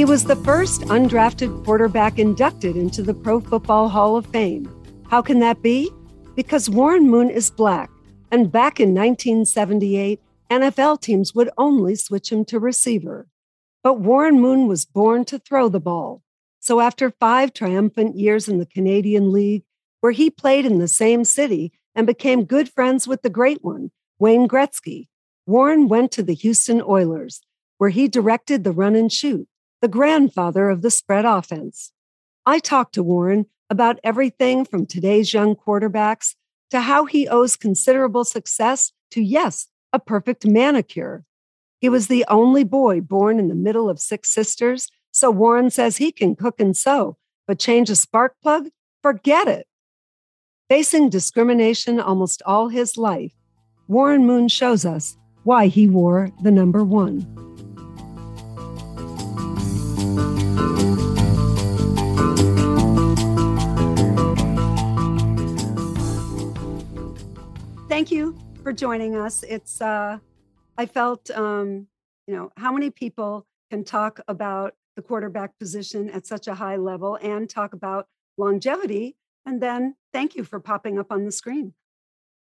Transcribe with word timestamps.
He 0.00 0.06
was 0.06 0.24
the 0.24 0.36
first 0.36 0.80
undrafted 0.88 1.62
quarterback 1.62 2.18
inducted 2.18 2.74
into 2.74 3.02
the 3.02 3.12
Pro 3.12 3.38
Football 3.38 3.90
Hall 3.90 4.16
of 4.16 4.24
Fame. 4.28 4.66
How 5.10 5.20
can 5.20 5.40
that 5.40 5.60
be? 5.60 5.90
Because 6.34 6.70
Warren 6.70 7.10
Moon 7.10 7.28
is 7.28 7.50
black, 7.50 7.90
and 8.30 8.50
back 8.50 8.80
in 8.80 8.94
1978, 8.94 10.18
NFL 10.50 11.02
teams 11.02 11.34
would 11.34 11.50
only 11.58 11.96
switch 11.96 12.32
him 12.32 12.46
to 12.46 12.58
receiver. 12.58 13.28
But 13.82 14.00
Warren 14.00 14.40
Moon 14.40 14.66
was 14.66 14.86
born 14.86 15.26
to 15.26 15.38
throw 15.38 15.68
the 15.68 15.80
ball. 15.80 16.22
So 16.60 16.80
after 16.80 17.10
five 17.10 17.52
triumphant 17.52 18.16
years 18.16 18.48
in 18.48 18.56
the 18.56 18.64
Canadian 18.64 19.30
League, 19.30 19.64
where 20.00 20.12
he 20.12 20.30
played 20.30 20.64
in 20.64 20.78
the 20.78 20.88
same 20.88 21.24
city 21.24 21.72
and 21.94 22.06
became 22.06 22.44
good 22.46 22.70
friends 22.70 23.06
with 23.06 23.20
the 23.20 23.28
great 23.28 23.62
one, 23.62 23.90
Wayne 24.18 24.48
Gretzky, 24.48 25.08
Warren 25.44 25.88
went 25.88 26.10
to 26.12 26.22
the 26.22 26.32
Houston 26.32 26.80
Oilers, 26.80 27.42
where 27.76 27.90
he 27.90 28.08
directed 28.08 28.64
the 28.64 28.72
run 28.72 28.94
and 28.94 29.12
shoot 29.12 29.46
the 29.80 29.88
grandfather 29.88 30.68
of 30.68 30.82
the 30.82 30.90
spread 30.90 31.24
offense. 31.24 31.92
I 32.44 32.58
talked 32.58 32.94
to 32.94 33.02
Warren 33.02 33.46
about 33.68 34.00
everything 34.02 34.64
from 34.64 34.86
today's 34.86 35.32
young 35.32 35.54
quarterbacks 35.54 36.34
to 36.70 36.80
how 36.80 37.04
he 37.04 37.28
owes 37.28 37.56
considerable 37.56 38.24
success 38.24 38.92
to, 39.10 39.22
yes, 39.22 39.68
a 39.92 39.98
perfect 39.98 40.46
manicure. 40.46 41.24
He 41.80 41.88
was 41.88 42.08
the 42.08 42.24
only 42.28 42.64
boy 42.64 43.00
born 43.00 43.38
in 43.38 43.48
the 43.48 43.54
middle 43.54 43.88
of 43.88 43.98
six 43.98 44.30
sisters, 44.30 44.88
so 45.10 45.30
Warren 45.30 45.70
says 45.70 45.96
he 45.96 46.12
can 46.12 46.36
cook 46.36 46.60
and 46.60 46.76
sew, 46.76 47.16
but 47.46 47.58
change 47.58 47.90
a 47.90 47.96
spark 47.96 48.34
plug? 48.42 48.68
Forget 49.02 49.48
it. 49.48 49.66
Facing 50.68 51.08
discrimination 51.08 51.98
almost 51.98 52.42
all 52.44 52.68
his 52.68 52.96
life, 52.96 53.32
Warren 53.88 54.26
Moon 54.26 54.46
shows 54.46 54.84
us 54.84 55.16
why 55.42 55.66
he 55.66 55.88
wore 55.88 56.30
the 56.42 56.52
number 56.52 56.84
one. 56.84 57.39
Thank 68.00 68.10
you 68.10 68.34
for 68.62 68.72
joining 68.72 69.14
us. 69.14 69.42
It's 69.42 69.82
uh, 69.82 70.16
I 70.78 70.86
felt 70.86 71.30
um, 71.32 71.86
you 72.26 72.34
know 72.34 72.50
how 72.56 72.72
many 72.72 72.88
people 72.88 73.46
can 73.70 73.84
talk 73.84 74.20
about 74.26 74.72
the 74.96 75.02
quarterback 75.02 75.58
position 75.58 76.08
at 76.08 76.24
such 76.24 76.48
a 76.48 76.54
high 76.54 76.76
level 76.76 77.18
and 77.20 77.46
talk 77.46 77.74
about 77.74 78.06
longevity, 78.38 79.16
and 79.44 79.62
then 79.62 79.96
thank 80.14 80.34
you 80.34 80.44
for 80.44 80.60
popping 80.60 80.98
up 80.98 81.12
on 81.12 81.26
the 81.26 81.30
screen. 81.30 81.74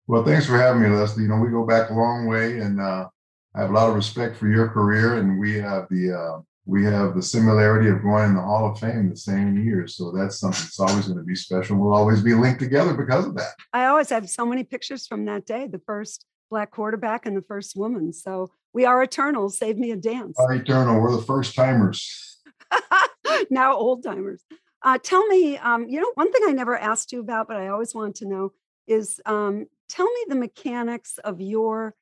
Well, 0.05 0.23
thanks 0.23 0.45
for 0.45 0.59
having 0.59 0.83
me, 0.83 0.89
Leslie. 0.89 1.23
You 1.23 1.30
know 1.30 1.38
we 1.38 1.49
go 1.49 1.66
back 1.66 1.89
a 1.89 1.94
long 1.95 2.27
way, 2.27 2.59
and 2.59 2.80
uh, 2.80 3.09
I 3.55 3.61
have 3.61 3.71
a 3.71 3.73
lot 3.73 3.89
of 3.89 3.95
respect 3.95 4.38
for 4.38 4.47
your 4.47 4.67
career, 4.67 5.17
and 5.17 5.39
we 5.39 5.55
have 5.55 5.88
the 5.89 6.11
uh, 6.11 6.42
we 6.67 6.83
have 6.83 7.15
the 7.15 7.23
similarity 7.23 7.89
of 7.89 8.03
going 8.03 8.25
in 8.25 8.35
the 8.35 8.41
Hall 8.41 8.69
of 8.69 8.77
Fame 8.77 9.09
the 9.09 9.15
same 9.15 9.57
year. 9.63 9.87
So 9.87 10.11
that's 10.11 10.37
something 10.37 10.61
that's 10.61 10.79
always 10.79 11.05
going 11.05 11.17
to 11.17 11.23
be 11.23 11.33
special. 11.33 11.77
We'll 11.77 11.95
always 11.95 12.21
be 12.21 12.33
linked 12.33 12.59
together 12.59 12.93
because 12.93 13.25
of 13.25 13.35
that. 13.35 13.53
I 13.71 13.85
always 13.85 14.09
have 14.09 14.29
so 14.29 14.45
many 14.45 14.65
pictures 14.65 15.07
from 15.07 15.23
that 15.25 15.45
day, 15.45 15.67
the 15.67 15.79
first 15.79 16.25
black 16.51 16.71
quarterback 16.71 17.25
and 17.25 17.37
the 17.37 17.41
first 17.41 17.77
woman. 17.77 18.11
So 18.11 18.51
we 18.73 18.83
are 18.83 19.01
eternal. 19.01 19.49
Save 19.49 19.77
me 19.77 19.91
a 19.91 19.95
dance. 19.95 20.37
Our 20.37 20.55
eternal. 20.55 20.99
We're 20.99 21.15
the 21.15 21.21
first 21.21 21.55
timers. 21.55 22.37
now 23.49 23.73
old 23.73 24.03
timers. 24.03 24.43
Uh, 24.81 24.97
tell 25.02 25.25
me, 25.27 25.57
um, 25.57 25.87
you 25.87 26.02
know, 26.02 26.11
one 26.15 26.31
thing 26.33 26.41
I 26.45 26.52
never 26.52 26.77
asked 26.77 27.13
you 27.13 27.21
about, 27.21 27.47
but 27.47 27.57
I 27.57 27.69
always 27.69 27.95
want 27.95 28.15
to 28.17 28.27
know 28.27 28.52
is 28.87 29.21
um, 29.25 29.67
tell 29.87 30.05
me 30.05 30.25
the 30.27 30.35
mechanics 30.35 31.17
of 31.23 31.39
your 31.39 31.95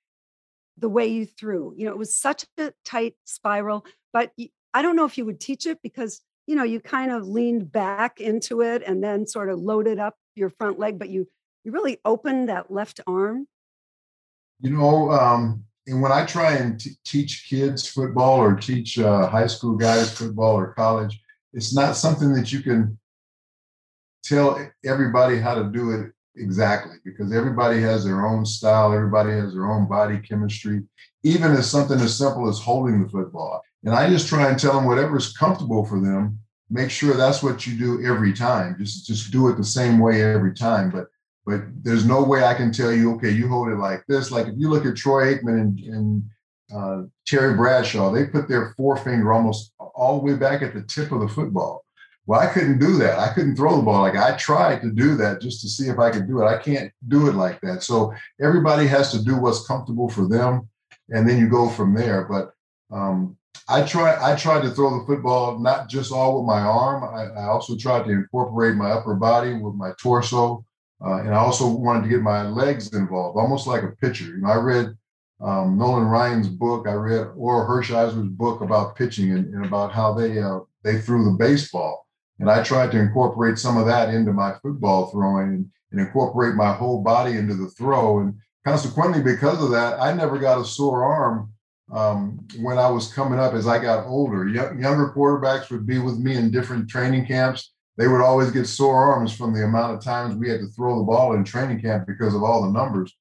the 0.77 0.89
way 0.89 1.07
you 1.07 1.25
threw. 1.25 1.73
You 1.77 1.85
know, 1.85 1.91
it 1.91 1.97
was 1.97 2.15
such 2.15 2.45
a 2.57 2.73
tight 2.83 3.15
spiral, 3.23 3.85
but 4.11 4.31
I 4.75 4.81
don't 4.81 4.97
know 4.97 5.05
if 5.05 5.17
you 5.17 5.23
would 5.23 5.39
teach 5.39 5.65
it 5.65 5.81
because 5.81 6.21
you 6.47 6.55
know 6.55 6.63
you 6.63 6.81
kind 6.81 7.09
of 7.09 7.25
leaned 7.25 7.71
back 7.71 8.19
into 8.19 8.61
it 8.61 8.83
and 8.85 9.01
then 9.01 9.25
sort 9.25 9.49
of 9.49 9.57
loaded 9.59 9.99
up 9.99 10.15
your 10.35 10.49
front 10.49 10.77
leg, 10.77 10.99
but 10.99 11.09
you 11.09 11.27
you 11.63 11.71
really 11.71 11.97
opened 12.03 12.49
that 12.49 12.69
left 12.69 12.99
arm. 13.07 13.47
You 14.59 14.71
know, 14.71 15.11
um, 15.11 15.63
and 15.87 16.01
when 16.01 16.11
I 16.11 16.25
try 16.25 16.55
and 16.55 16.77
t- 16.77 16.91
teach 17.05 17.47
kids 17.49 17.87
football 17.87 18.37
or 18.37 18.53
teach 18.53 18.99
uh, 18.99 19.27
high 19.27 19.47
school 19.47 19.77
guys 19.77 20.15
football 20.15 20.55
or 20.55 20.73
college, 20.73 21.21
it's 21.53 21.73
not 21.73 21.95
something 21.95 22.33
that 22.33 22.51
you 22.51 22.61
can 22.61 22.99
tell 24.25 24.59
everybody 24.83 25.37
how 25.39 25.55
to 25.55 25.71
do 25.71 25.91
it 25.91 26.11
exactly 26.35 26.97
because 27.05 27.31
everybody 27.31 27.79
has 27.79 28.03
their 28.03 28.25
own 28.25 28.45
style, 28.45 28.91
everybody 28.91 29.31
has 29.31 29.53
their 29.53 29.71
own 29.71 29.87
body 29.87 30.17
chemistry, 30.19 30.83
even 31.23 31.53
as 31.53 31.71
something 31.71 31.99
as 32.01 32.17
simple 32.17 32.49
as 32.49 32.59
holding 32.59 33.01
the 33.01 33.09
football. 33.09 33.61
And 33.85 33.93
I 33.93 34.09
just 34.09 34.27
try 34.27 34.49
and 34.49 34.59
tell 34.59 34.73
them 34.73 34.85
whatever's 34.85 35.31
comfortable 35.33 35.85
for 35.85 35.99
them. 35.99 36.39
Make 36.69 36.89
sure 36.89 37.15
that's 37.15 37.43
what 37.43 37.67
you 37.67 37.77
do 37.77 38.03
every 38.05 38.33
time. 38.33 38.75
Just 38.79 39.05
just 39.05 39.31
do 39.31 39.47
it 39.49 39.57
the 39.57 39.63
same 39.63 39.99
way 39.99 40.23
every 40.23 40.53
time. 40.53 40.89
But 40.89 41.07
but 41.45 41.61
there's 41.83 42.05
no 42.05 42.23
way 42.23 42.43
I 42.43 42.55
can 42.55 42.71
tell 42.71 42.91
you, 42.91 43.13
okay, 43.13 43.29
you 43.29 43.47
hold 43.47 43.69
it 43.69 43.77
like 43.77 44.03
this. 44.07 44.31
Like 44.31 44.47
if 44.47 44.55
you 44.57 44.69
look 44.69 44.85
at 44.85 44.95
Troy 44.95 45.35
Aikman 45.35 45.61
and, 45.61 45.79
and 45.79 46.23
uh, 46.75 47.03
Terry 47.27 47.55
Bradshaw, 47.55 48.11
they 48.11 48.25
put 48.25 48.47
their 48.47 48.73
forefinger 48.75 49.31
almost 49.31 49.73
all 49.77 50.17
the 50.17 50.25
way 50.25 50.35
back 50.35 50.63
at 50.63 50.73
the 50.73 50.81
tip 50.81 51.11
of 51.11 51.21
the 51.21 51.27
football. 51.27 51.85
Well, 52.25 52.39
I 52.39 52.47
couldn't 52.47 52.79
do 52.79 52.97
that. 52.97 53.19
I 53.19 53.31
couldn't 53.33 53.55
throw 53.55 53.77
the 53.77 53.83
ball. 53.83 54.01
Like 54.01 54.17
I 54.17 54.35
tried 54.35 54.81
to 54.81 54.89
do 54.89 55.15
that 55.17 55.41
just 55.41 55.61
to 55.61 55.69
see 55.69 55.89
if 55.89 55.99
I 55.99 56.09
could 56.09 56.27
do 56.27 56.41
it. 56.41 56.47
I 56.47 56.57
can't 56.57 56.91
do 57.07 57.27
it 57.27 57.35
like 57.35 57.61
that. 57.61 57.83
So 57.83 58.11
everybody 58.41 58.87
has 58.87 59.11
to 59.11 59.23
do 59.23 59.37
what's 59.37 59.67
comfortable 59.67 60.09
for 60.09 60.27
them, 60.27 60.67
and 61.09 61.29
then 61.29 61.37
you 61.37 61.47
go 61.47 61.69
from 61.69 61.93
there. 61.93 62.23
But 62.23 62.51
um, 62.91 63.37
I 63.67 63.83
try 63.83 64.17
I 64.21 64.35
tried 64.35 64.61
to 64.61 64.69
throw 64.69 64.99
the 64.99 65.05
football 65.05 65.59
not 65.59 65.89
just 65.89 66.11
all 66.11 66.37
with 66.37 66.47
my 66.47 66.59
arm. 66.59 67.03
I, 67.03 67.41
I 67.41 67.45
also 67.45 67.75
tried 67.75 68.03
to 68.05 68.11
incorporate 68.11 68.75
my 68.75 68.91
upper 68.91 69.15
body 69.15 69.53
with 69.53 69.75
my 69.75 69.91
torso, 69.99 70.65
uh, 71.03 71.19
and 71.19 71.29
I 71.29 71.37
also 71.37 71.67
wanted 71.67 72.03
to 72.03 72.09
get 72.09 72.21
my 72.21 72.47
legs 72.47 72.93
involved, 72.93 73.37
almost 73.37 73.67
like 73.67 73.83
a 73.83 73.95
pitcher. 74.01 74.25
You 74.25 74.37
know, 74.37 74.49
I 74.49 74.57
read 74.57 74.97
um, 75.41 75.77
Nolan 75.77 76.05
Ryan's 76.05 76.47
book. 76.47 76.87
I 76.87 76.93
read 76.93 77.27
Orel 77.35 77.67
Hershiser's 77.67 78.29
book 78.29 78.61
about 78.61 78.95
pitching 78.95 79.31
and, 79.31 79.53
and 79.53 79.65
about 79.65 79.91
how 79.91 80.13
they 80.13 80.39
uh, 80.39 80.59
they 80.83 80.99
threw 80.99 81.25
the 81.25 81.37
baseball, 81.37 82.07
and 82.39 82.49
I 82.49 82.63
tried 82.63 82.91
to 82.91 82.99
incorporate 82.99 83.57
some 83.57 83.77
of 83.77 83.87
that 83.87 84.13
into 84.13 84.31
my 84.31 84.53
football 84.61 85.07
throwing 85.07 85.47
and, 85.47 85.71
and 85.91 86.01
incorporate 86.01 86.55
my 86.55 86.73
whole 86.73 87.01
body 87.01 87.37
into 87.37 87.55
the 87.55 87.69
throw. 87.69 88.19
And 88.19 88.35
consequently, 88.63 89.23
because 89.23 89.63
of 89.63 89.71
that, 89.71 89.99
I 89.99 90.13
never 90.13 90.37
got 90.37 90.61
a 90.61 90.65
sore 90.65 91.03
arm 91.03 91.51
um, 91.91 92.39
when 92.59 92.77
I 92.77 92.89
was 92.89 93.13
coming 93.13 93.39
up 93.39 93.53
as 93.53 93.67
I 93.67 93.79
got 93.79 94.07
older. 94.07 94.45
Y- 94.45 94.79
younger 94.79 95.13
quarterbacks 95.15 95.69
would 95.69 95.85
be 95.85 95.99
with 95.99 96.17
me 96.17 96.35
in 96.35 96.51
different 96.51 96.89
training 96.89 97.25
camps. 97.25 97.73
They 97.97 98.07
would 98.07 98.21
always 98.21 98.51
get 98.51 98.67
sore 98.67 99.13
arms 99.13 99.35
from 99.35 99.53
the 99.53 99.63
amount 99.63 99.95
of 99.95 100.03
times 100.03 100.35
we 100.35 100.49
had 100.49 100.59
to 100.59 100.67
throw 100.67 100.97
the 100.97 101.03
ball 101.05 101.33
in 101.33 101.43
training 101.43 101.81
camp 101.81 102.07
because 102.07 102.35
of 102.35 102.43
all 102.43 102.63
the 102.63 102.71
numbers. 102.71 103.13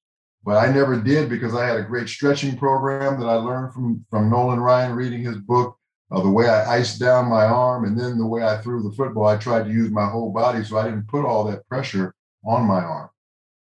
But 0.44 0.56
I 0.56 0.72
never 0.72 1.00
did 1.00 1.28
because 1.28 1.54
I 1.54 1.66
had 1.66 1.78
a 1.78 1.84
great 1.84 2.08
stretching 2.08 2.56
program 2.56 3.18
that 3.20 3.26
I 3.26 3.36
learned 3.36 3.72
from, 3.72 4.04
from 4.10 4.30
Nolan 4.30 4.60
Ryan 4.60 4.94
reading 4.94 5.24
his 5.24 5.38
book. 5.38 5.78
Uh, 6.10 6.22
the 6.22 6.30
way 6.30 6.48
I 6.48 6.76
iced 6.76 7.00
down 7.00 7.30
my 7.30 7.44
arm 7.44 7.84
and 7.86 7.98
then 7.98 8.18
the 8.18 8.26
way 8.26 8.44
I 8.44 8.58
threw 8.58 8.82
the 8.82 8.94
football, 8.94 9.26
I 9.26 9.36
tried 9.36 9.64
to 9.64 9.70
use 9.70 9.90
my 9.90 10.06
whole 10.06 10.30
body 10.30 10.62
so 10.62 10.76
I 10.76 10.84
didn't 10.84 11.08
put 11.08 11.24
all 11.24 11.44
that 11.44 11.66
pressure 11.66 12.14
on 12.44 12.64
my 12.64 12.80
arm. 12.80 13.08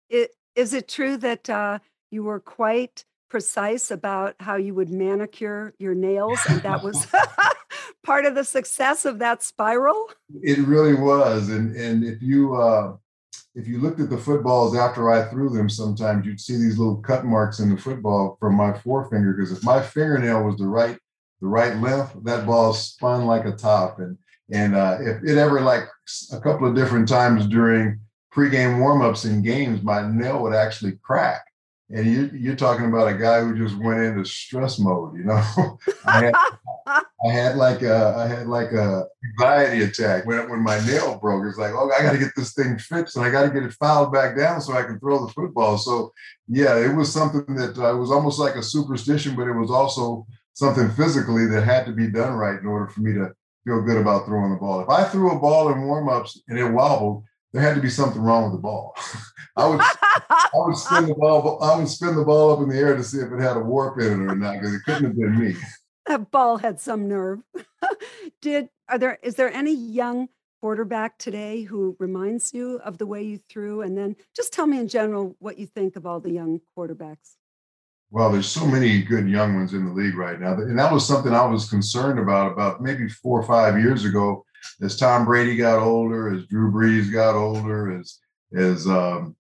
It, 0.09 0.31
is 0.56 0.72
it 0.72 0.89
true 0.89 1.16
that 1.19 1.51
uh, 1.51 1.81
you 2.11 2.25
were 2.25 2.41
quite 2.41 3.05
precise 3.34 3.91
about 3.91 4.37
how 4.39 4.55
you 4.55 4.72
would 4.72 4.91
manicure 4.91 5.75
your 5.81 5.93
nails 5.93 6.39
and 6.49 6.62
that 6.62 6.84
was 6.84 7.05
part 8.05 8.25
of 8.25 8.37
the 8.37 8.45
success 8.45 9.05
of 9.05 9.19
that 9.19 9.43
spiral 9.43 10.09
it 10.41 10.57
really 10.59 10.95
was 10.95 11.48
and 11.48 11.75
and 11.75 12.04
if 12.04 12.22
you 12.22 12.54
uh 12.54 12.95
if 13.57 13.66
you 13.66 13.81
looked 13.81 13.98
at 13.98 14.09
the 14.09 14.19
footballs 14.19 14.77
after 14.77 15.10
I 15.10 15.28
threw 15.28 15.48
them, 15.48 15.69
sometimes 15.69 16.25
you'd 16.25 16.41
see 16.41 16.54
these 16.57 16.78
little 16.78 16.98
cut 16.98 17.25
marks 17.25 17.59
in 17.59 17.71
the 17.71 17.81
football 17.81 18.36
from 18.39 18.54
my 18.54 18.77
forefinger. 18.78 19.33
Because 19.33 19.53
if 19.53 19.63
my 19.63 19.81
fingernail 19.81 20.42
was 20.45 20.57
the 20.57 20.66
right 20.66 20.98
the 21.41 21.47
right 21.47 21.77
length, 21.77 22.16
that 22.25 22.47
ball 22.47 22.72
spun 22.72 23.27
like 23.27 23.47
a 23.47 23.53
top. 23.53 23.98
And 23.98 24.19
and 24.53 24.75
uh, 24.75 24.98
if 25.01 25.22
it 25.22 25.39
ever 25.39 25.60
like 25.60 25.84
a 26.33 26.41
couple 26.41 26.69
of 26.69 26.75
different 26.75 27.09
times 27.09 27.47
during 27.47 28.01
pregame 28.34 28.78
warmups 28.78 29.25
and 29.25 29.45
games, 29.45 29.83
my 29.83 30.09
nail 30.09 30.42
would 30.42 30.54
actually 30.54 30.98
crack 31.03 31.45
and 31.91 32.07
you, 32.07 32.31
you're 32.33 32.57
talking 32.57 32.86
about 32.86 33.09
a 33.09 33.19
guy 33.19 33.41
who 33.41 33.57
just 33.57 33.77
went 33.77 34.01
into 34.01 34.25
stress 34.25 34.78
mode. 34.78 35.16
You 35.16 35.25
know, 35.25 35.78
I, 36.07 36.25
had, 36.25 36.34
I 36.86 37.31
had 37.31 37.57
like 37.57 37.83
a 37.83 38.15
I 38.16 38.27
had 38.27 38.47
like 38.47 38.72
a 38.72 39.04
anxiety 39.25 39.83
attack 39.83 40.25
when 40.25 40.48
when 40.48 40.60
my 40.60 40.84
nail 40.86 41.19
broke. 41.19 41.45
It's 41.47 41.59
like, 41.59 41.72
oh, 41.75 41.91
I 41.91 42.03
got 42.03 42.13
to 42.13 42.19
get 42.19 42.33
this 42.36 42.54
thing 42.54 42.78
fixed, 42.78 43.16
and 43.16 43.25
I 43.25 43.31
got 43.31 43.42
to 43.42 43.51
get 43.51 43.65
it 43.65 43.72
filed 43.75 44.13
back 44.13 44.36
down 44.36 44.60
so 44.60 44.72
I 44.72 44.84
can 44.84 44.98
throw 44.98 45.27
the 45.27 45.33
football. 45.33 45.77
So 45.77 46.13
yeah, 46.48 46.78
it 46.78 46.95
was 46.95 47.13
something 47.13 47.54
that 47.57 47.78
uh, 47.78 47.97
was 47.97 48.10
almost 48.10 48.39
like 48.39 48.54
a 48.54 48.63
superstition, 48.63 49.36
but 49.36 49.48
it 49.48 49.54
was 49.54 49.71
also 49.71 50.27
something 50.54 50.91
physically 50.92 51.47
that 51.47 51.65
had 51.65 51.84
to 51.86 51.92
be 51.92 52.09
done 52.09 52.33
right 52.33 52.59
in 52.59 52.66
order 52.66 52.89
for 52.89 53.01
me 53.01 53.13
to 53.13 53.33
feel 53.66 53.83
good 53.83 53.98
about 53.98 54.25
throwing 54.25 54.53
the 54.53 54.59
ball. 54.59 54.81
If 54.81 54.89
I 54.89 55.04
threw 55.04 55.33
a 55.33 55.39
ball 55.39 55.71
in 55.71 55.78
warmups 55.78 56.39
and 56.48 56.59
it 56.59 56.71
wobbled, 56.71 57.25
there 57.54 57.62
had 57.62 57.77
to 57.77 57.80
be 57.80 57.89
something 57.89 58.21
wrong 58.21 58.45
with 58.45 58.53
the 58.53 58.59
ball. 58.59 58.97
I 59.56 59.68
would 59.68 59.80
I 59.80 60.48
would 60.54 60.77
spin 60.77 61.06
the 61.06 61.15
ball 61.15 61.62
I 61.62 61.78
would 61.78 61.89
spin 61.89 62.16
the 62.16 62.24
ball 62.24 62.53
up 62.53 62.60
in 62.60 62.68
the 62.68 62.77
air 62.77 62.97
to 62.97 63.04
see 63.04 63.18
if 63.18 63.30
it 63.30 63.41
had 63.41 63.56
a 63.56 63.60
warp 63.60 64.01
in 64.01 64.12
it 64.12 64.33
or 64.33 64.34
not 64.34 64.54
because 64.54 64.74
it 64.74 64.83
couldn't 64.84 65.04
have 65.04 65.16
been 65.16 65.39
me. 65.39 65.54
That 66.06 66.33
ball 66.33 66.59
had 66.59 66.80
some 66.80 67.06
nerve. 67.09 67.41
did 68.42 68.68
are 68.89 68.98
there 68.98 69.21
is 69.22 69.36
there 69.36 69.53
any 69.53 69.72
young 69.72 70.28
quarterback 70.60 71.16
today 71.18 71.62
who 71.62 71.97
reminds 72.01 72.53
you 72.53 72.80
of 72.84 72.98
the 72.98 73.06
way 73.06 73.22
you 73.22 73.39
threw? 73.48 73.83
And 73.83 73.97
then 73.97 74.16
just 74.34 74.53
tell 74.53 74.66
me 74.66 74.80
in 74.80 74.89
general 74.89 75.36
what 75.39 75.57
you 75.57 75.66
think 75.66 75.95
of 75.95 76.04
all 76.04 76.18
the 76.18 76.33
young 76.33 76.60
quarterbacks. 76.77 77.36
Well, 78.10 78.33
there's 78.33 78.48
so 78.48 78.66
many 78.66 79.03
good 79.03 79.28
young 79.28 79.54
ones 79.54 79.74
in 79.74 79.86
the 79.86 79.92
league 79.92 80.16
right 80.16 80.41
now. 80.41 80.54
And 80.54 80.78
that 80.78 80.92
was 80.92 81.07
something 81.07 81.33
I 81.33 81.47
was 81.47 81.71
concerned 81.71 82.18
about 82.18 82.53
about 82.53 82.83
maybe 82.83 83.09
four 83.09 83.41
or 83.41 83.47
five 83.47 83.78
years 83.78 84.04
ago. 84.04 84.45
As 84.81 84.97
Tom 84.97 85.25
Brady 85.25 85.57
got 85.57 85.78
older, 85.78 86.34
as 86.34 86.47
Drew 86.47 86.71
Brees 86.71 87.13
got 87.13 87.34
older, 87.34 87.99
as 87.99 88.19
as 88.57 88.87
um, 88.87 89.37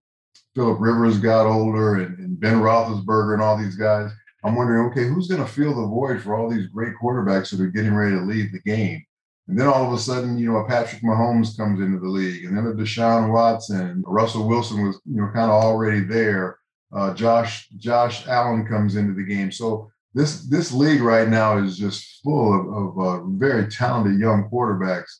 Philip 0.54 0.80
Rivers 0.80 1.18
got 1.18 1.46
older, 1.46 1.96
and, 1.96 2.18
and 2.18 2.40
Ben 2.40 2.60
Roethlisberger 2.60 3.34
and 3.34 3.42
all 3.42 3.56
these 3.56 3.76
guys, 3.76 4.10
I'm 4.44 4.56
wondering, 4.56 4.90
okay, 4.90 5.06
who's 5.06 5.28
going 5.28 5.44
to 5.44 5.50
fill 5.50 5.74
the 5.74 5.86
void 5.86 6.22
for 6.22 6.36
all 6.36 6.50
these 6.50 6.66
great 6.66 6.94
quarterbacks 7.02 7.50
that 7.50 7.60
are 7.60 7.68
getting 7.68 7.94
ready 7.94 8.14
to 8.14 8.22
leave 8.22 8.52
the 8.52 8.60
game? 8.60 9.02
And 9.48 9.58
then 9.58 9.66
all 9.66 9.86
of 9.86 9.92
a 9.92 9.98
sudden, 9.98 10.38
you 10.38 10.50
know, 10.50 10.58
a 10.58 10.68
Patrick 10.68 11.02
Mahomes 11.02 11.56
comes 11.56 11.80
into 11.80 11.98
the 11.98 12.08
league, 12.08 12.44
and 12.44 12.56
then 12.56 12.66
a 12.66 12.72
Deshaun 12.72 13.32
Watson, 13.32 14.02
Russell 14.06 14.48
Wilson 14.48 14.86
was, 14.86 15.00
you 15.04 15.20
know, 15.20 15.30
kind 15.34 15.50
of 15.50 15.62
already 15.62 16.00
there. 16.00 16.58
Uh, 16.94 17.12
Josh 17.12 17.68
Josh 17.76 18.26
Allen 18.26 18.66
comes 18.66 18.96
into 18.96 19.14
the 19.14 19.24
game. 19.24 19.50
So 19.50 19.90
this 20.14 20.42
this 20.42 20.72
league 20.72 21.00
right 21.00 21.28
now 21.28 21.58
is 21.58 21.76
just 21.76 22.20
full 22.22 22.54
of, 22.54 22.98
of 22.98 22.98
uh, 22.98 23.26
very 23.26 23.66
talented 23.68 24.18
young 24.18 24.48
quarterbacks. 24.50 25.10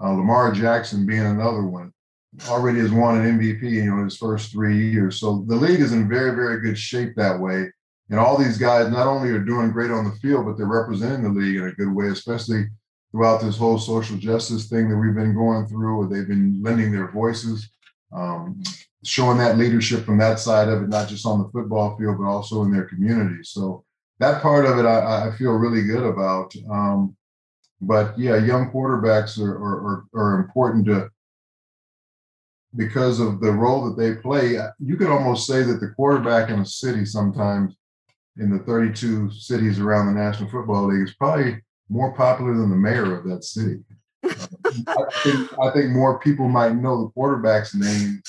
Uh, 0.00 0.10
Lamar 0.10 0.52
Jackson 0.52 1.06
being 1.06 1.24
another 1.24 1.64
one, 1.64 1.92
already 2.48 2.80
has 2.80 2.90
won 2.90 3.20
an 3.20 3.38
MVP, 3.38 3.62
you 3.62 3.86
know, 3.86 3.98
in 3.98 4.04
his 4.04 4.16
first 4.16 4.52
three 4.52 4.90
years. 4.90 5.18
So 5.18 5.44
the 5.46 5.56
league 5.56 5.80
is 5.80 5.92
in 5.92 6.08
very 6.08 6.34
very 6.34 6.60
good 6.60 6.78
shape 6.78 7.14
that 7.16 7.40
way. 7.40 7.70
And 8.10 8.20
all 8.20 8.36
these 8.36 8.58
guys 8.58 8.90
not 8.90 9.06
only 9.06 9.30
are 9.30 9.38
doing 9.38 9.72
great 9.72 9.90
on 9.90 10.04
the 10.04 10.16
field, 10.16 10.44
but 10.44 10.58
they're 10.58 10.66
representing 10.66 11.22
the 11.22 11.40
league 11.40 11.56
in 11.56 11.68
a 11.68 11.72
good 11.72 11.92
way, 11.92 12.08
especially 12.08 12.66
throughout 13.10 13.40
this 13.40 13.56
whole 13.56 13.78
social 13.78 14.18
justice 14.18 14.68
thing 14.68 14.88
that 14.90 14.96
we've 14.96 15.14
been 15.14 15.34
going 15.34 15.66
through, 15.66 15.98
where 15.98 16.08
they've 16.08 16.28
been 16.28 16.60
lending 16.62 16.92
their 16.92 17.10
voices, 17.10 17.70
um, 18.12 18.62
showing 19.02 19.38
that 19.38 19.56
leadership 19.56 20.04
from 20.04 20.18
that 20.18 20.38
side 20.38 20.68
of 20.68 20.82
it, 20.82 20.88
not 20.90 21.08
just 21.08 21.24
on 21.24 21.38
the 21.38 21.48
football 21.50 21.96
field, 21.96 22.18
but 22.18 22.24
also 22.24 22.62
in 22.64 22.70
their 22.70 22.84
communities. 22.84 23.50
So 23.50 23.84
that 24.22 24.40
part 24.40 24.64
of 24.66 24.78
it, 24.78 24.86
I, 24.86 25.28
I 25.28 25.36
feel 25.36 25.52
really 25.52 25.82
good 25.82 26.04
about. 26.04 26.54
Um, 26.70 27.16
but 27.80 28.16
yeah, 28.16 28.36
young 28.36 28.70
quarterbacks 28.70 29.36
are, 29.40 29.52
are, 29.52 30.04
are, 30.14 30.38
important 30.38 30.86
to 30.86 31.10
because 32.76 33.18
of 33.18 33.40
the 33.40 33.50
role 33.50 33.84
that 33.84 34.00
they 34.00 34.14
play. 34.14 34.58
You 34.78 34.96
could 34.96 35.08
almost 35.08 35.48
say 35.48 35.64
that 35.64 35.80
the 35.80 35.88
quarterback 35.96 36.50
in 36.50 36.60
a 36.60 36.64
city 36.64 37.04
sometimes 37.04 37.74
in 38.38 38.50
the 38.50 38.60
32 38.60 39.32
cities 39.32 39.80
around 39.80 40.06
the 40.06 40.12
National 40.12 40.48
Football 40.48 40.86
League 40.86 41.08
is 41.08 41.14
probably 41.16 41.60
more 41.88 42.14
popular 42.14 42.56
than 42.56 42.70
the 42.70 42.76
mayor 42.76 43.18
of 43.18 43.28
that 43.28 43.42
city. 43.42 43.80
I, 44.24 45.04
think, 45.24 45.58
I 45.60 45.70
think 45.72 45.90
more 45.90 46.20
people 46.20 46.48
might 46.48 46.76
know 46.76 47.02
the 47.02 47.10
quarterback's 47.10 47.74
name 47.74 48.22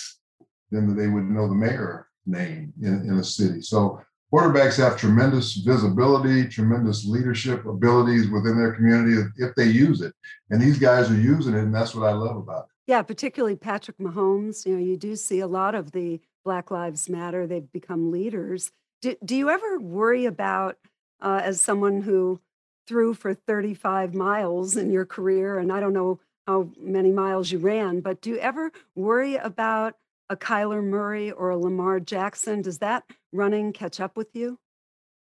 than 0.71 0.95
they 0.95 1.07
would 1.07 1.29
know 1.29 1.47
the 1.47 1.53
mayor 1.53 2.07
name 2.25 2.73
in, 2.81 3.07
in 3.07 3.19
a 3.19 3.23
city. 3.23 3.61
So 3.61 4.01
quarterbacks 4.33 4.77
have 4.77 4.97
tremendous 4.97 5.53
visibility, 5.53 6.47
tremendous 6.47 7.05
leadership 7.05 7.65
abilities 7.65 8.29
within 8.29 8.57
their 8.57 8.73
community 8.73 9.21
if 9.37 9.53
they 9.55 9.65
use 9.65 10.01
it. 10.01 10.13
And 10.49 10.59
these 10.59 10.79
guys 10.79 11.11
are 11.11 11.19
using 11.19 11.53
it, 11.53 11.59
and 11.59 11.73
that's 11.73 11.93
what 11.93 12.09
I 12.09 12.13
love 12.13 12.37
about 12.37 12.63
it. 12.63 12.69
Yeah, 12.87 13.03
particularly 13.03 13.55
Patrick 13.55 13.97
Mahomes. 13.99 14.65
You 14.65 14.73
know, 14.73 14.83
you 14.83 14.97
do 14.97 15.15
see 15.15 15.39
a 15.39 15.47
lot 15.47 15.75
of 15.75 15.91
the 15.91 16.19
Black 16.43 16.71
Lives 16.71 17.07
Matter. 17.07 17.45
They've 17.45 17.71
become 17.71 18.11
leaders. 18.11 18.71
Do, 19.01 19.15
do 19.23 19.35
you 19.35 19.49
ever 19.49 19.79
worry 19.79 20.25
about, 20.25 20.77
uh, 21.21 21.41
as 21.43 21.61
someone 21.61 22.01
who 22.01 22.41
threw 22.87 23.13
for 23.13 23.33
35 23.33 24.15
miles 24.15 24.75
in 24.75 24.91
your 24.91 25.05
career, 25.05 25.59
and 25.59 25.71
I 25.71 25.79
don't 25.79 25.93
know 25.93 26.19
how 26.47 26.69
many 26.77 27.11
miles 27.11 27.51
you 27.51 27.59
ran, 27.59 28.01
but 28.01 28.19
do 28.19 28.31
you 28.31 28.37
ever 28.39 28.71
worry 28.95 29.35
about 29.35 29.95
a 30.29 30.35
Kyler 30.35 30.83
Murray 30.83 31.31
or 31.31 31.49
a 31.49 31.57
Lamar 31.57 31.99
Jackson? 31.99 32.61
Does 32.61 32.79
that 32.79 33.03
running 33.31 33.73
catch 33.73 33.99
up 33.99 34.17
with 34.17 34.35
you? 34.35 34.59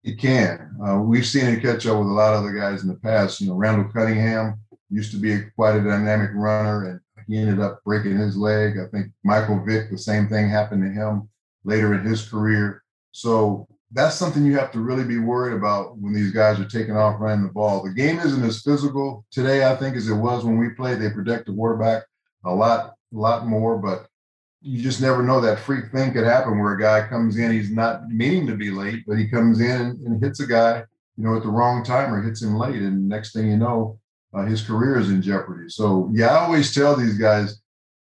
It 0.04 0.20
can. 0.20 0.76
Uh, 0.86 1.00
we've 1.00 1.26
seen 1.26 1.46
it 1.46 1.62
catch 1.62 1.86
up 1.86 1.98
with 1.98 2.08
a 2.08 2.12
lot 2.12 2.34
of 2.34 2.44
the 2.44 2.52
guys 2.52 2.84
in 2.84 2.90
the 2.90 2.96
past. 2.96 3.40
You 3.40 3.48
know, 3.48 3.56
Randall 3.56 3.92
Cunningham 3.92 4.60
used 4.90 5.12
to 5.12 5.18
be 5.18 5.34
a, 5.34 5.50
quite 5.56 5.76
a 5.76 5.84
dynamic 5.84 6.32
runner, 6.34 6.90
and 6.90 7.00
he 7.28 7.38
ended 7.38 7.62
up 7.62 7.82
breaking 7.86 8.18
his 8.18 8.36
leg. 8.36 8.78
I 8.78 8.88
think 8.88 9.14
Michael 9.24 9.64
Vick, 9.66 9.90
the 9.90 9.98
same 9.98 10.28
thing 10.28 10.50
happened 10.50 10.84
to 10.84 10.90
him 10.90 11.30
later 11.64 11.94
in 11.94 12.04
his 12.04 12.28
career. 12.28 12.84
So 13.12 13.68
that's 13.94 14.16
something 14.16 14.46
you 14.46 14.58
have 14.58 14.72
to 14.72 14.80
really 14.80 15.06
be 15.06 15.20
worried 15.20 15.56
about 15.56 15.98
when 16.00 16.14
these 16.14 16.32
guys 16.32 16.60
are 16.60 16.66
taking 16.66 16.98
off 16.98 17.22
running 17.22 17.46
the 17.46 17.54
ball. 17.54 17.84
The 17.84 17.94
game 17.94 18.20
isn't 18.20 18.44
as 18.44 18.62
physical 18.62 19.26
today, 19.32 19.66
I 19.66 19.76
think, 19.76 19.96
as 19.96 20.10
it 20.10 20.16
was 20.16 20.44
when 20.44 20.58
we 20.58 20.70
played. 20.70 21.00
They 21.00 21.10
protect 21.12 21.46
the 21.46 21.54
quarterback 21.54 22.04
a 22.44 22.54
lot, 22.54 22.96
a 23.14 23.18
lot 23.18 23.48
more, 23.48 23.78
but 23.78 24.08
you 24.64 24.82
just 24.82 25.02
never 25.02 25.22
know 25.22 25.42
that 25.42 25.60
freak 25.60 25.92
thing 25.92 26.14
could 26.14 26.24
happen 26.24 26.58
where 26.58 26.74
a 26.74 26.80
guy 26.80 27.06
comes 27.08 27.38
in, 27.38 27.52
he's 27.52 27.70
not 27.70 28.08
meaning 28.08 28.48
to 28.48 28.56
be 28.56 28.72
late, 28.72 29.04
but 29.06 29.18
he 29.18 29.28
comes 29.28 29.60
in 29.60 30.00
and, 30.06 30.24
hits 30.24 30.40
a 30.40 30.48
guy, 30.48 30.84
you 31.18 31.24
know, 31.24 31.36
at 31.36 31.44
the 31.44 31.50
wrong 31.50 31.84
time 31.84 32.14
or 32.14 32.22
hits 32.22 32.42
him 32.42 32.56
late. 32.56 32.82
And 32.82 33.10
next 33.10 33.34
thing 33.34 33.50
you 33.50 33.58
know, 33.58 34.00
uh, 34.34 34.46
his 34.46 34.62
career 34.62 34.98
is 34.98 35.10
in 35.10 35.22
jeopardy. 35.22 35.70
So, 35.70 36.10
yeah, 36.14 36.28
I 36.28 36.46
always 36.46 36.74
tell 36.74 36.96
these 36.96 37.18
guys, 37.18 37.60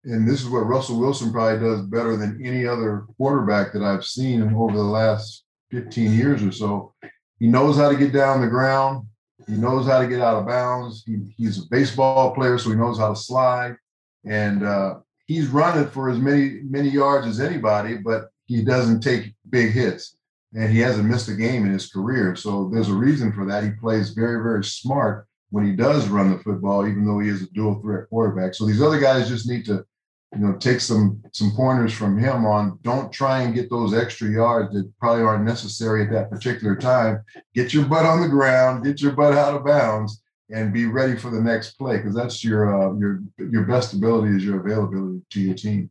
and 0.04 0.28
this 0.28 0.43
is 0.43 0.49
what 0.49 0.66
Russell 0.66 1.00
Wilson 1.00 1.32
probably 1.32 1.58
does 1.58 1.81
better 1.87 2.16
than 2.16 2.44
any 2.44 2.66
other 2.66 3.06
quarterback 3.16 3.72
that 3.72 3.82
I've 3.82 4.04
seen 4.04 4.43
over 4.54 4.76
the 4.76 4.82
last 4.82 5.44
15 5.70 6.12
years 6.12 6.43
or 6.43 6.52
so. 6.52 6.93
He 7.38 7.46
knows 7.46 7.78
how 7.78 7.88
to 7.88 7.96
get 7.96 8.12
down 8.12 8.43
the 8.43 8.46
ground. 8.46 9.06
He 9.49 9.54
knows 9.54 9.87
how 9.87 10.00
to 10.00 10.06
get 10.06 10.20
out 10.20 10.37
of 10.37 10.46
bounds. 10.46 11.02
He, 11.06 11.34
he's 11.37 11.58
a 11.58 11.69
baseball 11.70 12.34
player, 12.34 12.58
so 12.58 12.70
he 12.70 12.76
knows 12.76 12.99
how 12.99 13.08
to 13.08 13.16
slide. 13.16 13.76
And 14.25 14.64
uh, 14.64 14.96
he's 15.34 15.49
running 15.49 15.88
for 15.88 16.11
as 16.11 16.19
many 16.19 16.61
many 16.64 16.88
yards 16.88 17.26
as 17.26 17.40
anybody, 17.40 17.96
but 17.96 18.31
he 18.46 18.62
doesn't 18.62 19.00
take 19.00 19.34
big 19.50 19.73
hits. 19.73 20.17
And 20.55 20.70
he 20.70 20.81
hasn't 20.81 21.08
missed 21.08 21.29
a 21.29 21.34
game 21.34 21.64
in 21.64 21.73
his 21.73 21.90
career. 21.90 22.37
So 22.37 22.69
there's 22.70 22.90
a 22.90 22.94
reason 22.94 23.32
for 23.32 23.46
that. 23.46 23.64
He 23.64 23.70
plays 23.70 24.11
very, 24.11 24.43
very 24.43 24.62
smart 24.62 25.26
when 25.49 25.64
he 25.64 25.73
does 25.73 26.08
run 26.08 26.31
the 26.31 26.38
football, 26.43 26.87
even 26.87 27.06
though 27.06 27.20
he 27.20 27.31
is 27.31 27.43
a 27.43 27.50
dual 27.52 27.81
threat 27.81 28.08
quarterback. 28.11 28.55
So 28.55 28.67
these 28.67 28.82
other 28.82 29.00
guys 29.00 29.29
just 29.29 29.49
need 29.49 29.64
to 29.66 29.87
you 30.35 30.40
know, 30.40 30.56
take 30.56 30.80
some 30.80 31.23
some 31.33 31.52
pointers 31.52 31.92
from 31.92 32.18
him 32.18 32.47
on 32.47 32.78
don't 32.83 33.12
try 33.12 33.42
and 33.42 33.54
get 33.54 33.68
those 33.68 33.92
extra 33.92 34.28
yards 34.28 34.73
that 34.73 34.90
probably 34.99 35.23
aren't 35.23 35.45
necessary 35.45 36.04
at 36.04 36.11
that 36.12 36.30
particular 36.30 36.75
time. 36.75 37.23
Get 37.54 37.75
your 37.75 37.85
butt 37.85 38.06
on 38.06 38.23
the 38.23 38.28
ground, 38.28 38.85
get 38.85 39.02
your 39.02 39.12
butt 39.12 39.35
out 39.35 39.54
of 39.54 39.64
bounds, 39.64 40.23
and 40.50 40.72
be 40.72 40.87
ready 40.87 41.16
for 41.16 41.30
the 41.30 41.40
next 41.40 41.72
play 41.72 41.96
because 41.96 42.14
that's 42.14 42.44
your 42.44 42.75
uh, 42.75 42.94
your 42.96 43.22
your 43.38 43.64
best 43.64 43.92
ability 43.92 44.37
is 44.37 44.44
your 44.44 44.61
availability 44.61 45.22
to 45.30 45.40
your 45.40 45.54
team. 45.54 45.90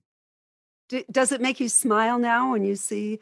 Does 1.10 1.31
it 1.31 1.41
make 1.41 1.60
you 1.60 1.70
smile 1.70 2.20
now 2.20 2.51
when 2.51 2.63
you 2.65 2.75
see 2.75 3.20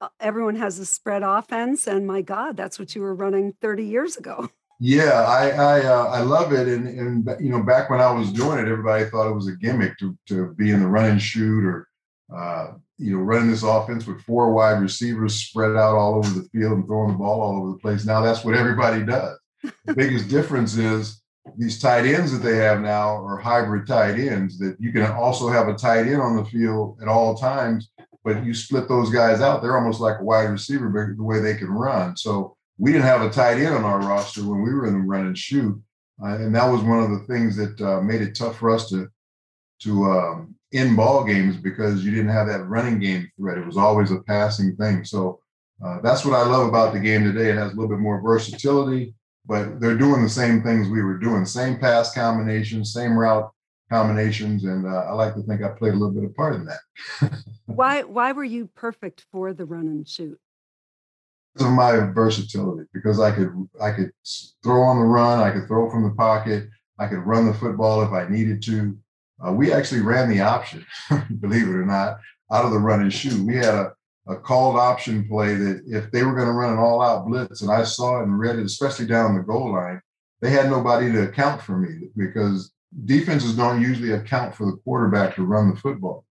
uh, 0.00 0.08
everyone 0.18 0.56
has 0.56 0.78
a 0.78 0.86
spread 0.86 1.22
offense? 1.22 1.86
And 1.86 2.06
my 2.06 2.20
God, 2.20 2.56
that's 2.56 2.78
what 2.78 2.94
you 2.94 3.02
were 3.02 3.14
running 3.14 3.54
30 3.60 3.84
years 3.84 4.16
ago. 4.16 4.50
Yeah, 4.84 5.12
I 5.12 5.50
I, 5.50 5.84
uh, 5.84 6.04
I 6.06 6.20
love 6.22 6.52
it, 6.52 6.66
and 6.66 6.88
and 6.88 7.40
you 7.40 7.50
know, 7.50 7.62
back 7.62 7.88
when 7.88 8.00
I 8.00 8.10
was 8.10 8.32
doing 8.32 8.58
it, 8.58 8.68
everybody 8.68 9.04
thought 9.04 9.30
it 9.30 9.34
was 9.34 9.46
a 9.46 9.52
gimmick 9.52 9.96
to 9.98 10.18
to 10.26 10.54
be 10.54 10.72
in 10.72 10.80
the 10.80 10.88
run 10.88 11.08
and 11.08 11.22
shoot 11.22 11.64
or 11.64 11.88
uh, 12.34 12.72
you 12.98 13.12
know 13.12 13.22
running 13.22 13.48
this 13.48 13.62
offense 13.62 14.08
with 14.08 14.22
four 14.22 14.52
wide 14.52 14.80
receivers 14.80 15.36
spread 15.36 15.76
out 15.76 15.94
all 15.94 16.16
over 16.16 16.30
the 16.30 16.48
field 16.48 16.72
and 16.72 16.86
throwing 16.88 17.12
the 17.12 17.18
ball 17.18 17.42
all 17.42 17.58
over 17.58 17.70
the 17.70 17.78
place. 17.78 18.04
Now 18.04 18.22
that's 18.22 18.44
what 18.44 18.56
everybody 18.56 19.04
does. 19.04 19.38
The 19.84 19.94
biggest 19.94 20.28
difference 20.28 20.76
is 20.76 21.22
these 21.56 21.80
tight 21.80 22.06
ends 22.06 22.32
that 22.32 22.46
they 22.46 22.56
have 22.56 22.80
now 22.80 23.16
are 23.24 23.36
hybrid 23.36 23.86
tight 23.86 24.18
ends 24.18 24.58
that 24.58 24.76
you 24.78 24.92
can 24.92 25.02
also 25.02 25.48
have 25.48 25.68
a 25.68 25.74
tight 25.74 26.06
end 26.06 26.22
on 26.22 26.36
the 26.36 26.44
field 26.44 26.98
at 27.02 27.08
all 27.08 27.34
times, 27.34 27.90
but 28.24 28.44
you 28.44 28.54
split 28.54 28.88
those 28.88 29.10
guys 29.10 29.40
out. 29.40 29.62
They're 29.62 29.76
almost 29.76 30.00
like 30.00 30.20
a 30.20 30.24
wide 30.24 30.50
receiver, 30.50 31.14
the 31.16 31.22
way 31.22 31.40
they 31.40 31.54
can 31.54 31.68
run. 31.68 32.16
So 32.16 32.56
we 32.78 32.92
didn't 32.92 33.06
have 33.06 33.22
a 33.22 33.30
tight 33.30 33.58
end 33.58 33.74
on 33.74 33.84
our 33.84 34.00
roster 34.00 34.42
when 34.42 34.62
we 34.62 34.72
were 34.72 34.86
in 34.86 34.94
the 34.94 35.00
run 35.00 35.26
and 35.26 35.36
shoot, 35.36 35.80
uh, 36.22 36.36
and 36.36 36.54
that 36.54 36.70
was 36.70 36.82
one 36.82 37.02
of 37.02 37.10
the 37.10 37.26
things 37.26 37.56
that 37.56 37.80
uh, 37.80 38.00
made 38.00 38.22
it 38.22 38.34
tough 38.34 38.58
for 38.58 38.70
us 38.70 38.88
to 38.90 39.08
to 39.80 40.04
um, 40.04 40.54
end 40.72 40.96
ball 40.96 41.24
games 41.24 41.56
because 41.56 42.04
you 42.04 42.10
didn't 42.12 42.30
have 42.30 42.46
that 42.46 42.66
running 42.66 43.00
game 43.00 43.28
threat. 43.36 43.58
It 43.58 43.66
was 43.66 43.76
always 43.76 44.12
a 44.12 44.20
passing 44.22 44.76
thing. 44.76 45.04
So 45.04 45.40
uh, 45.84 46.00
that's 46.00 46.24
what 46.24 46.34
I 46.34 46.46
love 46.46 46.68
about 46.68 46.94
the 46.94 47.00
game 47.00 47.24
today. 47.24 47.50
It 47.50 47.56
has 47.56 47.72
a 47.72 47.74
little 47.74 47.88
bit 47.88 47.98
more 47.98 48.20
versatility, 48.22 49.14
but 49.46 49.80
they're 49.80 49.96
doing 49.96 50.22
the 50.22 50.28
same 50.28 50.62
things 50.62 50.88
we 50.88 51.02
were 51.02 51.18
doing: 51.18 51.44
same 51.44 51.78
pass 51.78 52.14
combinations, 52.14 52.92
same 52.92 53.16
route 53.16 53.50
combinations, 53.90 54.64
and 54.64 54.86
uh, 54.86 55.04
I 55.08 55.12
like 55.12 55.34
to 55.34 55.42
think 55.42 55.62
I 55.62 55.68
played 55.68 55.92
a 55.92 55.96
little 55.96 56.14
bit 56.14 56.24
of 56.24 56.34
part 56.34 56.54
in 56.54 56.64
that. 56.66 57.32
why 57.66 58.02
Why 58.02 58.32
were 58.32 58.44
you 58.44 58.68
perfect 58.74 59.26
for 59.30 59.52
the 59.52 59.66
run 59.66 59.86
and 59.86 60.08
shoot? 60.08 60.38
of 61.60 61.70
my 61.70 61.92
versatility 62.14 62.88
because 62.94 63.20
I 63.20 63.30
could 63.30 63.68
I 63.80 63.92
could 63.92 64.10
throw 64.62 64.82
on 64.82 64.98
the 64.98 65.04
run, 65.04 65.40
I 65.40 65.50
could 65.50 65.66
throw 65.66 65.90
from 65.90 66.04
the 66.04 66.14
pocket, 66.14 66.68
I 66.98 67.06
could 67.06 67.18
run 67.18 67.46
the 67.46 67.54
football 67.54 68.02
if 68.02 68.10
I 68.10 68.28
needed 68.28 68.62
to. 68.62 68.96
Uh, 69.44 69.52
we 69.52 69.72
actually 69.72 70.00
ran 70.02 70.30
the 70.30 70.40
option, 70.40 70.86
believe 71.40 71.68
it 71.68 71.74
or 71.74 71.84
not, 71.84 72.18
out 72.52 72.64
of 72.64 72.70
the 72.70 72.78
run 72.78 73.00
and 73.00 73.12
shoot. 73.12 73.44
We 73.44 73.56
had 73.56 73.74
a, 73.74 73.92
a 74.28 74.36
called 74.36 74.76
option 74.76 75.26
play 75.28 75.54
that 75.54 75.82
if 75.86 76.10
they 76.10 76.22
were 76.22 76.34
going 76.34 76.46
to 76.46 76.52
run 76.52 76.72
an 76.72 76.78
all-out 76.78 77.26
blitz, 77.26 77.62
and 77.62 77.70
I 77.70 77.82
saw 77.84 78.20
it 78.20 78.24
and 78.24 78.38
read 78.38 78.58
it, 78.58 78.64
especially 78.64 79.06
down 79.06 79.34
the 79.34 79.42
goal 79.42 79.72
line, 79.72 80.00
they 80.40 80.50
had 80.50 80.70
nobody 80.70 81.10
to 81.10 81.24
account 81.24 81.62
for 81.62 81.76
me 81.76 82.08
because 82.16 82.72
defenses 83.04 83.56
don't 83.56 83.80
usually 83.80 84.12
account 84.12 84.54
for 84.54 84.66
the 84.66 84.76
quarterback 84.84 85.34
to 85.34 85.44
run 85.44 85.70
the 85.70 85.76
football. 85.76 86.24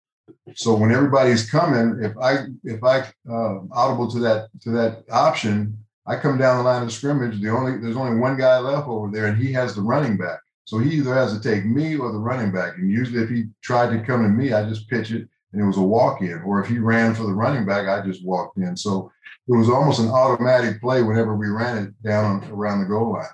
So 0.55 0.75
when 0.75 0.91
everybody's 0.91 1.49
coming, 1.49 2.03
if 2.03 2.17
I 2.17 2.45
if 2.63 2.83
I 2.83 2.99
uh, 3.29 3.59
audible 3.71 4.09
to 4.11 4.19
that 4.19 4.49
to 4.61 4.71
that 4.71 5.03
option, 5.11 5.77
I 6.05 6.15
come 6.15 6.37
down 6.37 6.57
the 6.57 6.63
line 6.63 6.83
of 6.83 6.91
scrimmage. 6.91 7.41
The 7.41 7.49
only 7.49 7.77
there's 7.77 7.97
only 7.97 8.19
one 8.19 8.37
guy 8.37 8.57
left 8.59 8.87
over 8.87 9.09
there, 9.09 9.27
and 9.27 9.37
he 9.37 9.51
has 9.53 9.75
the 9.75 9.81
running 9.81 10.17
back. 10.17 10.39
So 10.65 10.77
he 10.77 10.91
either 10.91 11.13
has 11.13 11.33
to 11.33 11.41
take 11.41 11.65
me 11.65 11.97
or 11.97 12.11
the 12.11 12.17
running 12.17 12.51
back. 12.51 12.77
And 12.77 12.89
usually, 12.89 13.23
if 13.23 13.29
he 13.29 13.45
tried 13.61 13.95
to 13.95 14.05
come 14.05 14.23
to 14.23 14.29
me, 14.29 14.53
I 14.53 14.67
just 14.67 14.89
pitch 14.89 15.11
it, 15.11 15.27
and 15.53 15.61
it 15.61 15.65
was 15.65 15.77
a 15.77 15.81
walk 15.81 16.21
in. 16.21 16.41
Or 16.45 16.61
if 16.61 16.69
he 16.69 16.79
ran 16.79 17.13
for 17.13 17.23
the 17.23 17.33
running 17.33 17.65
back, 17.65 17.87
I 17.87 18.05
just 18.05 18.25
walked 18.25 18.57
in. 18.57 18.75
So 18.75 19.11
it 19.47 19.55
was 19.55 19.69
almost 19.69 19.99
an 19.99 20.09
automatic 20.09 20.81
play 20.81 21.03
whenever 21.03 21.35
we 21.35 21.49
ran 21.49 21.77
it 21.77 22.03
down 22.03 22.43
around 22.51 22.81
the 22.81 22.87
goal 22.87 23.13
line. 23.13 23.25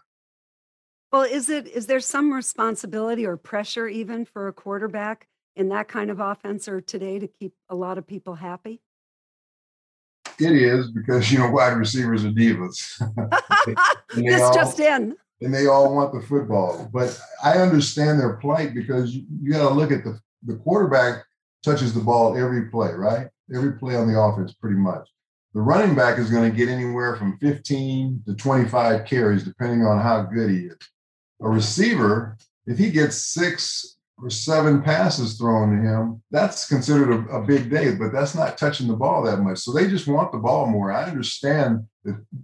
Well, 1.11 1.23
is 1.23 1.49
it 1.49 1.67
is 1.67 1.85
there 1.85 1.99
some 1.99 2.33
responsibility 2.33 3.25
or 3.25 3.37
pressure 3.37 3.87
even 3.87 4.25
for 4.25 4.47
a 4.47 4.53
quarterback 4.53 5.27
in 5.55 5.69
that 5.69 5.87
kind 5.87 6.11
of 6.11 6.19
offense 6.19 6.67
or 6.67 6.81
today 6.81 7.17
to 7.19 7.27
keep 7.27 7.53
a 7.69 7.75
lot 7.75 7.97
of 7.97 8.05
people 8.05 8.35
happy? 8.35 8.81
It 10.39 10.51
is 10.51 10.91
because 10.91 11.31
you 11.31 11.39
know 11.39 11.49
wide 11.49 11.77
receivers 11.77 12.25
are 12.25 12.31
divas. 12.31 13.01
this 14.15 14.41
all, 14.41 14.53
just 14.53 14.79
in. 14.79 15.15
And 15.41 15.53
they 15.53 15.67
all 15.67 15.95
want 15.95 16.13
the 16.13 16.21
football. 16.21 16.89
But 16.91 17.17
I 17.43 17.53
understand 17.59 18.19
their 18.19 18.33
plight 18.33 18.73
because 18.73 19.15
you, 19.15 19.23
you 19.41 19.51
got 19.51 19.69
to 19.69 19.73
look 19.73 19.91
at 19.91 20.03
the 20.03 20.19
the 20.43 20.55
quarterback 20.57 21.23
touches 21.67 21.93
the 21.93 21.99
ball 21.99 22.37
every 22.37 22.69
play, 22.69 22.93
right? 22.93 23.27
Every 23.53 23.73
play 23.73 23.95
on 23.95 24.11
the 24.11 24.19
offense, 24.19 24.53
pretty 24.53 24.77
much. 24.77 25.07
The 25.53 25.61
running 25.61 25.95
back 25.95 26.17
is 26.17 26.29
going 26.29 26.49
to 26.49 26.55
get 26.55 26.69
anywhere 26.69 27.15
from 27.15 27.37
15 27.39 28.23
to 28.27 28.35
25 28.35 29.05
carries, 29.05 29.43
depending 29.43 29.85
on 29.85 30.01
how 30.01 30.23
good 30.23 30.49
he 30.49 30.67
is. 30.67 30.77
A 31.41 31.49
receiver, 31.49 32.37
if 32.65 32.77
he 32.77 32.89
gets 32.89 33.17
six 33.17 33.97
or 34.21 34.29
seven 34.29 34.81
passes 34.81 35.37
thrown 35.37 35.75
to 35.75 35.81
him, 35.81 36.21
that's 36.31 36.67
considered 36.67 37.11
a, 37.11 37.37
a, 37.37 37.45
big 37.45 37.69
day, 37.69 37.93
but 37.95 38.11
that's 38.11 38.33
not 38.33 38.57
touching 38.57 38.87
the 38.87 38.95
ball 38.95 39.23
that 39.23 39.41
much. 39.41 39.59
So 39.59 39.71
they 39.71 39.87
just 39.87 40.07
want 40.07 40.31
the 40.31 40.39
ball 40.39 40.65
more. 40.67 40.91
I 40.91 41.03
understand 41.03 41.85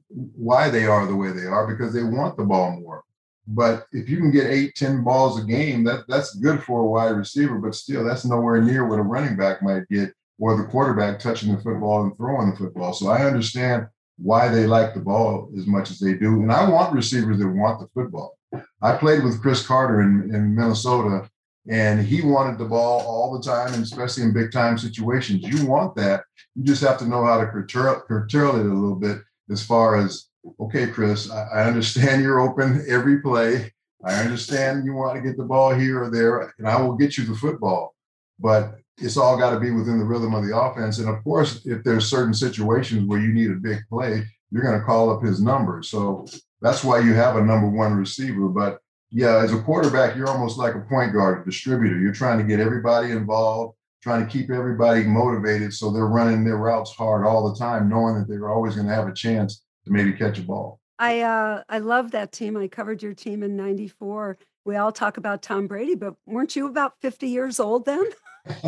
why 0.10 0.70
they 0.70 0.86
are 0.86 1.08
the 1.08 1.16
way 1.16 1.32
they 1.32 1.46
are 1.46 1.66
because 1.66 1.94
they 1.94 2.04
want 2.04 2.38
the 2.38 2.44
ball 2.44 2.80
more. 2.80 3.04
But 3.48 3.88
if 3.92 4.08
you 4.08 4.18
can 4.18 4.32
get 4.32 4.48
eight, 4.48 4.76
ten 4.76 5.04
balls 5.04 5.42
a 5.42 5.46
game, 5.46 5.84
that 5.84 6.06
that's 6.08 6.36
good 6.36 6.64
for 6.64 6.82
a 6.82 6.88
wide 6.88 7.18
receiver, 7.18 7.58
but 7.58 7.76
still 7.76 8.04
that's 8.04 8.26
nowhere 8.26 8.62
near 8.62 8.88
what 8.88 9.00
a 9.00 9.04
running 9.04 9.36
back 9.36 9.62
might 9.62 9.88
get 9.90 10.14
or 10.40 10.58
the 10.58 10.64
quarterback 10.64 11.20
touching 11.20 11.54
the 11.54 11.62
football 11.62 12.04
and 12.04 12.16
throwing 12.18 12.52
the 12.52 12.56
football. 12.56 12.94
So 12.94 13.08
I 13.08 13.26
understand 13.26 13.88
why 14.18 14.48
they 14.48 14.66
like 14.66 14.94
the 14.94 15.00
ball 15.00 15.50
as 15.58 15.68
much 15.68 15.92
as 15.92 16.00
they 16.00 16.14
do. 16.14 16.42
And 16.42 16.52
I 16.52 16.70
want 16.70 16.94
receivers 16.94 17.40
that 17.40 17.48
want 17.48 17.80
the 17.80 17.88
football. 17.94 18.38
I 18.82 18.98
played 18.98 19.24
with 19.24 19.42
Cris 19.42 19.66
Carter 19.66 20.02
in, 20.02 20.34
in 20.34 20.56
Minnesota 20.56 21.30
and 21.70 22.06
he 22.06 22.22
wanted 22.22 22.58
the 22.58 22.66
ball 22.66 23.02
all 23.02 23.34
the 23.34 23.42
time, 23.42 23.74
and 23.74 23.84
especially 23.84 24.24
in 24.24 24.34
big 24.34 24.52
time 24.52 24.78
situations. 24.78 25.44
You 25.44 25.66
want 25.66 25.96
that. 25.96 26.24
You 26.56 26.64
just 26.64 26.84
have 26.84 26.98
to 27.00 27.08
know 27.08 27.24
how 27.24 27.40
to 27.40 27.48
curtail, 27.48 28.02
curtail 28.02 28.58
it 28.58 28.66
a 28.66 28.74
little 28.74 28.96
bit 28.96 29.20
as 29.50 29.66
far 29.66 29.96
as, 29.96 30.28
okay, 30.60 30.88
Cris, 30.88 31.30
I, 31.30 31.48
I 31.48 31.64
understand 31.66 32.22
you're 32.22 32.40
open 32.40 32.86
every 32.88 33.22
play. 33.22 33.72
I 34.04 34.16
understand 34.16 34.86
you 34.86 34.94
want 34.94 35.16
to 35.16 35.22
get 35.22 35.38
the 35.38 35.46
ball 35.46 35.74
here 35.74 36.04
or 36.04 36.10
there, 36.10 36.54
and 36.58 36.68
I 36.68 36.82
will 36.82 36.96
get 36.96 37.18
you 37.18 37.26
the 37.26 37.36
football. 37.36 37.96
But 38.40 38.76
it's 38.98 39.18
all 39.18 39.38
got 39.38 39.52
to 39.52 39.60
be 39.60 39.72
within 39.72 39.98
the 39.98 40.06
rhythm 40.06 40.34
of 40.34 40.46
the 40.46 40.58
offense. 40.58 41.00
And 41.00 41.10
of 41.10 41.24
course, 41.24 41.66
if 41.66 41.84
there's 41.84 42.10
certain 42.10 42.34
situations 42.34 43.06
where 43.06 43.20
you 43.20 43.34
need 43.34 43.52
a 43.52 43.56
big 43.56 43.80
play, 43.90 44.24
you're 44.52 44.64
going 44.64 44.80
to 44.80 44.86
call 44.86 45.10
up 45.10 45.24
his 45.24 45.42
number. 45.42 45.82
So 45.82 46.26
that's 46.62 46.84
why 46.84 47.00
you 47.00 47.14
have 47.14 47.38
a 47.38 47.44
number 47.44 47.68
one 47.68 47.96
receiver. 47.96 48.50
But 48.50 48.80
yeah, 49.10 49.38
as 49.38 49.54
a 49.54 49.62
quarterback, 49.62 50.16
you're 50.16 50.30
almost 50.30 50.58
like 50.58 50.76
a 50.76 50.82
point 50.82 51.14
guard, 51.14 51.42
a 51.42 51.46
distributor. 51.46 52.00
You're 52.00 52.14
trying 52.14 52.40
to 52.40 52.44
get 52.44 52.60
everybody 52.60 53.12
involved, 53.12 53.76
trying 54.02 54.26
to 54.26 54.32
keep 54.32 54.52
everybody 54.52 55.04
motivated 55.04 55.74
so 55.74 55.92
they're 55.92 56.08
running 56.08 56.44
their 56.44 56.58
routes 56.58 56.92
hard 56.92 57.26
all 57.26 57.50
the 57.50 57.58
time, 57.58 57.90
knowing 57.90 58.16
that 58.16 58.28
they're 58.28 58.50
always 58.50 58.76
going 58.76 58.88
to 58.88 58.94
have 58.94 59.08
a 59.08 59.14
chance 59.14 59.63
to 59.86 59.92
maybe 59.92 60.14
catch 60.14 60.40
a 60.40 60.44
ball. 60.44 60.80
I 61.00 61.22
uh, 61.22 61.64
I 61.68 61.80
love 61.80 62.12
that 62.12 62.32
team. 62.32 62.56
I 62.56 62.68
covered 62.68 63.02
your 63.02 63.14
team 63.14 63.44
in 63.44 63.56
'94. 63.56 64.38
We 64.66 64.78
all 64.78 64.92
talk 64.92 65.18
about 65.18 65.42
Tom 65.42 65.68
Brady, 65.68 65.96
but 65.96 66.16
weren't 66.26 66.56
you 66.56 66.68
about 66.68 66.94
50 67.02 67.28
years 67.28 67.60
old 67.60 67.86
then? 67.86 68.06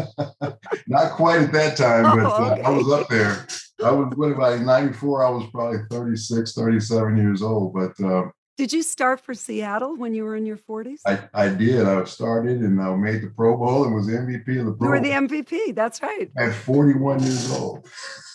Not 0.88 1.12
quite 1.14 1.42
at 1.42 1.54
that 1.54 1.78
time, 1.78 2.04
but 2.04 2.26
oh, 2.26 2.52
okay. 2.52 2.62
uh, 2.62 2.68
I 2.68 2.70
was 2.72 2.92
up 2.92 3.08
there. 3.08 3.48
I 3.84 3.92
was 3.92 4.14
what 4.16 4.32
about 4.32 4.60
94? 4.60 5.26
I 5.26 5.30
was 5.30 5.50
probably 5.52 5.80
36, 5.90 6.54
37 6.54 7.18
years 7.18 7.42
old. 7.42 7.74
But 7.74 8.06
uh, 8.06 8.26
did 8.58 8.72
you 8.72 8.84
start 8.84 9.20
for 9.20 9.34
Seattle 9.34 9.98
when 9.98 10.14
you 10.14 10.24
were 10.24 10.36
in 10.36 10.46
your 10.46 10.58
40s? 10.58 11.02
I, 11.06 11.20
I 11.34 11.50
did. 11.50 11.86
I 11.86 12.04
started 12.06 12.62
and 12.62 12.82
I 12.82 12.96
made 12.96 13.22
the 13.22 13.32
Pro 13.36 13.58
Bowl 13.58 13.84
and 13.84 13.94
was 13.94 14.08
MVP 14.08 14.60
of 14.60 14.66
the 14.66 14.72
Pro 14.72 14.74
Bowl. 14.74 14.88
You 14.88 14.90
were 14.90 15.00
the 15.00 15.12
MVP. 15.12 15.76
That's 15.76 16.02
right. 16.02 16.32
At 16.38 16.54
41 16.54 17.22
years 17.22 17.52
old. 17.52 17.88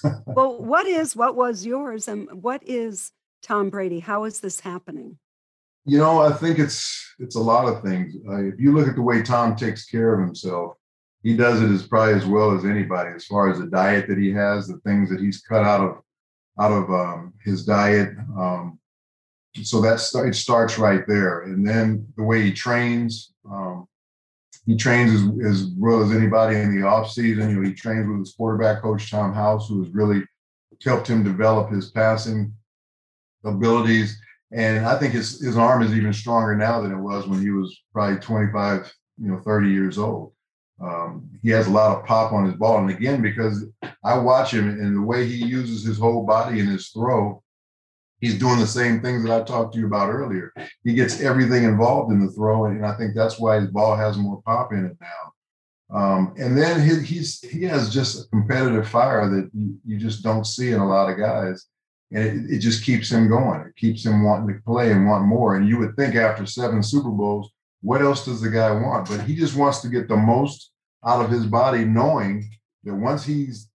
well, 0.26 0.62
what 0.62 0.86
is, 0.86 1.16
what 1.16 1.36
was 1.36 1.64
yours 1.64 2.06
and 2.06 2.28
what 2.42 2.62
is 2.66 3.12
Tom 3.42 3.70
Brady? 3.70 4.00
How 4.00 4.24
is 4.24 4.40
this 4.40 4.60
happening? 4.60 5.18
You 5.86 5.98
know, 5.98 6.20
I 6.20 6.32
think 6.32 6.58
it's 6.58 7.14
it's 7.18 7.36
a 7.36 7.40
lot 7.40 7.66
of 7.66 7.82
things. 7.82 8.14
Uh, 8.28 8.44
if 8.44 8.60
you 8.60 8.72
look 8.72 8.86
at 8.86 8.96
the 8.96 9.02
way 9.02 9.22
Tom 9.22 9.56
takes 9.56 9.86
care 9.86 10.14
of 10.14 10.20
himself, 10.20 10.74
he 11.22 11.34
does 11.34 11.62
it 11.62 11.70
as 11.70 11.86
probably 11.86 12.14
as 12.14 12.26
well 12.26 12.50
as 12.54 12.64
anybody. 12.66 13.10
As 13.14 13.24
far 13.24 13.50
as 13.50 13.58
the 13.58 13.66
diet 13.66 14.06
that 14.08 14.18
he 14.18 14.30
has, 14.32 14.68
the 14.68 14.78
things 14.84 15.08
that 15.08 15.20
he's 15.20 15.40
cut 15.40 15.64
out 15.64 15.80
of 15.80 15.96
out 16.60 16.72
of 16.72 16.90
um, 16.90 17.32
his 17.42 17.64
diet, 17.64 18.10
um, 18.38 18.78
so 19.62 19.80
that 19.80 20.00
it 20.26 20.34
starts 20.34 20.78
right 20.78 21.02
there. 21.06 21.42
And 21.42 21.66
then 21.66 22.06
the 22.16 22.22
way 22.22 22.42
he 22.42 22.52
trains 22.52 23.32
um, 23.50 23.88
he 24.66 24.76
trains 24.76 25.12
as, 25.12 25.22
as 25.44 25.70
well 25.76 26.02
as 26.02 26.12
anybody 26.12 26.56
in 26.56 26.74
the 26.78 26.86
off 26.86 27.10
season. 27.10 27.50
You 27.50 27.56
know 27.56 27.68
he 27.68 27.74
trains 27.74 28.08
with 28.08 28.20
his 28.20 28.34
quarterback 28.34 28.82
coach 28.82 29.10
tom 29.10 29.34
house 29.34 29.68
who 29.68 29.82
has 29.82 29.92
really 29.92 30.22
helped 30.84 31.08
him 31.08 31.24
develop 31.24 31.70
his 31.70 31.90
passing 31.90 32.54
abilities. 33.44 34.18
And 34.52 34.84
i 34.86 34.98
think 34.98 35.12
his, 35.12 35.40
his 35.40 35.56
arm 35.56 35.82
is 35.82 35.94
even 35.94 36.12
stronger 36.12 36.56
now 36.56 36.80
than 36.80 36.92
it 36.92 37.00
was 37.00 37.26
when 37.26 37.40
he 37.40 37.50
was 37.50 37.82
probably 37.92 38.18
25 38.18 38.92
you 39.18 39.30
know 39.30 39.38
30 39.38 39.70
years 39.70 39.98
old. 39.98 40.32
Um, 40.82 41.28
he 41.42 41.50
has 41.50 41.66
a 41.66 41.70
lot 41.70 41.98
of 41.98 42.06
pop 42.06 42.32
on 42.32 42.46
his 42.46 42.54
ball. 42.54 42.78
And 42.78 42.90
again 42.90 43.22
because 43.22 43.64
i 44.04 44.16
watch 44.16 44.52
him 44.52 44.68
and 44.68 44.96
the 44.96 45.02
way 45.02 45.26
he 45.26 45.44
uses 45.44 45.84
his 45.84 45.98
whole 45.98 46.24
body 46.24 46.60
in 46.60 46.66
his 46.66 46.88
throw 46.88 47.42
he's 48.20 48.38
doing 48.38 48.58
the 48.58 48.66
same 48.66 49.00
things 49.00 49.24
that 49.24 49.32
I 49.32 49.44
talked 49.44 49.74
to 49.74 49.80
you 49.80 49.86
about 49.86 50.10
earlier. 50.10 50.52
He 50.84 50.94
gets 50.94 51.20
everything 51.20 51.64
involved 51.64 52.12
in 52.12 52.24
the 52.24 52.32
throw, 52.32 52.66
and 52.66 52.84
I 52.84 52.96
think 52.96 53.14
that's 53.14 53.38
why 53.38 53.60
his 53.60 53.70
ball 53.70 53.96
has 53.96 54.16
more 54.16 54.42
pop 54.42 54.72
in 54.72 54.84
it 54.86 54.96
now. 55.00 55.96
Um, 55.98 56.34
and 56.38 56.56
then 56.56 56.86
he, 56.86 57.00
he's 57.04 57.40
he 57.40 57.64
has 57.64 57.92
just 57.92 58.24
a 58.24 58.28
competitive 58.28 58.88
fire 58.88 59.28
that 59.28 59.50
you, 59.52 59.76
you 59.84 59.98
just 59.98 60.22
don't 60.22 60.46
see 60.46 60.70
in 60.70 60.78
a 60.80 60.88
lot 60.88 61.10
of 61.10 61.18
guys, 61.18 61.66
and 62.12 62.24
it, 62.24 62.56
it 62.56 62.58
just 62.60 62.84
keeps 62.84 63.10
him 63.10 63.28
going. 63.28 63.62
It 63.62 63.74
keeps 63.76 64.06
him 64.06 64.22
wanting 64.22 64.54
to 64.54 64.62
play 64.62 64.92
and 64.92 65.06
want 65.06 65.24
more. 65.24 65.56
And 65.56 65.68
you 65.68 65.78
would 65.78 65.96
think 65.96 66.14
after 66.14 66.46
seven 66.46 66.82
Super 66.82 67.10
Bowls, 67.10 67.50
what 67.82 68.02
else 68.02 68.24
does 68.24 68.40
the 68.40 68.50
guy 68.50 68.70
want? 68.70 69.08
But 69.08 69.22
he 69.22 69.34
just 69.34 69.56
wants 69.56 69.80
to 69.80 69.88
get 69.88 70.06
the 70.06 70.16
most 70.16 70.70
out 71.04 71.24
of 71.24 71.30
his 71.30 71.46
body, 71.46 71.84
knowing 71.84 72.48
that 72.84 72.94
once 72.94 73.24
he's 73.24 73.68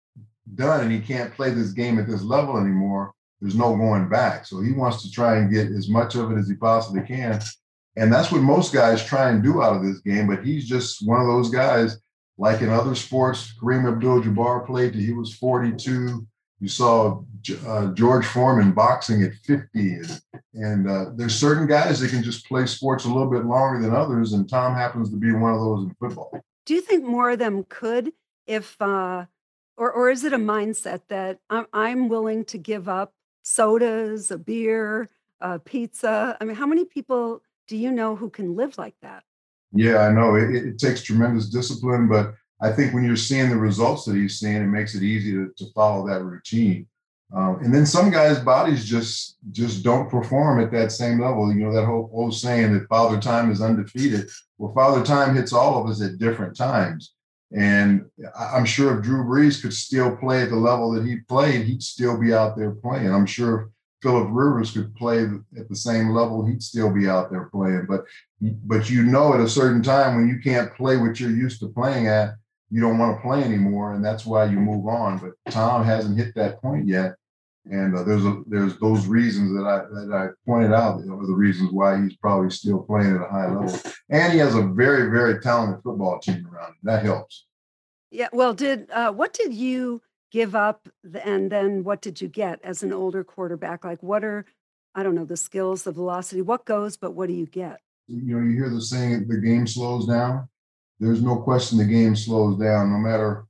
done 0.53 0.81
and 0.81 0.91
he 0.91 0.99
can't 0.99 1.33
play 1.33 1.49
this 1.49 1.71
game 1.71 1.99
at 1.99 2.07
this 2.07 2.21
level 2.21 2.57
anymore, 2.57 3.13
there's 3.45 3.55
no 3.55 3.75
going 3.75 4.09
back. 4.09 4.47
So 4.47 4.59
he 4.59 4.71
wants 4.71 5.03
to 5.03 5.11
try 5.11 5.37
and 5.37 5.53
get 5.53 5.67
as 5.67 5.87
much 5.87 6.15
of 6.15 6.31
it 6.31 6.37
as 6.39 6.49
he 6.49 6.55
possibly 6.55 7.03
can. 7.03 7.39
And 7.95 8.11
that's 8.11 8.31
what 8.31 8.41
most 8.41 8.73
guys 8.73 9.05
try 9.05 9.29
and 9.29 9.43
do 9.43 9.61
out 9.61 9.75
of 9.75 9.83
this 9.83 9.99
game. 9.99 10.25
But 10.25 10.43
he's 10.43 10.67
just 10.67 11.07
one 11.07 11.21
of 11.21 11.27
those 11.27 11.51
guys, 11.51 11.99
like 12.39 12.61
in 12.61 12.69
other 12.69 12.95
sports, 12.95 13.53
Kareem 13.61 13.87
Abdul 13.87 14.23
Jabbar 14.23 14.65
played 14.65 14.93
till 14.93 15.01
he 15.03 15.13
was 15.13 15.35
42. 15.35 16.25
You 16.59 16.67
saw 16.67 17.21
uh, 17.67 17.93
George 17.93 18.25
Foreman 18.25 18.71
boxing 18.71 19.21
at 19.21 19.35
50. 19.35 19.67
And, 19.75 20.21
and 20.55 20.89
uh, 20.89 21.05
there's 21.15 21.35
certain 21.35 21.67
guys 21.67 21.99
that 21.99 22.09
can 22.09 22.23
just 22.23 22.47
play 22.47 22.65
sports 22.65 23.05
a 23.05 23.09
little 23.09 23.29
bit 23.29 23.45
longer 23.45 23.79
than 23.79 23.95
others. 23.95 24.33
And 24.33 24.49
Tom 24.49 24.73
happens 24.73 25.11
to 25.11 25.17
be 25.17 25.31
one 25.31 25.53
of 25.53 25.59
those 25.59 25.83
in 25.83 25.95
football. 25.99 26.41
Do 26.65 26.73
you 26.73 26.81
think 26.81 27.05
more 27.05 27.29
of 27.29 27.37
them 27.37 27.63
could 27.69 28.11
if, 28.47 28.75
uh, 28.81 29.25
or, 29.77 29.91
or 29.91 30.09
is 30.09 30.23
it 30.23 30.33
a 30.33 30.37
mindset 30.37 31.01
that 31.09 31.37
I'm, 31.47 31.67
I'm 31.71 32.09
willing 32.09 32.43
to 32.45 32.57
give 32.57 32.89
up 32.89 33.13
sodas, 33.45 34.31
a 34.31 34.37
beer, 34.37 35.09
a 35.39 35.59
pizza. 35.59 36.35
I 36.41 36.43
mean, 36.45 36.55
how 36.55 36.65
many 36.65 36.83
people 36.83 37.41
do 37.67 37.77
you 37.77 37.91
know 37.91 38.15
who 38.15 38.29
can 38.29 38.55
live 38.55 38.77
like 38.77 38.95
that? 39.01 39.23
Yeah, 39.71 39.99
I 39.99 40.11
know 40.11 40.35
it, 40.35 40.53
it 40.55 40.79
takes 40.79 41.03
tremendous 41.03 41.49
discipline, 41.49 42.07
but 42.07 42.33
I 42.61 42.71
think 42.71 42.93
when 42.93 43.03
you're 43.03 43.15
seeing 43.15 43.49
the 43.49 43.57
results 43.57 44.05
that 44.05 44.15
he's 44.15 44.39
seeing, 44.39 44.57
it 44.57 44.67
makes 44.67 44.95
it 44.95 45.03
easy 45.03 45.31
to, 45.33 45.51
to 45.57 45.65
follow 45.73 46.07
that 46.07 46.23
routine. 46.23 46.87
Um, 47.33 47.59
and 47.63 47.73
then 47.73 47.85
some 47.85 48.11
guys' 48.11 48.39
bodies 48.39 48.85
just 48.85 49.37
just 49.51 49.83
don't 49.83 50.09
perform 50.09 50.59
at 50.59 50.71
that 50.71 50.91
same 50.91 51.19
level. 51.19 51.51
You 51.51 51.65
know 51.65 51.73
that 51.73 51.85
whole 51.85 52.09
old 52.13 52.35
saying 52.35 52.73
that 52.73 52.87
Father 52.87 53.19
Time 53.19 53.51
is 53.51 53.61
undefeated. 53.61 54.29
Well, 54.57 54.73
Father 54.73 55.03
Time 55.03 55.35
hits 55.35 55.51
all 55.51 55.81
of 55.81 55.89
us 55.89 56.01
at 56.01 56.19
different 56.19 56.55
times. 56.55 57.14
And 57.53 58.05
I'm 58.37 58.65
sure 58.65 58.97
if 58.97 59.03
Drew 59.03 59.23
Brees 59.23 59.61
could 59.61 59.73
still 59.73 60.15
play 60.15 60.41
at 60.41 60.49
the 60.49 60.55
level 60.55 60.91
that 60.91 61.05
he 61.05 61.17
played, 61.17 61.65
he'd 61.65 61.83
still 61.83 62.19
be 62.19 62.33
out 62.33 62.57
there 62.57 62.71
playing. 62.71 63.11
I'm 63.11 63.25
sure 63.25 63.61
if 63.61 63.67
Philip 64.01 64.29
Rivers 64.31 64.71
could 64.71 64.93
play 64.95 65.23
at 65.57 65.69
the 65.69 65.75
same 65.75 66.09
level, 66.09 66.45
he'd 66.45 66.63
still 66.63 66.91
be 66.91 67.07
out 67.07 67.31
there 67.31 67.45
playing. 67.45 67.85
But 67.87 68.05
but 68.41 68.89
you 68.89 69.03
know 69.03 69.33
at 69.33 69.39
a 69.39 69.49
certain 69.49 69.81
time 69.81 70.15
when 70.15 70.27
you 70.27 70.39
can't 70.39 70.73
play 70.75 70.97
what 70.97 71.19
you're 71.19 71.31
used 71.31 71.59
to 71.61 71.69
playing 71.69 72.07
at, 72.07 72.35
you 72.69 72.81
don't 72.81 72.97
want 72.97 73.17
to 73.17 73.21
play 73.21 73.43
anymore, 73.43 73.93
and 73.93 74.03
that's 74.03 74.25
why 74.25 74.45
you 74.45 74.59
move 74.59 74.87
on. 74.87 75.19
But 75.19 75.51
Tom 75.51 75.83
hasn't 75.83 76.17
hit 76.17 76.35
that 76.35 76.61
point 76.61 76.87
yet, 76.87 77.15
and 77.71 77.95
uh, 77.95 78.03
there's 78.03 78.25
a, 78.25 78.41
there's 78.45 78.77
those 78.77 79.07
reasons 79.07 79.53
that 79.55 79.65
I 79.67 79.77
that 79.93 80.13
I 80.13 80.27
pointed 80.49 80.73
out 80.73 80.99
are 80.99 81.27
the 81.27 81.33
reasons 81.33 81.71
why 81.71 82.01
he's 82.01 82.15
probably 82.17 82.49
still 82.49 82.79
playing 82.79 83.15
at 83.15 83.21
a 83.21 83.29
high 83.29 83.47
level, 83.47 83.79
and 84.09 84.33
he 84.33 84.39
has 84.39 84.55
a 84.55 84.61
very 84.61 85.09
very 85.09 85.39
talented 85.39 85.81
football 85.83 86.19
team 86.19 86.47
around 86.47 86.69
him. 86.69 86.77
That 86.83 87.03
helps. 87.03 87.47
Yeah. 88.11 88.29
Well, 88.31 88.53
did 88.53 88.89
uh, 88.91 89.11
what 89.11 89.33
did 89.33 89.53
you 89.53 90.01
give 90.31 90.55
up, 90.55 90.87
and 91.23 91.51
then 91.51 91.83
what 91.83 92.01
did 92.01 92.21
you 92.21 92.27
get 92.27 92.59
as 92.63 92.83
an 92.83 92.93
older 92.93 93.23
quarterback? 93.23 93.83
Like, 93.83 94.03
what 94.03 94.23
are 94.23 94.45
I 94.93 95.03
don't 95.03 95.15
know 95.15 95.25
the 95.25 95.37
skills, 95.37 95.83
the 95.83 95.91
velocity, 95.91 96.41
what 96.41 96.65
goes, 96.65 96.97
but 96.97 97.11
what 97.11 97.27
do 97.27 97.33
you 97.33 97.47
get? 97.47 97.79
You 98.07 98.35
know, 98.35 98.45
you 98.45 98.55
hear 98.55 98.69
the 98.69 98.81
saying, 98.81 99.27
"The 99.27 99.37
game 99.37 99.65
slows 99.65 100.05
down." 100.05 100.47
There's 100.99 101.21
no 101.21 101.37
question 101.37 101.77
the 101.77 101.85
game 101.85 102.15
slows 102.15 102.57
down, 102.57 102.91
no 102.91 102.97
matter 102.99 103.45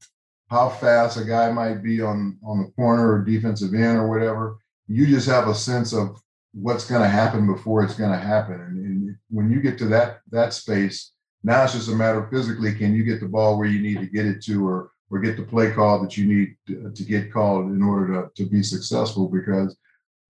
how 0.49 0.69
fast 0.69 1.17
a 1.17 1.25
guy 1.25 1.51
might 1.51 1.81
be 1.83 2.01
on 2.01 2.37
on 2.43 2.61
the 2.61 2.71
corner 2.71 3.13
or 3.13 3.23
defensive 3.23 3.73
end 3.73 3.97
or 3.97 4.07
whatever. 4.07 4.57
You 4.87 5.07
just 5.07 5.27
have 5.27 5.47
a 5.47 5.55
sense 5.55 5.93
of 5.93 6.21
what's 6.53 6.87
going 6.87 7.01
to 7.01 7.09
happen 7.09 7.47
before 7.47 7.83
it's 7.83 7.95
going 7.95 8.11
to 8.11 8.17
happen, 8.17 8.61
and, 8.61 8.77
and 8.77 9.17
when 9.29 9.49
you 9.49 9.61
get 9.61 9.77
to 9.79 9.85
that 9.85 10.19
that 10.31 10.53
space, 10.53 11.11
now 11.43 11.63
it's 11.63 11.73
just 11.73 11.89
a 11.89 11.95
matter 11.95 12.23
of 12.23 12.29
physically, 12.29 12.73
can 12.73 12.93
you 12.93 13.03
get 13.03 13.19
the 13.19 13.27
ball 13.27 13.57
where 13.57 13.67
you 13.67 13.81
need 13.81 13.99
to 13.99 14.07
get 14.07 14.25
it 14.25 14.43
to, 14.45 14.65
or 14.67 14.91
or 15.11 15.19
get 15.19 15.37
the 15.37 15.43
play 15.43 15.71
call 15.71 16.01
that 16.01 16.17
you 16.17 16.25
need 16.25 16.55
to, 16.67 16.91
to 16.91 17.03
get 17.03 17.31
called 17.31 17.71
in 17.71 17.83
order 17.83 18.29
to, 18.35 18.43
to 18.43 18.49
be 18.49 18.63
successful? 18.63 19.27
Because 19.27 19.77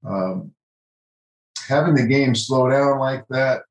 um, 0.05 0.51
having 1.67 1.95
the 1.95 2.05
game 2.05 2.35
slow 2.35 2.69
down 2.69 2.99
like 2.99 3.25
that, 3.29 3.63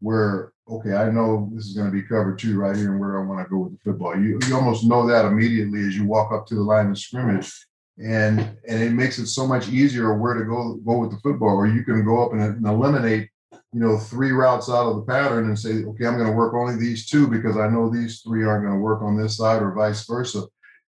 where 0.00 0.51
okay, 0.70 0.94
I 0.94 1.10
know 1.10 1.50
this 1.54 1.66
is 1.66 1.74
going 1.74 1.90
to 1.90 1.92
be 1.92 2.02
covered 2.06 2.38
two 2.38 2.58
right 2.58 2.76
here 2.76 2.92
and 2.92 3.00
where 3.00 3.20
I 3.20 3.24
want 3.24 3.44
to 3.44 3.50
go 3.50 3.58
with 3.58 3.72
the 3.72 3.78
football. 3.84 4.18
You 4.18 4.38
you 4.46 4.54
almost 4.54 4.84
know 4.84 5.06
that 5.06 5.24
immediately 5.24 5.80
as 5.80 5.96
you 5.96 6.06
walk 6.06 6.32
up 6.32 6.46
to 6.46 6.54
the 6.54 6.62
line 6.62 6.90
of 6.90 6.98
scrimmage, 6.98 7.52
and 7.98 8.40
and 8.68 8.82
it 8.82 8.92
makes 8.92 9.18
it 9.18 9.26
so 9.26 9.46
much 9.46 9.68
easier 9.68 10.14
where 10.14 10.34
to 10.34 10.44
go 10.44 10.74
go 10.84 10.98
with 10.98 11.10
the 11.10 11.18
football. 11.18 11.56
Or 11.56 11.66
you 11.66 11.84
can 11.84 12.04
go 12.04 12.24
up 12.24 12.32
and, 12.32 12.42
and 12.42 12.66
eliminate 12.66 13.28
you 13.72 13.80
know 13.80 13.98
three 13.98 14.32
routes 14.32 14.68
out 14.68 14.86
of 14.86 14.96
the 14.96 15.02
pattern 15.02 15.46
and 15.46 15.58
say, 15.58 15.84
okay, 15.84 16.06
I'm 16.06 16.16
going 16.16 16.30
to 16.30 16.36
work 16.36 16.54
only 16.54 16.76
these 16.76 17.06
two 17.06 17.26
because 17.26 17.56
I 17.56 17.68
know 17.68 17.88
these 17.88 18.20
three 18.20 18.44
aren't 18.44 18.64
going 18.64 18.76
to 18.76 18.82
work 18.82 19.02
on 19.02 19.16
this 19.16 19.36
side, 19.36 19.62
or 19.62 19.72
vice 19.72 20.06
versa. 20.06 20.44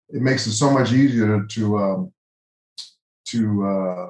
It 0.09 0.23
makes 0.23 0.47
it 0.47 0.53
so 0.53 0.71
much 0.71 0.93
easier 0.93 1.47
to 1.47 1.79
um, 1.79 2.13
to 3.27 3.67
uh, 3.67 4.07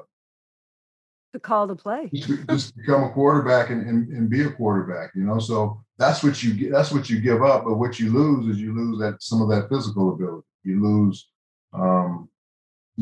to 1.33 1.39
call 1.39 1.67
the 1.67 1.75
play. 1.75 2.09
just 2.49 2.75
become 2.75 3.03
a 3.03 3.09
quarterback 3.11 3.69
and, 3.69 3.87
and, 3.87 4.09
and 4.09 4.29
be 4.29 4.43
a 4.43 4.51
quarterback, 4.51 5.11
you 5.15 5.23
know. 5.23 5.39
So 5.39 5.81
that's 5.97 6.23
what 6.23 6.43
you 6.43 6.53
get. 6.53 6.71
That's 6.71 6.91
what 6.91 7.09
you 7.09 7.19
give 7.19 7.43
up. 7.43 7.63
But 7.65 7.75
what 7.75 7.99
you 7.99 8.11
lose 8.11 8.47
is 8.47 8.61
you 8.61 8.75
lose 8.75 8.99
that 8.99 9.21
some 9.21 9.41
of 9.41 9.49
that 9.49 9.69
physical 9.69 10.13
ability. 10.13 10.45
You 10.63 10.83
lose 10.83 11.29
um, 11.73 12.29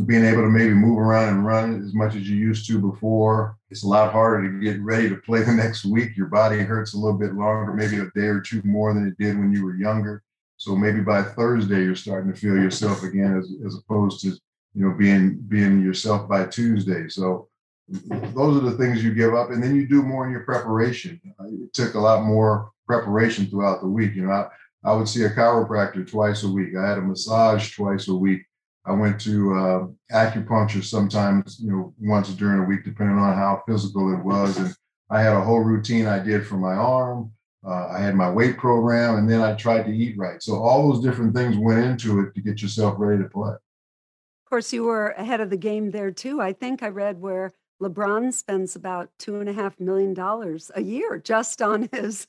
being 0.06 0.24
able 0.24 0.44
to 0.44 0.50
maybe 0.50 0.74
move 0.74 1.00
around 1.00 1.30
and 1.30 1.46
run 1.46 1.84
as 1.84 1.94
much 1.94 2.16
as 2.16 2.30
you 2.30 2.38
used 2.38 2.68
to 2.68 2.80
before. 2.80 3.58
It's 3.70 3.84
a 3.84 3.88
lot 3.88 4.12
harder 4.12 4.50
to 4.50 4.60
get 4.60 4.82
ready 4.82 5.10
to 5.10 5.16
play 5.16 5.44
the 5.44 5.54
next 5.54 5.86
week. 5.86 6.16
Your 6.16 6.28
body 6.28 6.60
hurts 6.60 6.94
a 6.94 6.98
little 6.98 7.18
bit 7.18 7.34
longer, 7.34 7.74
maybe 7.74 7.98
a 7.98 8.10
day 8.16 8.28
or 8.28 8.42
two 8.42 8.62
more 8.64 8.94
than 8.94 9.08
it 9.08 9.18
did 9.18 9.38
when 9.38 9.52
you 9.52 9.66
were 9.66 9.76
younger. 9.76 10.24
So 10.58 10.76
maybe 10.76 11.00
by 11.00 11.24
Thursday 11.24 11.84
you're 11.84 11.96
starting 11.96 12.34
to 12.34 12.40
feel 12.40 12.56
yourself 12.56 13.04
again, 13.04 13.38
as, 13.38 13.50
as 13.66 13.78
opposed 13.78 14.22
to 14.22 14.38
you 14.76 14.88
know 14.88 14.92
being 14.92 15.38
being 15.48 15.82
yourself 15.82 16.30
by 16.30 16.46
Tuesday. 16.46 17.08
So 17.10 17.49
those 17.90 18.58
are 18.58 18.70
the 18.70 18.78
things 18.78 19.04
you 19.04 19.14
give 19.14 19.34
up 19.34 19.50
and 19.50 19.62
then 19.62 19.76
you 19.76 19.88
do 19.88 20.04
more 20.04 20.26
in 20.26 20.32
your 20.32 20.44
preparation. 20.44 21.20
It 21.24 21.74
took 21.74 21.96
a 21.96 22.00
lot 22.00 22.24
more 22.24 22.72
preparation 22.88 23.46
throughout 23.46 23.82
the 23.82 23.88
week 23.88 24.16
you 24.16 24.26
know 24.26 24.32
I, 24.32 24.48
I 24.84 24.94
would 24.94 25.08
see 25.08 25.24
a 25.24 25.30
chiropractor 25.30 26.10
twice 26.10 26.44
a 26.44 26.50
week. 26.50 26.76
I 26.76 26.88
had 26.88 26.98
a 26.98 27.02
massage 27.02 27.76
twice 27.76 28.08
a 28.08 28.16
week. 28.16 28.42
I 28.86 28.94
went 28.94 29.20
to 29.22 29.54
uh, 29.54 29.88
acupuncture 30.16 30.84
sometimes 30.84 31.60
you 31.60 31.72
know 31.72 31.94
once 32.00 32.30
during 32.30 32.62
a 32.62 32.66
week 32.66 32.84
depending 32.84 33.18
on 33.18 33.36
how 33.36 33.64
physical 33.68 34.14
it 34.14 34.24
was 34.24 34.58
and 34.58 34.74
i 35.10 35.22
had 35.22 35.34
a 35.34 35.42
whole 35.42 35.60
routine 35.60 36.06
i 36.06 36.20
did 36.20 36.46
for 36.46 36.58
my 36.58 36.74
arm. 36.74 37.32
Uh, 37.68 37.88
i 37.90 38.00
had 38.00 38.16
my 38.16 38.30
weight 38.30 38.58
program 38.58 39.18
and 39.18 39.30
then 39.30 39.42
i 39.42 39.54
tried 39.54 39.84
to 39.84 39.92
eat 39.92 40.18
right. 40.18 40.42
So 40.42 40.56
all 40.56 40.92
those 40.92 41.04
different 41.04 41.36
things 41.36 41.58
went 41.58 41.84
into 41.84 42.22
it 42.22 42.34
to 42.36 42.42
get 42.42 42.62
yourself 42.62 42.96
ready 42.98 43.22
to 43.22 43.30
play. 43.30 43.52
Of 43.52 44.50
course 44.50 44.72
you 44.74 44.84
were 44.84 45.10
ahead 45.12 45.42
of 45.42 45.50
the 45.50 45.58
game 45.58 45.92
there 45.92 46.12
too 46.12 46.42
i 46.42 46.54
think 46.54 46.82
i 46.82 46.88
read 46.88 47.20
where 47.20 47.52
LeBron 47.82 48.34
spends 48.34 48.76
about 48.76 49.10
two 49.18 49.40
and 49.40 49.48
a 49.48 49.54
half 49.54 49.80
million 49.80 50.14
dollars 50.14 50.70
a 50.76 50.82
year 50.82 51.18
just 51.18 51.62
on 51.62 51.90
his 51.92 52.28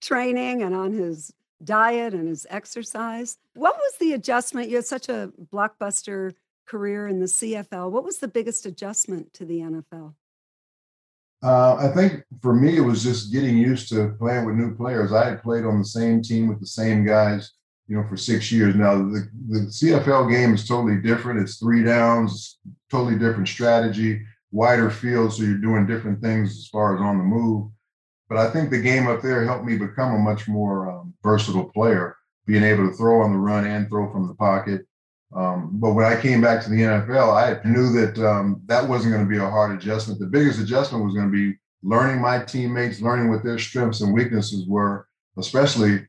training 0.00 0.62
and 0.62 0.74
on 0.74 0.92
his 0.92 1.32
diet 1.62 2.14
and 2.14 2.28
his 2.28 2.46
exercise. 2.50 3.38
What 3.54 3.76
was 3.76 3.94
the 3.98 4.12
adjustment? 4.12 4.68
You 4.68 4.76
had 4.76 4.86
such 4.86 5.08
a 5.08 5.32
blockbuster 5.52 6.34
career 6.66 7.08
in 7.08 7.20
the 7.20 7.26
CFL. 7.26 7.90
What 7.90 8.04
was 8.04 8.18
the 8.18 8.28
biggest 8.28 8.66
adjustment 8.66 9.32
to 9.34 9.44
the 9.44 9.60
NFL? 9.60 10.14
Uh, 11.42 11.74
I 11.74 11.88
think 11.88 12.22
for 12.40 12.54
me, 12.54 12.76
it 12.76 12.82
was 12.82 13.02
just 13.02 13.32
getting 13.32 13.58
used 13.58 13.88
to 13.88 14.14
playing 14.20 14.46
with 14.46 14.54
new 14.54 14.76
players. 14.76 15.12
I 15.12 15.24
had 15.30 15.42
played 15.42 15.64
on 15.64 15.78
the 15.78 15.84
same 15.84 16.22
team 16.22 16.46
with 16.46 16.60
the 16.60 16.66
same 16.66 17.04
guys, 17.04 17.52
you 17.88 17.96
know, 17.96 18.06
for 18.08 18.16
six 18.16 18.52
years. 18.52 18.76
Now, 18.76 18.94
the, 18.94 19.28
the 19.48 19.58
CFL 19.66 20.30
game 20.30 20.54
is 20.54 20.68
totally 20.68 21.00
different. 21.00 21.40
It's 21.40 21.58
three 21.58 21.82
downs, 21.82 22.58
totally 22.88 23.18
different 23.18 23.48
strategy 23.48 24.24
wider 24.52 24.90
field, 24.90 25.32
so 25.32 25.42
you're 25.42 25.56
doing 25.56 25.86
different 25.86 26.20
things 26.20 26.56
as 26.56 26.68
far 26.68 26.94
as 26.94 27.00
on 27.00 27.18
the 27.18 27.24
move. 27.24 27.70
But 28.28 28.38
I 28.38 28.50
think 28.50 28.70
the 28.70 28.80
game 28.80 29.08
up 29.08 29.20
there 29.22 29.44
helped 29.44 29.64
me 29.64 29.76
become 29.76 30.14
a 30.14 30.18
much 30.18 30.46
more 30.46 30.90
um, 30.90 31.14
versatile 31.22 31.70
player, 31.70 32.16
being 32.46 32.62
able 32.62 32.88
to 32.88 32.94
throw 32.94 33.22
on 33.22 33.32
the 33.32 33.38
run 33.38 33.66
and 33.66 33.88
throw 33.88 34.10
from 34.12 34.28
the 34.28 34.34
pocket. 34.34 34.86
Um, 35.34 35.70
but 35.72 35.94
when 35.94 36.04
I 36.04 36.20
came 36.20 36.40
back 36.40 36.62
to 36.62 36.70
the 36.70 36.80
NFL, 36.80 37.32
I 37.32 37.66
knew 37.66 37.90
that 37.92 38.18
um, 38.18 38.60
that 38.66 38.86
wasn't 38.86 39.14
going 39.14 39.24
to 39.24 39.30
be 39.30 39.38
a 39.38 39.50
hard 39.50 39.76
adjustment. 39.76 40.20
The 40.20 40.26
biggest 40.26 40.60
adjustment 40.60 41.04
was 41.04 41.14
going 41.14 41.30
to 41.30 41.32
be 41.32 41.58
learning 41.82 42.20
my 42.20 42.38
teammates, 42.44 43.00
learning 43.00 43.30
what 43.30 43.42
their 43.42 43.58
strengths 43.58 44.02
and 44.02 44.12
weaknesses 44.12 44.66
were, 44.66 45.08
especially 45.38 46.06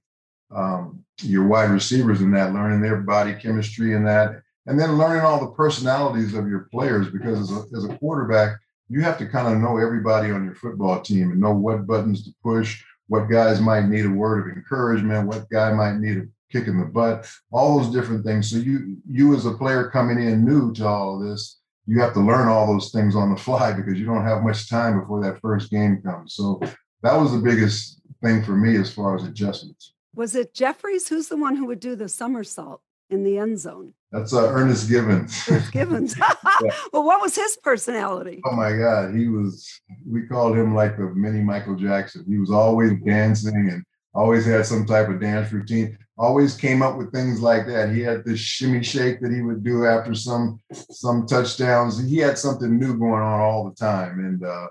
um, 0.53 1.03
your 1.21 1.47
wide 1.47 1.71
receivers 1.71 2.21
in 2.21 2.32
that, 2.32 2.53
learning 2.53 2.82
their 2.82 2.97
body 2.97 3.34
chemistry 3.34 3.95
and 3.95 4.06
that, 4.06 4.41
and 4.65 4.80
then 4.80 4.97
learning 4.97 5.21
all 5.21 5.39
the 5.39 5.52
personalities 5.52 6.34
of 6.34 6.47
your 6.47 6.67
players 6.71 7.10
because 7.10 7.39
as 7.39 7.52
a, 7.52 7.78
as 7.78 7.86
a 7.86 7.97
quarterback 7.97 8.58
you 8.89 9.02
have 9.02 9.17
to 9.17 9.28
kind 9.28 9.47
of 9.47 9.62
know 9.62 9.78
everybody 9.78 10.32
on 10.32 10.45
your 10.45 10.56
football 10.56 11.02
team 11.02 11.32
and 11.32 11.39
know 11.39 11.54
what 11.54 11.88
buttons 11.88 12.23
to 12.23 12.32
push 12.43 12.84
what 13.08 13.30
guys 13.30 13.60
might 13.60 13.86
need 13.86 14.06
a 14.06 14.10
word 14.10 14.47
of 14.47 14.56
encouragement 14.56 15.28
what 15.28 15.49
guy 15.49 15.71
might 15.71 15.97
need 15.97 16.17
a 16.17 16.23
kick 16.54 16.67
in 16.67 16.80
the 16.80 16.86
butt 16.86 17.28
all 17.52 17.80
those 17.80 17.91
different 17.91 18.23
things. 18.26 18.49
So 18.49 18.58
you 18.58 18.97
you 19.10 19.36
as 19.36 19.45
a 19.45 19.54
player 19.54 19.89
coming 19.89 20.19
in 20.21 20.45
new 20.45 20.73
to 20.76 20.86
all 20.86 21.15
of 21.19 21.28
this 21.28 21.60
you 21.86 21.99
have 21.99 22.13
to 22.13 22.19
learn 22.19 22.47
all 22.47 22.67
those 22.67 22.91
things 22.91 23.15
on 23.15 23.34
the 23.34 23.39
fly 23.39 23.73
because 23.73 23.99
you 23.99 24.06
don't 24.06 24.26
have 24.26 24.43
much 24.43 24.69
time 24.69 24.99
before 24.99 25.21
that 25.21 25.41
first 25.41 25.69
game 25.69 26.02
comes. 26.02 26.36
So 26.36 26.62
that 27.02 27.19
was 27.19 27.34
the 27.34 27.39
biggest 27.39 27.99
thing 28.21 28.41
for 28.41 28.56
me 28.56 28.78
as 28.78 28.93
far 28.93 29.17
as 29.17 29.23
adjustments. 29.23 29.93
Was 30.15 30.34
it 30.34 30.54
Jeffires? 30.54 31.10
Who's 31.10 31.28
the 31.28 31.36
one 31.36 31.58
who 31.58 31.65
would 31.65 31.82
do 31.82 31.95
the 31.95 32.08
somersault 32.08 32.82
in 33.09 33.23
the 33.23 33.37
end 33.37 33.59
zone 33.59 33.93
that's 34.13 34.31
uh, 34.31 34.47
Ernest 34.47 34.87
Givins. 34.87 35.49
Ernest 35.49 36.15
yeah. 36.15 36.71
Well, 36.93 37.03
what 37.03 37.19
was 37.19 37.35
his 37.35 37.57
personality? 37.63 38.41
Oh 38.45 38.55
my 38.55 38.77
God, 38.77 39.15
he 39.15 39.27
was. 39.27 39.67
We 40.07 40.27
called 40.27 40.55
him 40.55 40.75
like 40.75 40.97
the 40.97 41.11
mini 41.15 41.41
Michael 41.41 41.75
Jackson. 41.75 42.23
He 42.29 42.37
was 42.37 42.51
always 42.51 42.93
dancing 43.03 43.71
and 43.71 43.83
always 44.13 44.45
had 44.45 44.67
some 44.67 44.85
type 44.85 45.09
of 45.09 45.19
dance 45.19 45.51
routine. 45.51 45.97
Always 46.15 46.55
came 46.55 46.83
up 46.83 46.95
with 46.95 47.11
things 47.11 47.41
like 47.41 47.65
that. 47.65 47.91
He 47.91 48.01
had 48.01 48.23
this 48.23 48.39
shimmy 48.39 48.83
shake 48.83 49.19
that 49.21 49.31
he 49.31 49.41
would 49.41 49.63
do 49.63 49.87
after 49.87 50.13
some 50.13 50.59
some 50.71 51.25
touchdowns. 51.25 51.99
He 51.99 52.17
had 52.17 52.37
something 52.37 52.77
new 52.77 52.95
going 52.95 53.23
on 53.23 53.39
all 53.39 53.67
the 53.67 53.75
time, 53.75 54.19
and 54.19 54.45
uh, 54.45 54.67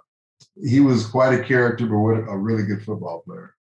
he 0.64 0.79
was 0.79 1.05
quite 1.05 1.35
a 1.35 1.42
character, 1.42 1.87
but 1.87 2.31
a 2.33 2.38
really 2.38 2.62
good 2.62 2.85
football 2.85 3.25
player. 3.27 3.57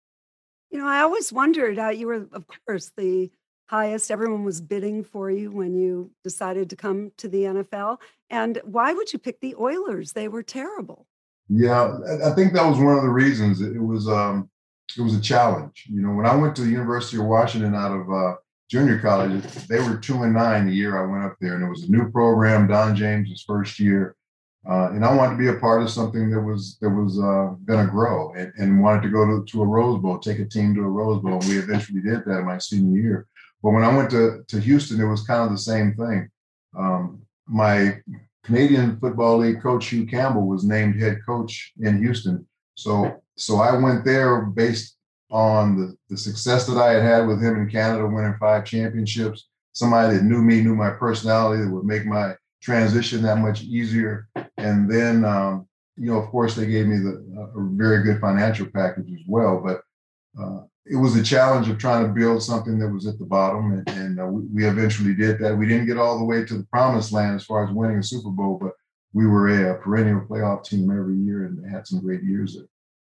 You 0.70 0.80
know, 0.80 0.88
I 0.88 1.02
always 1.02 1.32
wondered. 1.32 1.78
Uh, 1.78 1.90
you 1.90 2.08
were, 2.08 2.26
of 2.32 2.44
course, 2.66 2.90
the 2.96 3.30
highest. 3.68 4.10
Everyone 4.10 4.44
was 4.44 4.60
bidding 4.60 5.04
for 5.04 5.30
you 5.30 5.50
when 5.50 5.74
you 5.74 6.10
decided 6.24 6.70
to 6.70 6.76
come 6.76 7.12
to 7.18 7.28
the 7.28 7.44
NFL. 7.44 7.98
And 8.30 8.60
why 8.64 8.92
would 8.92 9.12
you 9.12 9.18
pick 9.18 9.40
the 9.40 9.54
Oilers? 9.56 10.12
They 10.12 10.28
were 10.28 10.42
terrible. 10.42 11.06
Yeah, 11.48 11.98
I 12.24 12.30
think 12.30 12.52
that 12.52 12.68
was 12.68 12.78
one 12.78 12.96
of 12.96 13.02
the 13.02 13.08
reasons. 13.08 13.60
It 13.60 13.82
was 13.82 14.08
um, 14.08 14.50
it 14.96 15.00
was 15.00 15.14
a 15.14 15.20
challenge. 15.20 15.86
You 15.88 16.02
know, 16.02 16.12
when 16.12 16.26
I 16.26 16.34
went 16.34 16.56
to 16.56 16.62
the 16.62 16.70
University 16.70 17.18
of 17.18 17.24
Washington 17.24 17.74
out 17.74 17.92
of 17.92 18.10
uh, 18.10 18.34
junior 18.70 18.98
college, 18.98 19.42
they 19.66 19.80
were 19.80 19.96
two 19.96 20.22
and 20.24 20.34
nine 20.34 20.66
the 20.66 20.74
year 20.74 21.02
I 21.02 21.10
went 21.10 21.24
up 21.24 21.36
there, 21.40 21.54
and 21.54 21.64
it 21.64 21.70
was 21.70 21.84
a 21.84 21.90
new 21.90 22.10
program. 22.10 22.68
Don 22.68 22.94
James' 22.94 23.44
first 23.46 23.78
year, 23.78 24.14
uh, 24.68 24.90
and 24.90 25.04
I 25.04 25.14
wanted 25.14 25.36
to 25.36 25.38
be 25.38 25.48
a 25.48 25.60
part 25.60 25.82
of 25.82 25.90
something 25.90 26.30
that 26.30 26.40
was 26.40 26.76
that 26.82 26.90
was 26.90 27.18
uh, 27.18 27.54
going 27.64 27.86
to 27.86 27.90
grow, 27.90 28.32
and, 28.34 28.52
and, 28.58 28.82
wanted 28.82 29.02
to 29.02 29.08
go 29.08 29.24
to, 29.24 29.44
to 29.46 29.62
a 29.62 29.66
Rose 29.66 30.02
Bowl, 30.02 30.18
take 30.18 30.40
a 30.40 30.44
team 30.44 30.74
to 30.74 30.82
a 30.82 30.88
Rose 30.88 31.22
Bowl. 31.22 31.40
And 31.40 31.48
we 31.48 31.58
eventually 31.58 32.02
did 32.02 32.26
that 32.26 32.40
in 32.40 32.44
my 32.44 32.58
senior 32.58 33.00
year. 33.00 33.26
But 33.62 33.70
when 33.70 33.84
I 33.84 33.94
went 33.94 34.10
to, 34.10 34.44
to 34.46 34.60
Houston, 34.60 35.00
it 35.00 35.08
was 35.08 35.26
kind 35.26 35.42
of 35.42 35.50
the 35.50 35.58
same 35.58 35.94
thing. 35.94 36.28
Um, 36.78 37.22
my 37.46 38.00
Canadian 38.44 38.98
Football 38.98 39.38
League 39.38 39.60
coach 39.60 39.88
Hugh 39.88 40.06
Campbell 40.06 40.46
was 40.46 40.64
named 40.64 41.00
head 41.00 41.18
coach 41.26 41.72
in 41.80 41.98
Houston. 41.98 42.46
So 42.74 43.20
so 43.36 43.60
I 43.60 43.76
went 43.76 44.04
there 44.04 44.42
based 44.42 44.96
on 45.30 45.78
the, 45.78 45.96
the 46.10 46.16
success 46.16 46.66
that 46.66 46.76
I 46.76 46.92
had 46.92 47.02
had 47.02 47.26
with 47.26 47.42
him 47.42 47.56
in 47.56 47.70
Canada, 47.70 48.06
winning 48.06 48.36
five 48.40 48.64
championships. 48.64 49.48
Somebody 49.72 50.16
that 50.16 50.24
knew 50.24 50.42
me, 50.42 50.60
knew 50.60 50.74
my 50.74 50.90
personality, 50.90 51.62
that 51.62 51.70
would 51.70 51.84
make 51.84 52.04
my 52.04 52.34
transition 52.60 53.22
that 53.22 53.38
much 53.38 53.62
easier. 53.62 54.28
And 54.56 54.90
then, 54.90 55.24
um, 55.24 55.68
you 55.96 56.10
know, 56.10 56.18
of 56.18 56.28
course, 56.30 56.56
they 56.56 56.66
gave 56.66 56.86
me 56.86 56.98
the 56.98 57.50
a 57.54 57.62
very 57.76 58.02
good 58.02 58.20
financial 58.20 58.66
package 58.66 59.10
as 59.12 59.24
well. 59.28 59.62
But 59.64 59.82
uh, 60.40 60.62
it 60.90 60.96
was 60.96 61.16
a 61.16 61.22
challenge 61.22 61.68
of 61.68 61.78
trying 61.78 62.06
to 62.06 62.12
build 62.12 62.42
something 62.42 62.78
that 62.78 62.88
was 62.88 63.06
at 63.06 63.18
the 63.18 63.24
bottom, 63.24 63.72
and, 63.72 63.88
and 63.90 64.20
uh, 64.20 64.26
we, 64.26 64.42
we, 64.46 64.66
eventually 64.66 65.14
did 65.14 65.38
that. 65.38 65.56
We 65.56 65.66
didn't 65.66 65.86
get 65.86 65.98
all 65.98 66.18
the 66.18 66.24
way 66.24 66.44
to 66.44 66.54
the 66.54 66.64
promised 66.64 67.12
land 67.12 67.36
as 67.36 67.44
far 67.44 67.64
as 67.64 67.72
winning 67.72 67.98
a 67.98 68.02
Super 68.02 68.30
Bowl, 68.30 68.58
but 68.60 68.72
we 69.12 69.26
were 69.26 69.48
a, 69.48 69.78
perennial 69.78 70.20
playoff 70.20 70.64
team 70.64 70.90
every 70.90 71.16
year 71.16 71.44
and 71.44 71.70
had 71.70 71.86
some 71.86 72.00
great 72.00 72.22
years 72.22 72.54
there. 72.54 72.66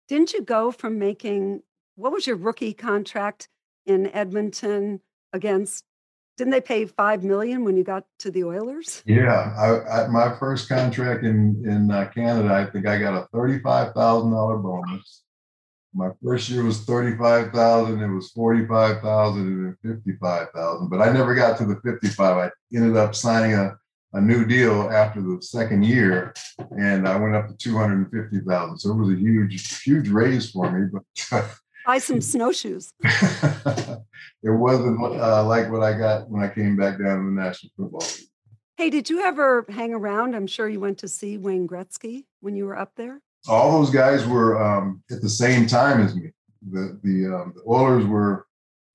Didn't 0.09 0.33
you 0.33 0.43
go 0.43 0.71
from 0.71 0.99
making 0.99 1.63
what 1.97 2.13
was 2.13 2.27
your 2.27 2.37
rookie 2.37 2.75
contract 2.75 3.49
in 3.85 4.07
Edmonton 4.09 5.01
against? 5.33 5.85
Didn't 6.37 6.51
they 6.51 6.61
pay 6.61 6.85
five 6.85 7.25
million 7.25 7.65
when 7.65 7.77
you 7.77 7.85
got 7.85 8.05
to 8.21 8.31
the 8.31 8.45
Oilers? 8.45 9.03
Yeah, 9.07 9.55
I, 9.57 10.03
I, 10.03 10.09
my 10.09 10.37
first 10.39 10.69
contract 10.69 11.25
in 11.25 11.63
in 11.67 11.91
uh, 11.91 12.11
Canada, 12.15 12.55
I 12.55 12.71
think 12.71 12.87
I 12.87 12.99
got 12.99 13.15
a 13.15 13.27
thirty-five 13.33 13.95
thousand 13.95 14.33
dollar 14.33 14.59
bonus 14.59 15.23
my 15.97 16.11
first 16.23 16.49
year 16.51 16.63
was 16.63 16.81
35,000, 16.85 18.03
it 18.03 18.15
was 18.15 18.31
45,000 18.33 19.41
and 19.41 19.77
then 19.83 19.95
55,000, 20.03 20.89
but 20.89 21.01
I 21.01 21.11
never 21.11 21.35
got 21.35 21.57
to 21.59 21.65
the 21.65 21.81
55. 21.83 22.37
I 22.37 22.51
ended 22.77 22.97
up 22.97 23.15
signing 23.15 23.55
a, 23.55 23.77
a 24.13 24.21
new 24.21 24.45
deal 24.45 24.91
after 24.91 25.23
the 25.23 25.39
second 25.41 25.85
year 25.85 26.35
and 26.79 27.09
I 27.09 27.17
went 27.17 27.35
up 27.35 27.49
to 27.49 27.57
250,000. 27.57 28.79
So 28.79 28.91
it 28.91 28.97
was 28.97 29.11
a 29.11 29.17
huge, 29.17 29.83
huge 29.83 30.09
raise 30.09 30.51
for 30.51 30.71
me, 30.71 30.89
but 30.93 31.45
buy 31.87 31.99
some 31.99 32.21
snowshoes. 32.21 32.93
it 33.03 34.01
wasn't 34.43 35.01
uh, 35.01 35.45
like 35.45 35.71
what 35.71 35.83
I 35.83 35.97
got 35.97 36.29
when 36.29 36.43
I 36.43 36.49
came 36.49 36.77
back 36.77 36.99
down 36.99 37.21
to 37.21 37.25
the 37.25 37.43
National 37.43 37.73
Football 37.77 38.01
League. 38.01 38.29
Hey, 38.77 38.91
did 38.91 39.09
you 39.09 39.23
ever 39.23 39.65
hang 39.71 39.95
around? 39.95 40.37
I'm 40.37 40.47
sure 40.47 40.69
you 40.69 40.81
went 40.81 40.99
to 40.99 41.09
see 41.09 41.39
Wayne 41.39 41.67
Gretzky 41.67 42.27
when 42.41 42.55
you 42.55 42.67
were 42.67 42.79
up 42.79 42.93
there 42.97 43.23
all 43.49 43.79
those 43.79 43.91
guys 43.91 44.27
were 44.27 44.63
um, 44.63 45.03
at 45.11 45.23
the 45.23 45.29
same 45.29 45.67
time 45.67 46.01
as 46.01 46.15
me. 46.15 46.31
The 46.71 46.99
the, 47.03 47.35
um, 47.35 47.53
the 47.55 47.63
Oilers 47.71 48.07
were 48.07 48.47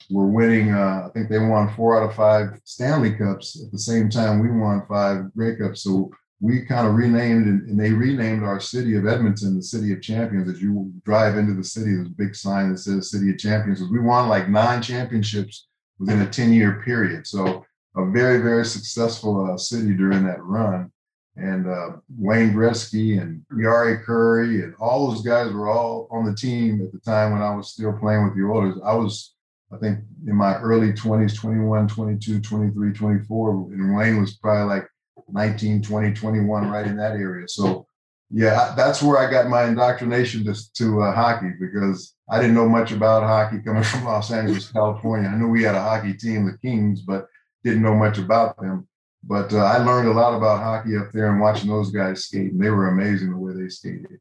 were 0.09 0.27
winning. 0.27 0.73
Uh, 0.73 1.07
I 1.07 1.09
think 1.13 1.29
they 1.29 1.39
won 1.39 1.73
four 1.75 1.97
out 1.97 2.09
of 2.09 2.15
five 2.15 2.59
Stanley 2.65 3.15
Cups 3.15 3.61
at 3.63 3.71
the 3.71 3.79
same 3.79 4.09
time 4.09 4.39
we 4.39 4.51
won 4.51 4.85
five 4.87 5.33
Grey 5.35 5.55
Cups. 5.55 5.83
So 5.83 6.11
we 6.41 6.65
kind 6.65 6.87
of 6.87 6.95
renamed 6.95 7.45
and, 7.45 7.69
and, 7.69 7.79
they 7.79 7.91
renamed 7.91 8.43
our 8.43 8.59
city 8.59 8.95
of 8.95 9.05
Edmonton 9.05 9.55
the 9.55 9.61
City 9.61 9.93
of 9.93 10.01
Champions. 10.01 10.49
As 10.49 10.59
you 10.59 10.91
drive 11.05 11.37
into 11.37 11.53
the 11.53 11.63
city, 11.63 11.93
there's 11.93 12.07
a 12.07 12.17
big 12.17 12.35
sign 12.35 12.71
that 12.71 12.79
says 12.79 13.11
City 13.11 13.29
of 13.29 13.37
Champions. 13.37 13.83
We 13.83 13.99
won 13.99 14.27
like 14.27 14.49
nine 14.49 14.81
championships 14.81 15.67
within 15.99 16.21
a 16.21 16.29
10 16.29 16.51
year 16.51 16.81
period. 16.83 17.27
So 17.27 17.63
a 17.95 18.05
very, 18.09 18.41
very 18.41 18.65
successful 18.65 19.51
uh, 19.53 19.57
city 19.57 19.93
during 19.93 20.25
that 20.25 20.43
run 20.43 20.91
and 21.41 21.67
uh, 21.67 21.91
Wayne 22.17 22.53
Gretzky 22.53 23.19
and 23.19 23.43
Jari 23.51 24.05
Kurri 24.05 24.63
and 24.63 24.75
all 24.79 25.09
those 25.09 25.23
guys 25.23 25.51
were 25.51 25.69
all 25.69 26.07
on 26.11 26.25
the 26.25 26.35
team 26.35 26.81
at 26.81 26.91
the 26.91 26.99
time 26.99 27.31
when 27.31 27.41
I 27.41 27.55
was 27.55 27.73
still 27.73 27.93
playing 27.93 28.23
with 28.23 28.35
the 28.35 28.43
Oilers. 28.43 28.77
I 28.83 28.93
was, 28.93 29.33
I 29.73 29.77
think, 29.77 29.99
in 30.27 30.35
my 30.35 30.57
early 30.59 30.93
20s, 30.93 31.35
21, 31.35 31.87
22, 31.87 32.41
23, 32.41 32.93
24, 32.93 33.51
and 33.71 33.95
Wayne 33.95 34.21
was 34.21 34.37
probably 34.37 34.75
like 34.75 34.87
19, 35.29 35.81
20, 35.81 36.13
21, 36.13 36.69
right 36.69 36.85
in 36.85 36.97
that 36.97 37.13
area. 37.13 37.47
So, 37.47 37.87
yeah, 38.29 38.73
that's 38.77 39.01
where 39.01 39.17
I 39.17 39.29
got 39.29 39.49
my 39.49 39.65
indoctrination 39.65 40.45
to, 40.45 40.73
to 40.73 41.01
uh, 41.01 41.13
hockey 41.13 41.53
because 41.59 42.13
I 42.29 42.39
didn't 42.39 42.55
know 42.55 42.69
much 42.69 42.91
about 42.91 43.23
hockey 43.23 43.63
coming 43.63 43.83
from 43.83 44.05
Los 44.05 44.31
Angeles, 44.31 44.71
California. 44.71 45.27
I 45.27 45.35
knew 45.35 45.47
we 45.47 45.63
had 45.63 45.75
a 45.75 45.81
hockey 45.81 46.13
team, 46.13 46.45
the 46.45 46.57
Kings, 46.59 47.01
but 47.01 47.25
didn't 47.63 47.81
know 47.81 47.95
much 47.95 48.19
about 48.19 48.61
them. 48.61 48.87
But 49.23 49.53
uh, 49.53 49.57
I 49.57 49.77
learned 49.77 50.07
a 50.07 50.13
lot 50.13 50.35
about 50.35 50.63
hockey 50.63 50.97
up 50.97 51.11
there 51.11 51.31
and 51.31 51.39
watching 51.39 51.69
those 51.69 51.91
guys 51.91 52.25
skate, 52.25 52.51
and 52.51 52.61
they 52.61 52.69
were 52.69 52.87
amazing 52.87 53.29
the 53.29 53.37
way 53.37 53.53
they 53.53 53.69
skated. 53.69 54.19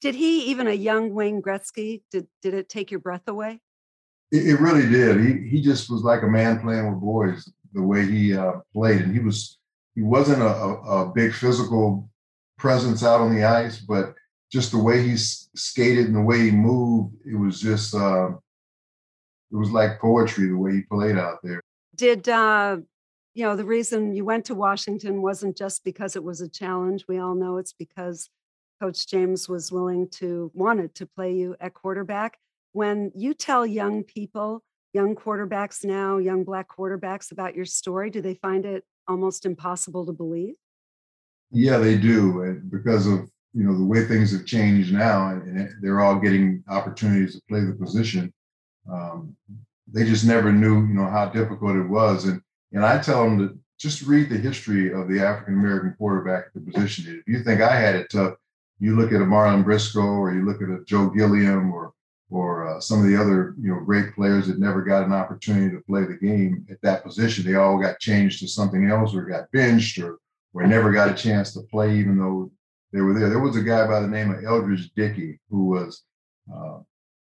Did 0.00 0.14
he, 0.14 0.44
even 0.44 0.68
a 0.68 0.74
young 0.74 1.12
Wayne 1.12 1.42
Gretzky, 1.42 2.02
did, 2.10 2.28
did 2.42 2.54
it 2.54 2.68
take 2.68 2.90
your 2.90 3.00
breath 3.00 3.26
away? 3.26 3.60
It, 4.30 4.46
it 4.46 4.60
really 4.60 4.88
did. 4.88 5.20
He 5.20 5.48
he 5.48 5.62
just 5.62 5.90
was 5.90 6.02
like 6.02 6.22
a 6.22 6.28
man 6.28 6.60
playing 6.60 6.90
with 6.90 7.00
boys 7.00 7.50
the 7.72 7.82
way 7.82 8.06
he 8.06 8.36
uh, 8.36 8.60
played, 8.72 9.00
and 9.00 9.12
he 9.12 9.20
was 9.20 9.58
he 9.94 10.02
wasn't 10.02 10.42
a, 10.42 10.46
a, 10.46 11.06
a, 11.06 11.12
big 11.12 11.32
physical 11.32 12.08
presence 12.56 13.02
out 13.02 13.20
on 13.20 13.34
the 13.34 13.44
ice, 13.44 13.80
but 13.80 14.14
just 14.52 14.70
the 14.70 14.78
way 14.78 15.02
he 15.02 15.16
skated 15.16 16.06
and 16.06 16.14
the 16.14 16.22
way 16.22 16.38
he 16.38 16.50
moved, 16.50 17.14
it 17.26 17.34
was 17.34 17.60
just 17.60 17.94
uh, 17.94 18.28
it 18.28 19.56
was 19.56 19.70
like 19.70 19.98
poetry 19.98 20.48
the 20.48 20.56
way 20.56 20.72
he 20.72 20.82
played 20.82 21.16
out 21.16 21.38
there. 21.42 21.60
Did 21.96 22.28
uh, 22.28 22.78
you 23.38 23.44
know, 23.44 23.54
the 23.54 23.64
reason 23.64 24.16
you 24.16 24.24
went 24.24 24.44
to 24.46 24.54
Washington 24.56 25.22
wasn't 25.22 25.56
just 25.56 25.84
because 25.84 26.16
it 26.16 26.24
was 26.24 26.40
a 26.40 26.48
challenge. 26.48 27.04
We 27.06 27.20
all 27.20 27.36
know 27.36 27.58
it's 27.58 27.72
because 27.72 28.28
Coach 28.82 29.06
James 29.06 29.48
was 29.48 29.70
willing 29.70 30.08
to, 30.14 30.50
wanted 30.54 30.92
to 30.96 31.06
play 31.06 31.34
you 31.34 31.54
at 31.60 31.72
quarterback. 31.72 32.36
When 32.72 33.12
you 33.14 33.34
tell 33.34 33.64
young 33.64 34.02
people, 34.02 34.64
young 34.92 35.14
quarterbacks 35.14 35.84
now, 35.84 36.18
young 36.18 36.42
Black 36.42 36.66
quarterbacks 36.68 37.30
about 37.30 37.54
your 37.54 37.64
story, 37.64 38.10
do 38.10 38.20
they 38.20 38.34
find 38.34 38.66
it 38.66 38.82
almost 39.06 39.46
impossible 39.46 40.04
to 40.06 40.12
believe? 40.12 40.56
Yeah, 41.52 41.78
they 41.78 41.96
do. 41.96 42.42
And 42.42 42.68
because 42.68 43.06
of, 43.06 43.30
you 43.54 43.62
know, 43.62 43.78
the 43.78 43.86
way 43.86 44.04
things 44.04 44.32
have 44.32 44.46
changed 44.46 44.92
now 44.92 45.28
and 45.28 45.70
they're 45.80 46.00
all 46.00 46.18
getting 46.18 46.64
opportunities 46.68 47.36
to 47.36 47.42
play 47.48 47.60
the 47.60 47.72
position. 47.74 48.34
Um, 48.92 49.36
they 49.86 50.04
just 50.04 50.26
never 50.26 50.50
knew, 50.50 50.88
you 50.88 50.94
know, 50.94 51.06
how 51.06 51.26
difficult 51.26 51.76
it 51.76 51.88
was. 51.88 52.24
And 52.24 52.42
and 52.72 52.84
I 52.84 52.98
tell 52.98 53.24
them 53.24 53.38
to 53.38 53.58
just 53.78 54.02
read 54.02 54.28
the 54.28 54.36
history 54.36 54.92
of 54.92 55.08
the 55.08 55.20
African 55.20 55.54
American 55.54 55.94
quarterback 55.96 56.46
at 56.46 56.54
the 56.54 56.72
position. 56.72 57.22
If 57.26 57.28
you 57.28 57.42
think 57.42 57.60
I 57.60 57.74
had 57.74 57.94
it 57.94 58.10
tough, 58.10 58.34
you 58.80 58.96
look 58.96 59.12
at 59.12 59.20
a 59.20 59.24
Marlon 59.24 59.64
Briscoe 59.64 60.00
or 60.00 60.34
you 60.34 60.44
look 60.44 60.62
at 60.62 60.68
a 60.68 60.84
Joe 60.84 61.08
Gilliam 61.10 61.72
or 61.72 61.92
or 62.30 62.68
uh, 62.68 62.80
some 62.80 63.00
of 63.00 63.06
the 63.06 63.18
other 63.18 63.54
you 63.60 63.72
know 63.72 63.80
great 63.80 64.14
players 64.14 64.48
that 64.48 64.58
never 64.58 64.82
got 64.82 65.04
an 65.04 65.12
opportunity 65.12 65.74
to 65.74 65.82
play 65.82 66.04
the 66.04 66.14
game 66.14 66.66
at 66.70 66.80
that 66.82 67.04
position. 67.04 67.44
They 67.44 67.54
all 67.54 67.80
got 67.80 68.00
changed 68.00 68.40
to 68.40 68.48
something 68.48 68.90
else 68.90 69.14
or 69.14 69.22
got 69.22 69.50
benched 69.52 69.98
or 69.98 70.18
or 70.52 70.66
never 70.66 70.92
got 70.92 71.10
a 71.10 71.14
chance 71.14 71.52
to 71.52 71.60
play 71.62 71.96
even 71.96 72.18
though 72.18 72.50
they 72.92 73.00
were 73.00 73.18
there. 73.18 73.28
There 73.28 73.38
was 73.38 73.56
a 73.56 73.62
guy 73.62 73.86
by 73.86 74.00
the 74.00 74.08
name 74.08 74.30
of 74.30 74.44
Eldridge 74.44 74.92
Dickey 74.94 75.40
who 75.50 75.66
was 75.66 76.02
uh, 76.52 76.78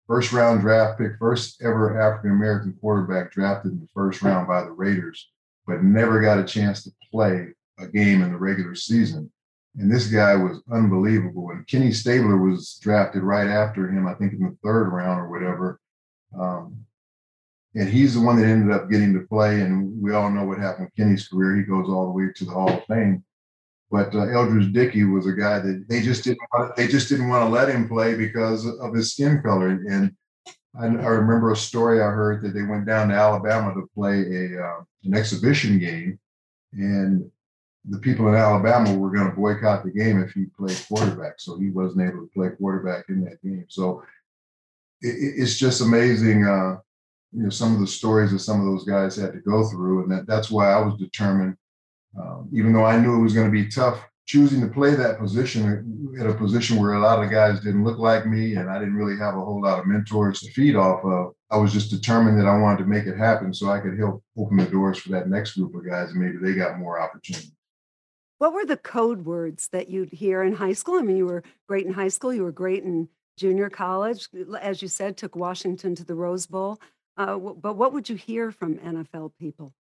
first 0.07 0.33
round 0.33 0.61
draft 0.63 0.99
pick, 0.99 1.13
first 1.19 1.63
ever 1.63 2.01
African 2.01 2.31
American 2.31 2.73
quarterback 2.81 3.31
drafted 3.33 3.73
in 3.73 3.81
the 3.81 3.89
first 3.95 4.23
round 4.23 4.49
by 4.49 4.63
the 4.63 4.71
Raiders 4.71 5.29
but 5.67 5.83
never 5.83 6.21
got 6.21 6.39
a 6.39 6.45
chance 6.45 6.85
to 6.85 6.91
play 7.11 7.49
a 7.79 7.87
game 7.87 8.23
in 8.23 8.33
the 8.33 8.39
regular 8.39 8.75
season. 8.75 9.31
And 9.79 9.93
this 9.93 10.07
guy 10.07 10.35
was 10.35 10.63
unbelievable. 10.73 11.51
And 11.51 11.67
Kenny 11.67 11.93
Stabler 11.93 12.39
was 12.39 12.79
drafted 12.81 13.23
right 13.23 13.49
after 13.49 13.89
him, 13.89 14.07
I 14.07 14.15
think 14.15 14.33
in 14.33 14.41
the 14.41 14.57
third 14.65 14.89
round 14.89 15.21
or 15.21 15.31
whatever. 15.31 15.81
Um, 16.39 16.87
and 17.75 17.89
he's 17.89 18.15
the 18.15 18.21
one 18.21 18.37
that 18.37 18.47
ended 18.47 18.75
up 18.75 18.91
getting 18.91 19.13
to 19.13 19.27
play. 19.27 19.61
And 19.61 20.01
we 20.01 20.15
all 20.15 20.31
know 20.31 20.45
what 20.45 20.59
happened 20.59 20.87
with 20.87 20.97
Kenny's 20.97 21.29
career. 21.29 21.57
He 21.57 21.63
goes 21.63 21.89
all 21.89 22.07
the 22.07 22.13
way 22.13 22.33
to 22.35 22.45
the 22.45 22.51
Hall 22.51 22.71
of 22.71 22.85
Fame. 22.87 23.23
But 23.91 24.15
uh, 24.15 24.29
Eldridge 24.31 24.73
Dickey 24.73 25.05
was 25.05 25.27
a 25.27 25.33
guy 25.33 25.59
that 25.59 25.85
they 25.89 26.01
just 26.01 26.25
didn't 26.25 26.41
want, 26.55 26.75
they 26.75 26.89
just 26.89 27.09
didn't 27.09 27.29
want 27.29 27.45
to 27.45 27.53
let 27.55 27.69
him 27.69 27.87
play 27.87 28.15
because 28.17 28.67
of 28.67 28.95
his 28.95 29.13
skin 29.13 29.43
color. 29.43 29.69
And 29.69 30.17
I, 30.79 30.85
I, 30.85 31.09
remember 31.09 31.53
a 31.53 31.57
story 31.57 32.01
I 32.01 32.11
heard 32.11 32.43
that 32.43 32.55
they 32.55 32.63
went 32.63 32.87
down 32.87 33.09
to 33.09 33.15
Alabama 33.15 33.75
to 33.75 33.89
play 33.95 34.21
a 34.21 34.63
uh, 34.63 34.81
an 35.05 35.15
exhibition 35.15 35.79
game, 35.79 36.19
and 36.73 37.31
the 37.89 37.99
people 37.99 38.29
in 38.29 38.35
Alabama 38.35 38.95
were 38.95 39.11
going 39.11 39.31
to 39.31 39.37
boycott 39.37 39.85
the 39.85 39.91
game 39.91 40.21
if 40.21 40.33
he 40.33 40.47
played 40.59 40.79
quarterback. 40.89 41.35
So 41.39 41.59
he 41.59 41.71
wasn't 41.71 42.09
able 42.09 42.23
to 42.23 42.31
play 42.35 42.51
quarterback 42.51 43.09
in 43.09 43.25
that 43.25 43.43
game. 43.43 43.67
So 43.69 44.03
it, 45.01 45.15
it's 45.39 45.57
just 45.57 45.81
amazing, 45.81 46.45
uh, 46.45 46.79
you 47.33 47.45
know, 47.45 47.51
some 47.51 47.75
of 47.75 47.81
the 47.81 47.87
stories 47.87 48.33
that 48.33 48.41
some 48.41 48.61
of 48.61 48.67
those 48.67 48.85
guys 48.85 49.17
had 49.17 49.33
to 49.33 49.41
go 49.41 49.69
through, 49.69 50.03
and 50.03 50.13
that, 50.13 50.27
that's 50.27 50.51
why 50.51 50.71
I 50.73 50.81
was 50.81 50.99
determined, 50.99 51.57
um, 52.19 52.49
even 52.53 52.73
though 52.73 52.85
I 52.85 52.99
knew 52.99 53.17
it 53.17 53.23
was 53.23 53.35
going 53.35 53.47
to 53.47 53.53
be 53.53 53.69
tough 53.69 54.05
choosing 54.27 54.61
to 54.61 54.67
play 54.67 54.95
that 54.95 55.19
position 55.19 56.17
at 56.21 56.27
a 56.27 56.35
position 56.35 56.79
where 56.79 56.95
a 56.95 57.01
lot 57.01 57.23
of 57.23 57.31
guys 57.31 57.61
didn't 57.61 57.85
look 57.85 57.99
like 57.99 58.27
me 58.27 58.57
and 58.57 58.69
I 58.69 58.79
didn't 58.79 58.97
really 58.97 59.17
have 59.19 59.37
a 59.37 59.41
whole 59.41 59.63
lot 59.63 59.79
of 59.79 59.87
mentors 59.87 60.41
to 60.41 60.53
feed 60.53 60.75
off 60.75 61.05
of. 61.05 61.33
I 61.51 61.57
was 61.57 61.73
just 61.73 61.91
determined 61.91 62.39
that 62.41 62.49
I 62.49 62.59
wanted 62.59 62.79
to 62.79 62.87
make 62.87 63.07
it 63.07 63.17
happen 63.17 63.55
so 63.55 63.71
I 63.71 63.79
could 63.79 63.97
help 63.97 64.25
open 64.37 64.57
the 64.57 64.67
doors 64.67 64.99
for 64.99 65.11
that 65.11 65.29
next 65.29 65.57
group 65.57 65.75
of 65.75 65.89
guys 65.89 66.11
and 66.11 66.21
maybe 66.21 66.39
they 66.39 66.59
got 66.59 66.79
more 66.79 67.01
opportunity. 67.01 67.53
What 68.39 68.53
were 68.53 68.67
the 68.67 68.77
code 68.77 69.25
words 69.25 69.69
that 69.69 69.89
you'd 69.89 70.11
hear 70.11 70.43
in 70.43 70.55
high 70.55 70.75
school? 70.75 70.99
I 70.99 71.03
mean, 71.03 71.17
you 71.17 71.27
were 71.27 71.45
great 71.69 71.87
in 71.87 71.93
high 71.93 72.09
school, 72.09 72.35
you 72.35 72.43
were 72.43 72.53
great 72.53 72.83
in 72.83 73.09
junior 73.39 73.71
college, 73.71 74.29
as 74.61 74.83
you 74.83 74.89
said, 74.89 75.17
took 75.17 75.37
Washington 75.37 75.95
to 75.95 76.05
the 76.05 76.15
Rose 76.15 76.47
Bowl. 76.47 76.81
Uh, 77.17 77.39
but 77.39 77.77
what 77.77 77.93
would 77.93 78.09
you 78.09 78.17
hear 78.17 78.51
from 78.51 78.77
NFL 78.79 79.33
people? 79.39 79.73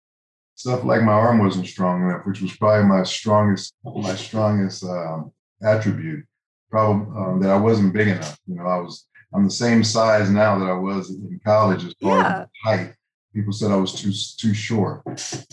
Stuff 0.56 0.84
like 0.84 1.04
my 1.04 1.12
arm 1.12 1.40
wasn't 1.40 1.68
strong 1.68 2.04
enough, 2.04 2.26
which 2.26 2.42
was 2.42 2.56
probably 2.56 2.88
my 2.88 3.04
strongest 3.04 3.74
my 3.84 4.16
strongest 4.16 4.84
um, 4.84 5.32
attribute. 5.62 6.26
Problem 6.72 7.16
um, 7.16 7.40
that 7.42 7.52
I 7.52 7.58
wasn't 7.58 7.94
big 7.94 8.08
enough. 8.08 8.38
You 8.48 8.56
know, 8.56 8.66
I 8.66 8.78
was 8.78 9.08
I'm 9.34 9.46
the 9.46 9.52
same 9.52 9.84
size 9.84 10.30
now 10.30 10.58
that 10.58 10.66
I 10.66 10.74
was 10.74 11.10
in 11.10 11.40
college 11.46 11.86
as 11.86 11.94
far 12.02 12.20
yeah. 12.20 12.42
as 12.42 12.48
height. 12.64 12.94
People 13.34 13.54
said 13.54 13.72
I 13.72 13.76
was 13.76 13.94
too 13.94 14.12
too 14.38 14.54
short. 14.54 15.04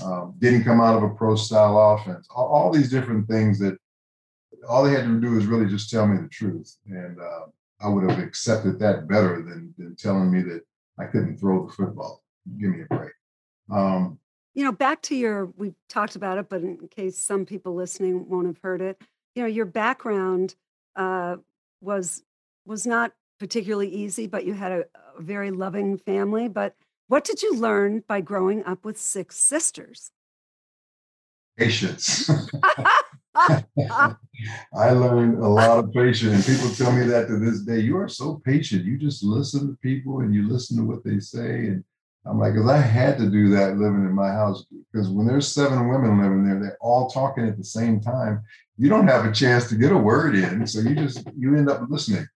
Um, 0.03 0.35
didn't 0.39 0.65
come 0.65 0.81
out 0.81 0.97
of 0.97 1.03
a 1.03 1.15
pro 1.15 1.37
style 1.37 1.79
offense. 1.79 2.27
All, 2.31 2.47
all, 2.47 2.73
these 2.73 2.91
different 2.91 3.29
things 3.29 3.59
that 3.59 3.77
all 4.69 4.85
they 4.85 4.93
had 4.93 5.05
to 5.05 5.21
do 5.21 5.37
is 5.37 5.47
really 5.47 5.69
just 5.69 5.91
tell 5.91 6.07
me 6.07 6.17
the 6.17 6.29
truth, 6.29 6.77
and 6.87 7.21
uh, 7.21 7.47
I 7.81 7.89
would 7.89 8.09
have 8.09 8.21
accepted 8.21 8.79
that 8.79 9.09
better 9.09 9.43
than, 9.43 9.75
than 9.77 9.97
telling 9.97 10.31
me 10.31 10.43
that 10.43 10.63
I 10.99 11.07
couldn't 11.07 11.39
throw 11.39 11.67
the 11.67 11.73
football. 11.73 12.23
Give 12.61 12.71
me 12.71 12.83
a 12.83 12.95
break. 12.95 13.13
Um, 13.71 14.19
you 14.55 14.65
know, 14.65 14.73
back 14.73 15.03
to 15.03 15.15
your, 15.15 15.47
we 15.57 15.75
talked 15.89 16.17
about 16.17 16.39
it, 16.39 16.49
but 16.49 16.63
in 16.63 16.89
case 16.89 17.19
some 17.19 17.47
people 17.47 17.75
listening 17.75 18.29
won't 18.29 18.47
have 18.47 18.59
heard 18.63 18.81
it, 18.81 19.01
you 19.35 19.43
know, 19.43 19.49
your 19.49 19.65
background 19.65 20.55
uh, 20.97 21.37
was 21.81 22.23
was 22.65 22.87
not 22.87 23.13
particularly 23.41 23.89
easy, 23.89 24.27
but 24.27 24.45
you 24.45 24.53
had 24.53 24.73
a, 24.73 24.85
a 25.19 25.23
very 25.23 25.51
loving 25.51 25.99
family. 25.99 26.49
But 26.49 26.77
what 27.09 27.25
did 27.25 27.43
you 27.43 27.57
learn 27.57 28.05
by 28.07 28.21
growing 28.21 28.65
up 28.65 28.85
with 28.85 28.99
six 28.99 29.37
sisters? 29.39 30.11
Patience. 31.57 32.31
I 33.35 34.91
learned 34.91 35.39
a 35.39 35.49
lot 35.49 35.79
of 35.79 35.93
patience, 35.93 36.47
and 36.47 36.57
people 36.57 36.75
tell 36.75 36.93
me 36.93 37.07
that 37.07 37.29
to 37.29 37.39
this 37.39 37.61
day. 37.61 37.81
You 37.81 37.97
are 37.97 38.09
so 38.09 38.41
patient. 38.45 38.85
You 38.85 38.99
just 38.99 39.25
listen 39.25 39.69
to 39.69 39.77
people 39.83 40.21
and 40.21 40.35
you 40.35 40.49
listen 40.49 40.77
to 40.77 40.85
what 40.85 41.05
they 41.05 41.19
say. 41.19 41.67
And 41.67 41.85
I'm 42.25 42.39
like, 42.39 42.55
because 42.55 42.71
I 42.71 42.79
had 42.79 43.19
to 43.19 43.29
do 43.29 43.51
that 43.51 43.77
living 43.77 44.05
in 44.05 44.13
my 44.13 44.31
house. 44.31 44.65
Because 44.93 45.09
when 45.09 45.27
there's 45.27 45.51
seven 45.51 45.89
women 45.89 46.23
living 46.23 46.47
there, 46.47 46.61
they're 46.61 46.79
all 46.81 47.11
talking 47.11 47.49
at 47.49 47.57
the 47.57 47.65
same 47.65 48.01
time. 48.01 48.43
You 48.79 48.89
don't 48.89 49.09
have 49.09 49.25
a 49.25 49.33
chance 49.33 49.69
to 49.69 49.75
get 49.75 49.93
a 49.93 49.99
word 49.99 50.37
in, 50.37 50.67
so 50.67 50.81
you 50.81 50.95
just 50.95 51.27
you 51.37 51.57
end 51.57 51.69
up 51.69 51.83
listening. 51.89 52.27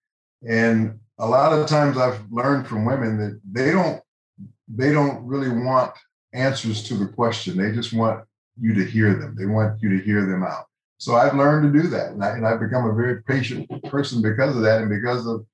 And 0.49 0.99
a 1.19 1.27
lot 1.27 1.53
of 1.53 1.67
times, 1.67 1.97
I've 1.97 2.21
learned 2.31 2.67
from 2.67 2.85
women 2.85 3.17
that 3.19 3.41
they 3.51 3.73
don't 3.73 4.03
they 4.69 4.93
don't 4.93 5.25
really 5.25 5.49
want 5.49 5.93
answers 6.33 6.83
to 6.85 6.95
the 6.95 7.07
question. 7.07 7.57
They 7.57 7.73
just 7.73 7.93
want 7.93 8.25
you 8.61 8.75
to 8.75 8.85
hear 8.85 9.15
them. 9.15 9.35
They 9.39 9.47
want 9.47 9.81
you 9.83 9.97
to 9.97 10.05
hear 10.05 10.27
them 10.27 10.43
out. 10.43 10.67
So 10.99 11.15
I've 11.15 11.35
learned 11.35 11.73
to 11.73 11.83
do 11.83 11.89
that, 11.89 12.13
and, 12.13 12.25
I, 12.25 12.51
have 12.51 12.61
become 12.61 12.89
a 12.89 12.95
very 12.95 13.23
patient 13.23 13.69
person 13.85 14.23
because 14.23 14.57
of 14.57 14.63
that, 14.63 14.81
and 14.81 14.91
because 14.91 15.27
of 15.27 15.47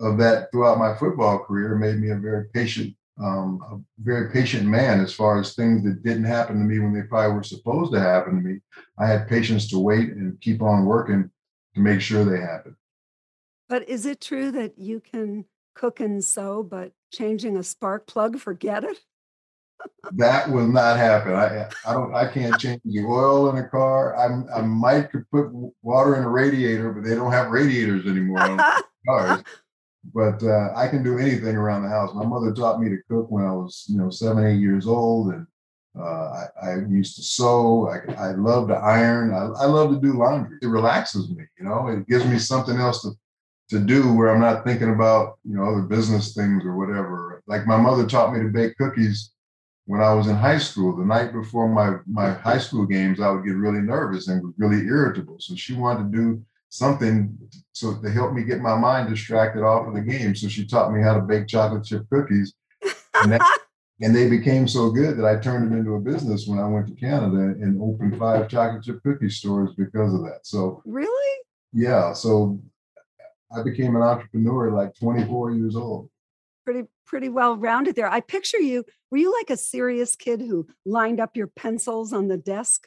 of 0.00 0.18
that 0.18 0.50
throughout 0.50 0.78
my 0.78 0.96
football 0.96 1.38
career, 1.40 1.74
made 1.76 2.00
me 2.00 2.10
a 2.10 2.16
very 2.16 2.46
patient, 2.52 2.94
um, 3.20 3.60
a 3.70 4.02
very 4.02 4.30
patient 4.30 4.66
man 4.66 5.00
as 5.00 5.12
far 5.12 5.40
as 5.40 5.54
things 5.54 5.84
that 5.84 6.02
didn't 6.02 6.24
happen 6.24 6.58
to 6.58 6.64
me 6.64 6.78
when 6.78 6.92
they 6.92 7.02
probably 7.02 7.34
were 7.36 7.42
supposed 7.42 7.92
to 7.92 8.00
happen 8.00 8.36
to 8.36 8.40
me. 8.40 8.60
I 8.98 9.06
had 9.06 9.28
patience 9.28 9.68
to 9.70 9.78
wait 9.78 10.10
and 10.10 10.40
keep 10.40 10.62
on 10.62 10.84
working 10.84 11.30
to 11.74 11.80
make 11.80 12.00
sure 12.00 12.24
they 12.24 12.40
happened. 12.40 12.76
But 13.68 13.88
is 13.88 14.06
it 14.06 14.20
true 14.20 14.50
that 14.52 14.78
you 14.78 15.00
can 15.00 15.44
cook 15.74 16.00
and 16.00 16.24
sew, 16.24 16.62
but 16.62 16.92
changing 17.12 17.56
a 17.56 17.62
spark 17.62 18.06
plug, 18.06 18.38
forget 18.38 18.84
it? 18.84 18.98
that 20.12 20.50
will 20.50 20.66
not 20.66 20.96
happen. 20.96 21.34
I 21.34 21.68
I 21.86 21.92
don't 21.92 22.14
I 22.14 22.30
can't 22.30 22.58
change 22.60 22.80
the 22.84 23.04
oil 23.04 23.50
in 23.50 23.58
a 23.58 23.68
car. 23.68 24.16
I 24.16 24.58
I 24.58 24.62
might 24.62 25.10
could 25.10 25.28
put 25.30 25.50
water 25.82 26.16
in 26.16 26.24
a 26.24 26.28
radiator, 26.28 26.92
but 26.92 27.04
they 27.04 27.14
don't 27.14 27.32
have 27.32 27.50
radiators 27.50 28.06
anymore 28.06 28.40
on 28.40 28.58
cars. 29.08 29.42
But 30.14 30.42
uh, 30.42 30.72
I 30.74 30.88
can 30.88 31.02
do 31.02 31.18
anything 31.18 31.56
around 31.56 31.82
the 31.82 31.88
house. 31.88 32.14
My 32.14 32.24
mother 32.24 32.52
taught 32.52 32.80
me 32.80 32.88
to 32.88 32.98
cook 33.08 33.30
when 33.30 33.44
I 33.44 33.52
was 33.52 33.84
you 33.88 33.98
know 33.98 34.10
seven 34.10 34.46
eight 34.46 34.60
years 34.60 34.86
old, 34.86 35.32
and 35.32 35.46
uh, 35.98 36.02
I, 36.02 36.46
I, 36.62 36.74
used 36.88 37.16
to 37.16 37.22
sew. 37.22 37.88
I, 37.88 38.12
I 38.14 38.30
love 38.32 38.68
to 38.68 38.74
iron. 38.74 39.34
I, 39.34 39.62
I 39.62 39.66
love 39.66 39.90
to 39.90 40.00
do 40.00 40.18
laundry. 40.18 40.58
It 40.62 40.68
relaxes 40.68 41.28
me. 41.30 41.44
You 41.58 41.64
know, 41.66 41.88
it 41.88 42.06
gives 42.06 42.24
me 42.24 42.38
something 42.38 42.76
else 42.76 43.02
to 43.02 43.10
to 43.70 43.78
do 43.78 44.14
where 44.14 44.30
I'm 44.30 44.40
not 44.40 44.64
thinking 44.64 44.92
about 44.92 45.38
you 45.44 45.56
know 45.56 45.64
other 45.64 45.82
business 45.82 46.34
things 46.34 46.64
or 46.64 46.76
whatever. 46.76 47.42
Like 47.46 47.66
my 47.66 47.76
mother 47.76 48.06
taught 48.06 48.32
me 48.32 48.40
to 48.40 48.48
bake 48.48 48.76
cookies 48.78 49.32
when 49.88 50.02
I 50.02 50.12
was 50.12 50.26
in 50.26 50.36
high 50.36 50.58
school, 50.58 50.94
the 50.94 51.04
night 51.04 51.32
before 51.32 51.66
my, 51.66 51.96
my 52.06 52.32
high 52.32 52.58
school 52.58 52.84
games, 52.84 53.20
I 53.20 53.30
would 53.30 53.46
get 53.46 53.56
really 53.56 53.80
nervous 53.80 54.28
and 54.28 54.42
was 54.42 54.52
really 54.58 54.86
irritable. 54.86 55.36
So 55.40 55.56
she 55.56 55.72
wanted 55.72 56.12
to 56.12 56.18
do 56.18 56.44
something 56.68 57.36
so 57.72 57.94
to 58.00 58.10
help 58.10 58.32
me 58.32 58.42
get 58.42 58.60
my 58.60 58.76
mind 58.76 59.08
distracted 59.08 59.62
off 59.62 59.86
of 59.86 59.94
the 59.94 60.00
game. 60.00 60.34
So 60.34 60.48
she 60.48 60.66
taught 60.66 60.92
me 60.92 61.02
how 61.02 61.14
to 61.14 61.20
bake 61.20 61.46
chocolate 61.46 61.84
chip 61.84 62.08
cookies. 62.10 62.54
And, 63.14 63.32
that, 63.32 63.58
and 64.00 64.14
they 64.14 64.28
became 64.28 64.66
so 64.66 64.90
good 64.90 65.16
that 65.16 65.24
I 65.24 65.40
turned 65.40 65.72
it 65.72 65.76
into 65.76 65.94
a 65.94 66.00
business 66.00 66.46
when 66.46 66.58
I 66.58 66.66
went 66.66 66.88
to 66.88 66.94
Canada 66.94 67.36
and 67.36 67.80
opened 67.80 68.18
five 68.18 68.48
chocolate 68.48 68.82
chip 68.82 69.02
cookie 69.02 69.30
stores 69.30 69.70
because 69.76 70.12
of 70.12 70.20
that. 70.22 70.40
So 70.42 70.82
really? 70.84 71.42
Yeah. 71.72 72.12
So 72.12 72.60
I 73.56 73.62
became 73.62 73.96
an 73.96 74.02
entrepreneur 74.02 74.70
like 74.72 74.94
24 74.98 75.52
years 75.52 75.76
old 75.76 76.10
pretty 76.68 76.86
pretty 77.06 77.30
well 77.30 77.56
rounded 77.56 77.96
there. 77.96 78.12
I 78.12 78.20
picture 78.20 78.60
you. 78.60 78.84
Were 79.10 79.16
you 79.16 79.32
like 79.32 79.48
a 79.48 79.56
serious 79.56 80.14
kid 80.14 80.42
who 80.42 80.66
lined 80.84 81.18
up 81.18 81.34
your 81.34 81.46
pencils 81.46 82.12
on 82.12 82.28
the 82.28 82.36
desk? 82.36 82.86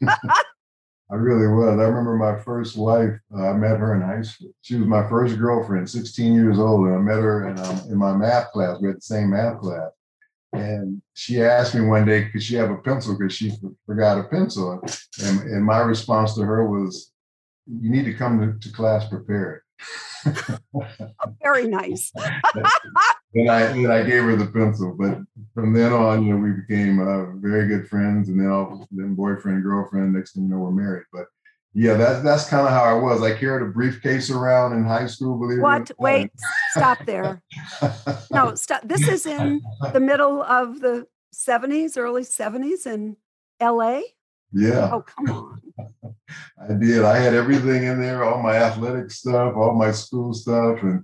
I 1.10 1.16
really 1.16 1.46
was. 1.46 1.78
I 1.78 1.84
remember 1.84 2.16
my 2.16 2.40
first 2.40 2.76
wife. 2.76 3.12
Uh, 3.36 3.50
I 3.50 3.52
met 3.52 3.78
her 3.78 3.94
in 3.94 4.00
high 4.00 4.22
school. 4.22 4.52
She 4.62 4.76
was 4.76 4.86
my 4.86 5.06
first 5.08 5.38
girlfriend, 5.38 5.88
16 5.88 6.32
years 6.32 6.58
old, 6.58 6.86
and 6.86 6.96
I 6.96 6.98
met 6.98 7.22
her 7.22 7.48
in, 7.48 7.58
um, 7.58 7.78
in 7.90 7.98
my 7.98 8.16
math 8.16 8.50
class. 8.52 8.80
We 8.80 8.88
had 8.88 8.96
the 8.96 9.02
same 9.02 9.30
math 9.30 9.60
class, 9.60 9.90
and 10.54 11.02
she 11.12 11.42
asked 11.42 11.74
me 11.74 11.82
one 11.82 12.06
day, 12.06 12.30
"Could 12.30 12.42
she 12.42 12.54
have 12.54 12.70
a 12.70 12.78
pencil?" 12.78 13.18
Because 13.18 13.34
she 13.34 13.52
forgot 13.86 14.18
a 14.18 14.24
pencil, 14.24 14.80
and, 15.22 15.40
and 15.40 15.64
my 15.64 15.80
response 15.80 16.34
to 16.36 16.42
her 16.42 16.66
was, 16.66 17.12
"You 17.66 17.90
need 17.90 18.06
to 18.06 18.14
come 18.14 18.40
to, 18.40 18.58
to 18.58 18.74
class 18.74 19.06
prepared." 19.06 19.60
Very 21.42 21.66
nice. 21.66 22.12
and 23.34 23.50
I 23.50 23.62
and 23.62 23.92
I 23.92 24.02
gave 24.02 24.22
her 24.22 24.36
the 24.36 24.46
pencil, 24.46 24.94
but 24.98 25.18
from 25.54 25.72
then 25.72 25.92
on, 25.92 26.24
you 26.24 26.34
know, 26.34 26.40
we 26.40 26.52
became 26.52 27.00
uh, 27.00 27.36
very 27.40 27.68
good 27.68 27.88
friends, 27.88 28.28
and 28.28 28.40
then 28.40 28.48
all, 28.48 28.86
then 28.90 29.14
boyfriend 29.14 29.62
girlfriend. 29.62 30.14
Next 30.14 30.34
thing 30.34 30.44
you 30.44 30.50
know, 30.50 30.58
we're 30.58 30.70
married. 30.70 31.04
But 31.12 31.26
yeah, 31.74 31.94
that's 31.94 32.22
that's 32.22 32.48
kind 32.48 32.66
of 32.66 32.72
how 32.72 32.84
I 32.84 32.94
was. 32.94 33.22
I 33.22 33.36
carried 33.36 33.66
a 33.66 33.70
briefcase 33.70 34.30
around 34.30 34.74
in 34.74 34.84
high 34.84 35.06
school. 35.06 35.38
Believe 35.38 35.60
what? 35.60 35.90
Wait, 35.98 36.30
stop 36.70 37.04
there. 37.04 37.42
No, 38.30 38.54
stop. 38.54 38.82
This 38.84 39.08
is 39.08 39.26
in 39.26 39.60
the 39.92 40.00
middle 40.00 40.42
of 40.42 40.80
the 40.80 41.06
'70s, 41.34 41.98
early 41.98 42.22
'70s 42.22 42.86
in 42.86 43.16
L.A. 43.60 44.04
Yeah. 44.54 44.90
Oh, 44.92 45.02
come 45.02 45.30
on. 45.30 45.60
I 46.70 46.72
did. 46.74 47.02
I 47.02 47.18
had 47.18 47.34
everything 47.34 47.84
in 47.84 48.00
there, 48.00 48.24
all 48.24 48.42
my 48.42 48.54
athletic 48.54 49.10
stuff, 49.10 49.54
all 49.56 49.74
my 49.74 49.90
school 49.90 50.32
stuff, 50.32 50.82
and 50.82 51.02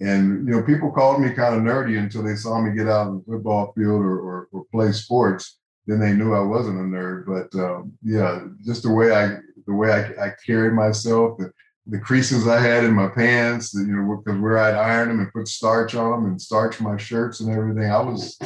and 0.00 0.48
you 0.48 0.54
know, 0.54 0.62
people 0.62 0.90
called 0.90 1.20
me 1.20 1.32
kind 1.32 1.54
of 1.54 1.62
nerdy 1.62 1.98
until 1.98 2.22
they 2.22 2.36
saw 2.36 2.60
me 2.60 2.76
get 2.76 2.88
out 2.88 3.08
on 3.08 3.18
the 3.18 3.32
football 3.32 3.72
field 3.76 4.00
or, 4.00 4.18
or, 4.18 4.48
or 4.52 4.64
play 4.72 4.92
sports. 4.92 5.58
Then 5.86 6.00
they 6.00 6.12
knew 6.12 6.32
I 6.32 6.40
wasn't 6.40 6.78
a 6.78 6.82
nerd. 6.82 7.26
But 7.26 7.58
um, 7.60 7.92
yeah, 8.02 8.44
just 8.64 8.84
the 8.84 8.92
way 8.92 9.12
I 9.12 9.36
the 9.66 9.74
way 9.74 9.92
I, 9.92 10.26
I 10.26 10.32
carried 10.44 10.74
myself, 10.74 11.38
the, 11.38 11.52
the 11.86 11.98
creases 11.98 12.46
I 12.46 12.60
had 12.60 12.84
in 12.84 12.94
my 12.94 13.08
pants, 13.08 13.74
you 13.74 13.86
know, 13.86 14.22
because 14.24 14.40
where 14.40 14.58
I'd 14.58 14.74
iron 14.74 15.08
them 15.08 15.20
and 15.20 15.32
put 15.32 15.48
starch 15.48 15.94
on 15.94 16.10
them 16.12 16.30
and 16.30 16.40
starch 16.40 16.80
my 16.80 16.96
shirts 16.96 17.40
and 17.40 17.52
everything. 17.52 17.90
I 17.90 18.00
was 18.00 18.38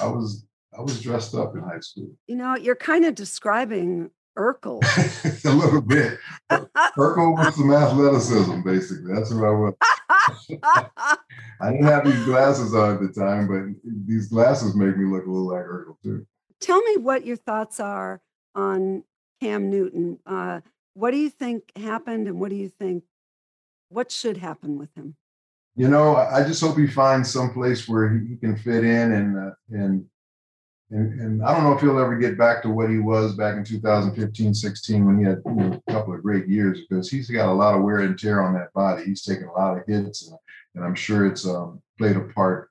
I 0.00 0.06
was 0.06 0.44
I 0.76 0.82
was 0.82 1.00
dressed 1.00 1.34
up 1.34 1.54
in 1.54 1.62
high 1.62 1.80
school. 1.80 2.10
You 2.26 2.36
know, 2.36 2.56
you're 2.56 2.76
kind 2.76 3.04
of 3.04 3.14
describing 3.14 4.10
Urkel. 4.36 4.82
a 5.44 5.54
little 5.54 5.80
bit. 5.80 6.18
Urkel 6.50 7.36
was 7.36 7.54
some 7.54 7.72
athleticism, 7.72 8.62
basically. 8.62 9.14
That's 9.14 9.32
what 9.32 9.44
I 9.44 9.50
was. 9.50 9.74
I 11.60 11.70
didn't 11.70 11.86
have 11.86 12.04
these 12.04 12.24
glasses 12.24 12.74
on 12.74 12.94
at 12.94 13.00
the 13.00 13.08
time, 13.08 13.46
but 13.46 13.92
these 14.06 14.28
glasses 14.28 14.74
make 14.74 14.96
me 14.96 15.04
look 15.04 15.26
a 15.26 15.30
little 15.30 15.48
like 15.48 15.64
Urkel 15.64 15.96
too. 16.02 16.26
Tell 16.60 16.82
me 16.82 16.96
what 16.96 17.24
your 17.24 17.36
thoughts 17.36 17.78
are 17.78 18.20
on 18.54 19.04
Cam 19.40 19.70
Newton. 19.70 20.18
Uh, 20.26 20.60
what 20.94 21.10
do 21.10 21.16
you 21.16 21.30
think 21.30 21.76
happened, 21.76 22.26
and 22.26 22.40
what 22.40 22.50
do 22.50 22.56
you 22.56 22.68
think 22.68 23.04
what 23.88 24.10
should 24.10 24.36
happen 24.36 24.78
with 24.78 24.94
him? 24.96 25.16
You 25.76 25.88
know, 25.88 26.16
I 26.16 26.44
just 26.44 26.60
hope 26.60 26.78
he 26.78 26.86
finds 26.86 27.32
some 27.32 27.52
place 27.52 27.88
where 27.88 28.08
he 28.08 28.36
can 28.36 28.56
fit 28.56 28.84
in 28.84 29.12
and 29.12 29.38
uh, 29.38 29.50
and 29.70 30.06
and, 30.90 31.20
and 31.20 31.42
I 31.42 31.54
don't 31.54 31.64
know 31.64 31.72
if 31.72 31.80
he'll 31.80 31.98
ever 31.98 32.16
get 32.16 32.36
back 32.36 32.62
to 32.62 32.70
what 32.70 32.90
he 32.90 32.98
was 32.98 33.34
back 33.34 33.56
in 33.56 33.64
2015, 33.64 34.54
16 34.54 35.06
when 35.06 35.18
he 35.18 35.24
had 35.24 35.42
you 35.46 35.52
know, 35.52 35.82
a 35.86 35.92
couple 35.92 36.14
of 36.14 36.22
great 36.22 36.46
years 36.46 36.80
because 36.82 37.10
he's 37.10 37.30
got 37.30 37.48
a 37.48 37.52
lot 37.52 37.74
of 37.74 37.82
wear 37.82 38.00
and 38.00 38.18
tear 38.18 38.42
on 38.42 38.54
that 38.54 38.72
body. 38.74 39.04
He's 39.04 39.22
taken 39.22 39.48
a 39.48 39.52
lot 39.52 39.78
of 39.78 39.84
hits, 39.86 40.28
and, 40.28 40.38
and 40.74 40.84
I'm 40.84 40.94
sure 40.94 41.26
it's 41.26 41.46
um, 41.46 41.82
played 41.98 42.16
a 42.16 42.20
part 42.20 42.70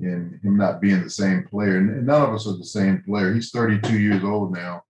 in 0.00 0.40
him 0.42 0.56
not 0.56 0.80
being 0.80 1.02
the 1.02 1.10
same 1.10 1.44
player. 1.44 1.78
And, 1.78 2.06
none 2.06 2.22
of 2.22 2.34
us 2.34 2.46
are 2.46 2.56
the 2.56 2.64
same 2.64 3.02
player. 3.06 3.32
He's 3.32 3.50
32 3.50 3.98
years 3.98 4.24
old 4.24 4.52
now, 4.52 4.82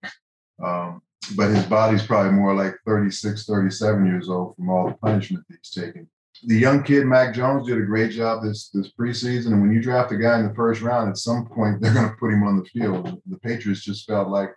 um, 0.64 1.02
but 1.36 1.50
his 1.50 1.66
body's 1.66 2.06
probably 2.06 2.32
more 2.32 2.54
like 2.54 2.74
36, 2.86 3.44
37 3.44 4.06
years 4.06 4.28
old 4.30 4.56
from 4.56 4.70
all 4.70 4.88
the 4.88 4.94
punishment 4.94 5.44
that 5.48 5.58
he's 5.62 5.70
taken. 5.70 6.08
The 6.44 6.58
young 6.58 6.82
kid 6.82 7.06
Mac 7.06 7.34
Jones 7.34 7.66
did 7.66 7.78
a 7.78 7.86
great 7.86 8.10
job 8.10 8.42
this 8.42 8.68
this 8.70 8.90
preseason. 8.92 9.48
And 9.48 9.62
when 9.62 9.72
you 9.72 9.80
draft 9.80 10.12
a 10.12 10.16
guy 10.16 10.38
in 10.38 10.48
the 10.48 10.54
first 10.54 10.80
round, 10.80 11.08
at 11.08 11.18
some 11.18 11.46
point 11.46 11.80
they're 11.80 11.94
going 11.94 12.08
to 12.08 12.16
put 12.16 12.32
him 12.32 12.42
on 12.42 12.58
the 12.58 12.64
field. 12.64 13.20
The 13.26 13.38
Patriots 13.38 13.82
just 13.82 14.06
felt 14.06 14.28
like 14.28 14.50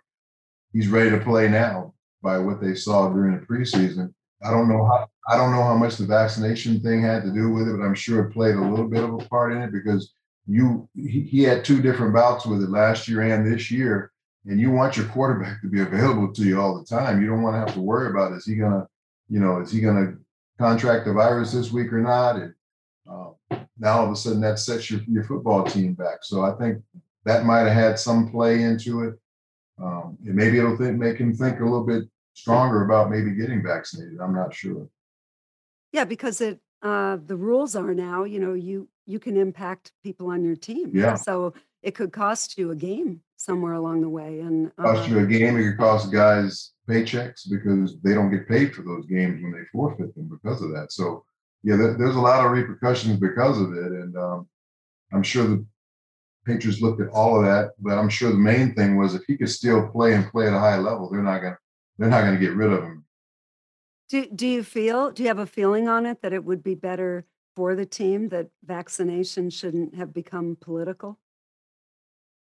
he's 0.72 0.88
ready 0.88 1.10
to 1.10 1.20
play 1.20 1.48
now 1.48 1.94
by 2.22 2.38
what 2.38 2.60
they 2.60 2.74
saw 2.74 3.08
during 3.08 3.38
the 3.38 3.46
preseason. 3.46 4.12
I 4.42 4.50
don't 4.50 4.68
know 4.68 4.84
how 4.84 5.08
I 5.28 5.36
don't 5.36 5.52
know 5.52 5.62
how 5.62 5.76
much 5.76 5.96
the 5.96 6.06
vaccination 6.06 6.80
thing 6.80 7.02
had 7.02 7.22
to 7.24 7.32
do 7.32 7.50
with 7.50 7.68
it, 7.68 7.76
but 7.76 7.84
I'm 7.84 7.94
sure 7.94 8.24
it 8.24 8.32
played 8.32 8.56
a 8.56 8.60
little 8.60 8.88
bit 8.88 9.04
of 9.04 9.14
a 9.14 9.18
part 9.18 9.52
in 9.52 9.62
it 9.62 9.72
because 9.72 10.12
you 10.46 10.88
he, 10.94 11.22
he 11.22 11.42
had 11.42 11.64
two 11.64 11.80
different 11.82 12.14
bouts 12.14 12.46
with 12.46 12.62
it 12.62 12.70
last 12.70 13.08
year 13.08 13.22
and 13.22 13.46
this 13.46 13.70
year, 13.70 14.12
and 14.44 14.60
you 14.60 14.70
want 14.70 14.96
your 14.96 15.06
quarterback 15.06 15.60
to 15.62 15.68
be 15.68 15.80
available 15.80 16.32
to 16.32 16.42
you 16.42 16.60
all 16.60 16.78
the 16.78 16.84
time. 16.84 17.20
You 17.20 17.28
don't 17.28 17.42
want 17.42 17.54
to 17.54 17.60
have 17.60 17.74
to 17.74 17.80
worry 17.80 18.10
about 18.10 18.32
is 18.32 18.44
he 18.44 18.56
gonna, 18.56 18.86
you 19.28 19.40
know, 19.40 19.60
is 19.60 19.72
he 19.72 19.80
gonna 19.80 20.14
contract 20.58 21.06
the 21.06 21.12
virus 21.12 21.52
this 21.52 21.72
week 21.72 21.92
or 21.92 22.00
not? 22.00 22.36
And 22.36 22.54
uh, 23.10 23.58
now 23.78 23.98
all 23.98 24.06
of 24.06 24.12
a 24.12 24.16
sudden 24.16 24.40
that 24.40 24.58
sets 24.58 24.90
your 24.90 25.00
your 25.08 25.24
football 25.24 25.64
team 25.64 25.94
back. 25.94 26.22
So 26.22 26.42
I 26.42 26.52
think 26.52 26.82
that 27.24 27.44
might 27.44 27.60
have 27.60 27.72
had 27.72 27.98
some 27.98 28.30
play 28.30 28.62
into 28.62 29.02
it. 29.04 29.14
Um, 29.78 30.16
and 30.24 30.34
maybe 30.34 30.58
it'll 30.58 30.76
think, 30.76 30.96
make 30.96 31.18
him 31.18 31.34
think 31.34 31.60
a 31.60 31.64
little 31.64 31.84
bit 31.84 32.04
stronger 32.32 32.84
about 32.84 33.10
maybe 33.10 33.32
getting 33.32 33.62
vaccinated. 33.62 34.18
I'm 34.20 34.34
not 34.34 34.54
sure. 34.54 34.88
Yeah, 35.92 36.04
because 36.04 36.40
it 36.40 36.60
uh, 36.82 37.18
the 37.26 37.36
rules 37.36 37.74
are 37.74 37.94
now, 37.94 38.24
you 38.24 38.38
know, 38.38 38.54
you 38.54 38.88
you 39.06 39.18
can 39.18 39.36
impact 39.36 39.92
people 40.02 40.28
on 40.28 40.44
your 40.44 40.56
team. 40.56 40.92
Yeah. 40.94 41.14
So 41.14 41.54
it 41.82 41.94
could 41.94 42.12
cost 42.12 42.58
you 42.58 42.70
a 42.70 42.76
game 42.76 43.20
somewhere 43.36 43.74
along 43.74 44.00
the 44.00 44.08
way. 44.08 44.40
And 44.40 44.74
Cost 44.76 45.08
uh, 45.08 45.14
you 45.14 45.18
a 45.20 45.26
game, 45.26 45.56
it 45.56 45.70
could 45.70 45.78
cost 45.78 46.12
guys 46.12 46.72
paychecks 46.88 47.48
because 47.50 48.00
they 48.00 48.14
don't 48.14 48.30
get 48.30 48.48
paid 48.48 48.74
for 48.74 48.82
those 48.82 49.06
games 49.06 49.42
when 49.42 49.52
they 49.52 49.64
forfeit 49.72 50.14
them 50.14 50.28
because 50.28 50.62
of 50.62 50.70
that. 50.70 50.92
So 50.92 51.24
yeah, 51.62 51.76
there, 51.76 51.94
there's 51.94 52.16
a 52.16 52.20
lot 52.20 52.44
of 52.44 52.52
repercussions 52.52 53.18
because 53.18 53.60
of 53.60 53.72
it. 53.72 53.92
And 53.92 54.16
um, 54.16 54.48
I'm 55.12 55.22
sure 55.22 55.46
the 55.46 55.66
Patriots 56.46 56.80
looked 56.80 57.00
at 57.00 57.08
all 57.08 57.38
of 57.38 57.44
that, 57.44 57.72
but 57.78 57.98
I'm 57.98 58.08
sure 58.08 58.30
the 58.30 58.36
main 58.36 58.74
thing 58.74 58.96
was 58.96 59.14
if 59.14 59.22
he 59.26 59.36
could 59.36 59.50
still 59.50 59.88
play 59.88 60.14
and 60.14 60.30
play 60.30 60.46
at 60.46 60.54
a 60.54 60.58
high 60.58 60.78
level, 60.78 61.10
they're 61.10 61.22
not 61.22 61.42
gonna 61.42 61.58
they're 61.98 62.08
not 62.08 62.22
gonna 62.22 62.38
get 62.38 62.54
rid 62.54 62.72
of 62.72 62.84
him. 62.84 63.04
do 64.08 64.26
do 64.26 64.46
you 64.46 64.62
feel 64.62 65.10
do 65.10 65.24
you 65.24 65.28
have 65.28 65.40
a 65.40 65.46
feeling 65.46 65.88
on 65.88 66.06
it 66.06 66.22
that 66.22 66.32
it 66.32 66.44
would 66.44 66.62
be 66.62 66.76
better 66.76 67.26
for 67.56 67.74
the 67.74 67.86
team 67.86 68.28
that 68.28 68.48
vaccination 68.64 69.50
shouldn't 69.50 69.96
have 69.96 70.14
become 70.14 70.56
political? 70.60 71.18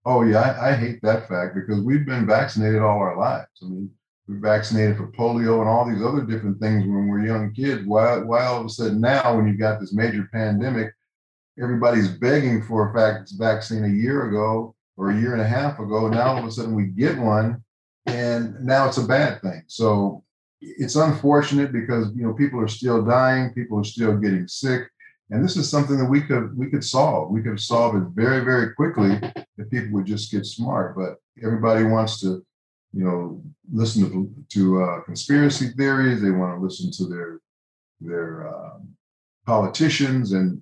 Oh 0.04 0.22
yeah, 0.22 0.40
I, 0.40 0.70
I 0.70 0.74
hate 0.74 1.00
that 1.02 1.28
fact 1.28 1.54
because 1.54 1.82
we've 1.82 2.06
been 2.06 2.26
vaccinated 2.26 2.80
all 2.80 2.98
our 2.98 3.18
lives. 3.18 3.48
I 3.62 3.66
mean, 3.66 3.90
we're 4.26 4.38
vaccinated 4.38 4.96
for 4.96 5.08
polio 5.08 5.60
and 5.60 5.68
all 5.68 5.88
these 5.88 6.02
other 6.02 6.22
different 6.22 6.60
things 6.60 6.84
when 6.84 7.08
we're 7.08 7.26
young 7.26 7.52
kids. 7.52 7.86
Why, 7.86 8.18
why 8.18 8.44
all 8.44 8.60
of 8.60 8.66
a 8.66 8.70
sudden 8.70 9.00
now, 9.00 9.36
when 9.36 9.46
you've 9.46 9.58
got 9.58 9.80
this 9.80 9.92
major 9.92 10.28
pandemic, 10.32 10.92
everybody's 11.60 12.08
begging 12.08 12.62
for 12.62 12.88
a 12.88 13.24
vaccine 13.38 13.84
a 13.84 13.88
year 13.88 14.28
ago 14.28 14.74
or 14.96 15.10
a 15.10 15.20
year 15.20 15.32
and 15.32 15.42
a 15.42 15.46
half 15.46 15.78
ago. 15.78 16.08
Now 16.08 16.28
all 16.28 16.38
of 16.38 16.44
a 16.44 16.50
sudden 16.50 16.74
we 16.74 16.86
get 16.86 17.18
one, 17.18 17.62
and 18.06 18.58
now 18.64 18.86
it's 18.86 18.98
a 18.98 19.06
bad 19.06 19.42
thing. 19.42 19.64
So 19.66 20.24
it's 20.60 20.96
unfortunate 20.96 21.72
because 21.72 22.14
you 22.14 22.22
know 22.22 22.34
people 22.34 22.60
are 22.60 22.68
still 22.68 23.04
dying, 23.04 23.52
people 23.52 23.80
are 23.80 23.84
still 23.84 24.16
getting 24.16 24.46
sick, 24.46 24.84
and 25.30 25.44
this 25.44 25.56
is 25.56 25.70
something 25.70 25.96
that 25.98 26.10
we 26.10 26.20
could 26.20 26.56
we 26.56 26.68
could 26.68 26.84
solve. 26.84 27.30
We 27.30 27.42
could 27.42 27.60
solve 27.60 27.96
it 27.96 28.02
very 28.14 28.44
very 28.44 28.74
quickly 28.74 29.18
if 29.58 29.70
people 29.70 29.92
would 29.92 30.06
just 30.06 30.30
get 30.30 30.44
smart. 30.44 30.96
But 30.96 31.16
everybody 31.42 31.84
wants 31.84 32.20
to, 32.20 32.44
you 32.92 33.04
know, 33.04 33.42
listen 33.72 34.10
to 34.10 34.34
to 34.50 34.82
uh, 34.82 35.00
conspiracy 35.02 35.68
theories. 35.68 36.20
They 36.20 36.30
want 36.30 36.58
to 36.58 36.64
listen 36.64 36.90
to 36.92 37.04
their 37.06 37.40
their 38.00 38.48
um, 38.48 38.88
politicians, 39.46 40.32
and 40.32 40.60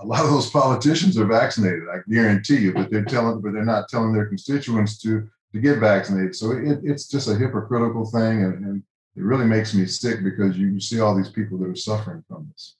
a 0.00 0.04
lot 0.04 0.24
of 0.24 0.30
those 0.30 0.50
politicians 0.50 1.16
are 1.16 1.26
vaccinated. 1.26 1.84
I 1.92 1.98
guarantee 2.10 2.58
you, 2.58 2.74
but 2.74 2.90
they're 2.90 3.04
telling, 3.04 3.40
but 3.40 3.52
they're 3.52 3.64
not 3.64 3.88
telling 3.88 4.12
their 4.12 4.26
constituents 4.26 4.98
to 5.02 5.28
to 5.52 5.60
get 5.60 5.78
vaccinated. 5.78 6.34
So 6.34 6.50
it, 6.50 6.80
it's 6.82 7.06
just 7.06 7.28
a 7.28 7.36
hypocritical 7.36 8.06
thing, 8.06 8.42
and, 8.42 8.64
and 8.64 8.82
it 9.16 9.22
really 9.22 9.46
makes 9.46 9.72
me 9.72 9.86
sick 9.86 10.24
because 10.24 10.58
you, 10.58 10.66
you 10.66 10.80
see 10.80 10.98
all 10.98 11.16
these 11.16 11.30
people 11.30 11.58
that 11.58 11.68
are 11.68 11.76
suffering 11.76 12.24
from 12.26 12.48
this. 12.50 12.74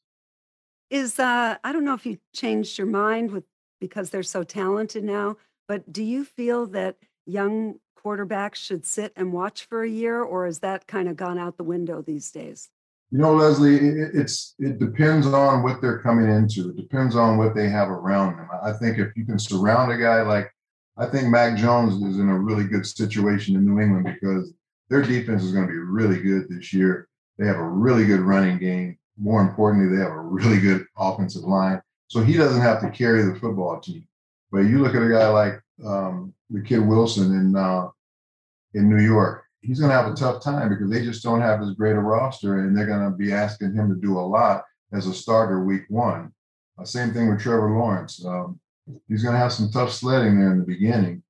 Is 0.94 1.18
uh 1.18 1.56
I 1.64 1.72
don't 1.72 1.84
know 1.84 1.94
if 1.94 2.06
you 2.06 2.18
changed 2.32 2.78
your 2.78 2.86
mind 2.86 3.32
with 3.32 3.42
because 3.80 4.10
they're 4.10 4.22
so 4.22 4.44
talented 4.44 5.02
now, 5.02 5.36
but 5.66 5.92
do 5.92 6.04
you 6.04 6.24
feel 6.24 6.66
that 6.68 6.98
young 7.26 7.80
quarterbacks 7.98 8.54
should 8.54 8.86
sit 8.86 9.12
and 9.16 9.32
watch 9.32 9.64
for 9.64 9.82
a 9.82 9.88
year, 9.88 10.22
or 10.22 10.46
has 10.46 10.60
that 10.60 10.86
kind 10.86 11.08
of 11.08 11.16
gone 11.16 11.36
out 11.36 11.56
the 11.56 11.64
window 11.64 12.00
these 12.00 12.30
days? 12.30 12.70
You 13.10 13.18
know, 13.18 13.34
Lesley, 13.34 13.74
it, 13.74 14.14
it's 14.14 14.54
it 14.60 14.78
depends 14.78 15.26
on 15.26 15.64
what 15.64 15.80
they're 15.80 15.98
coming 15.98 16.30
into. 16.30 16.68
It 16.68 16.76
depends 16.76 17.16
on 17.16 17.38
what 17.38 17.56
they 17.56 17.68
have 17.68 17.88
around 17.88 18.36
them. 18.36 18.48
I 18.62 18.72
think 18.74 18.98
if 18.98 19.16
you 19.16 19.26
can 19.26 19.40
surround 19.40 19.90
a 19.90 19.98
guy 19.98 20.22
like, 20.22 20.48
I 20.96 21.06
think 21.06 21.26
Mac 21.26 21.58
Jones 21.58 21.94
is 22.04 22.20
in 22.20 22.28
a 22.28 22.38
really 22.38 22.68
good 22.68 22.86
situation 22.86 23.56
in 23.56 23.66
New 23.66 23.80
England 23.80 24.04
because 24.04 24.54
their 24.90 25.02
defense 25.02 25.42
is 25.42 25.50
going 25.50 25.66
to 25.66 25.72
be 25.72 25.76
really 25.76 26.22
good 26.22 26.48
this 26.48 26.72
year. 26.72 27.08
They 27.36 27.48
have 27.48 27.56
a 27.56 27.68
really 27.68 28.06
good 28.06 28.20
running 28.20 28.58
game. 28.58 28.96
More 29.18 29.40
importantly, 29.40 29.96
they 29.96 30.02
have 30.02 30.12
a 30.12 30.20
really 30.20 30.60
good 30.60 30.84
offensive 30.96 31.42
line. 31.42 31.80
So 32.08 32.22
he 32.22 32.34
doesn't 32.34 32.60
have 32.60 32.80
to 32.80 32.90
carry 32.90 33.22
the 33.22 33.38
football 33.38 33.80
team. 33.80 34.06
But 34.50 34.60
you 34.60 34.78
look 34.78 34.94
at 34.94 35.02
a 35.02 35.08
guy 35.08 35.28
like 35.28 35.60
um, 35.84 36.32
the 36.50 36.62
kid 36.62 36.78
Wilson 36.78 37.32
in 37.32 37.56
uh, 37.56 37.88
in 38.74 38.88
New 38.88 39.02
York, 39.02 39.44
he's 39.62 39.80
going 39.80 39.90
to 39.90 39.96
have 39.96 40.10
a 40.10 40.14
tough 40.14 40.42
time 40.42 40.68
because 40.68 40.90
they 40.90 41.02
just 41.02 41.22
don't 41.22 41.40
have 41.40 41.60
as 41.62 41.72
great 41.72 41.96
a 41.96 42.00
roster, 42.00 42.60
and 42.60 42.76
they're 42.76 42.86
going 42.86 43.10
to 43.10 43.16
be 43.16 43.32
asking 43.32 43.74
him 43.74 43.88
to 43.88 44.00
do 44.00 44.18
a 44.18 44.20
lot 44.20 44.64
as 44.92 45.06
a 45.06 45.14
starter 45.14 45.64
week 45.64 45.84
one. 45.88 46.32
Uh, 46.78 46.84
same 46.84 47.12
thing 47.12 47.30
with 47.30 47.40
Trevor 47.40 47.70
Lawrence. 47.70 48.24
Um, 48.24 48.60
he's 49.08 49.22
going 49.22 49.34
to 49.34 49.38
have 49.38 49.52
some 49.52 49.70
tough 49.70 49.92
sledding 49.92 50.38
there 50.38 50.52
in 50.52 50.58
the 50.58 50.64
beginning, 50.64 51.22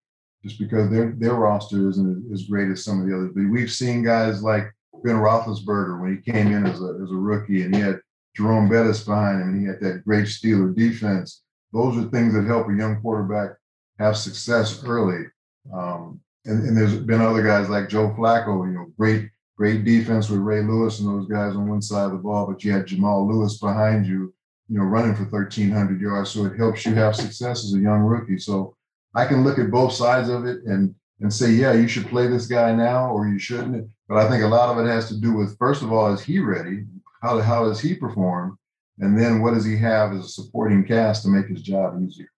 just 0.42 0.59
because 0.59 0.90
their 0.90 1.12
their 1.12 1.35
roster 1.35 1.88
isn't 1.88 2.31
as 2.33 2.44
great 2.44 2.70
as 2.70 2.85
some 2.85 3.01
of 3.01 3.07
the 3.07 3.14
others. 3.14 3.33
But 3.35 3.51
we've 3.51 3.70
seen 3.70 4.03
guys 4.03 4.42
like 4.42 4.66
Ben 5.05 5.17
Roethlisberger 5.17 6.01
when 6.01 6.17
he 6.17 6.33
came 6.33 6.49
in 6.49 6.67
as 6.67 6.81
a 6.81 6.99
as 7.03 7.11
a 7.11 7.14
rookie, 7.14 7.62
and 7.62 7.75
he 7.75 7.81
had 7.81 8.01
Jerome 8.35 8.69
Bettis 8.69 9.05
behind 9.05 9.43
him, 9.43 9.49
and 9.51 9.61
he 9.61 9.67
had 9.67 9.81
that 9.81 10.05
great 10.05 10.27
Steeler 10.27 10.75
defense. 10.75 11.43
Those 11.73 11.97
are 11.97 12.09
things 12.09 12.35
that 12.35 12.47
help 12.47 12.69
a 12.69 12.75
young 12.75 13.01
quarterback 13.01 13.51
have 13.99 14.17
success 14.17 14.83
early. 14.85 15.27
Um, 15.73 16.21
and, 16.45 16.67
and 16.67 16.77
there's 16.77 16.97
been 16.97 17.21
other 17.21 17.43
guys 17.43 17.69
like 17.69 17.88
Joe 17.88 18.11
Flacco, 18.11 18.67
you 18.67 18.75
know, 18.75 18.87
great, 18.99 19.31
great 19.57 19.85
defense 19.85 20.29
with 20.29 20.40
Ray 20.40 20.62
Lewis 20.62 21.01
and 21.01 21.09
those 21.09 21.29
guys 21.29 21.55
on 21.55 21.69
one 21.69 21.83
side 21.83 22.07
of 22.07 22.12
the 22.12 22.19
ball, 22.19 22.47
but 22.47 22.62
you 22.64 22.73
had 22.73 22.87
Jamal 22.87 23.27
Lewis 23.27 23.59
behind 23.59 24.07
you, 24.07 24.35
you 24.69 24.79
know, 24.79 24.85
running 24.85 25.14
for 25.14 25.25
1,300 25.25 26.01
yards. 26.01 26.31
So 26.31 26.45
it 26.45 26.57
helps 26.57 26.85
you 26.85 26.95
have 26.95 27.17
success 27.17 27.64
as 27.64 27.75
a 27.75 27.79
young 27.79 28.01
rookie. 28.01 28.38
So 28.38 28.77
I 29.14 29.27
can 29.27 29.45
look 29.45 29.59
at 29.59 29.71
both 29.71 29.93
sides 29.93 30.29
of 30.29 30.45
it 30.45 30.62
and 30.64 30.95
and 31.21 31.33
say, 31.33 31.53
yeah, 31.53 31.73
you 31.73 31.87
should 31.87 32.09
play 32.09 32.27
this 32.27 32.47
guy 32.47 32.75
now 32.75 33.11
or 33.11 33.29
you 33.29 33.38
shouldn't. 33.38 33.88
But 34.09 34.19
I 34.19 34.29
think 34.29 34.43
a 34.43 34.49
lot 34.49 34.69
of 34.69 34.85
it 34.85 34.88
has 34.88 35.09
to 35.09 35.17
do 35.17 35.33
with, 35.33 35.57
first 35.59 35.83
of 35.83 35.93
all, 35.93 36.12
is 36.12 36.21
he 36.21 36.38
ready? 36.38 36.85
How, 37.23 37.40
how 37.40 37.64
does 37.64 37.81
he 37.81 37.95
perform? 37.95 38.59
And 38.99 39.19
then 39.19 39.40
what 39.40 39.55
does 39.55 39.64
he 39.64 39.77
have 39.79 40.12
as 40.12 40.25
a 40.25 40.29
supporting 40.29 40.85
cast 40.85 41.23
to 41.23 41.29
make 41.29 41.47
his 41.47 41.62
job 41.62 42.01
easier? 42.03 42.31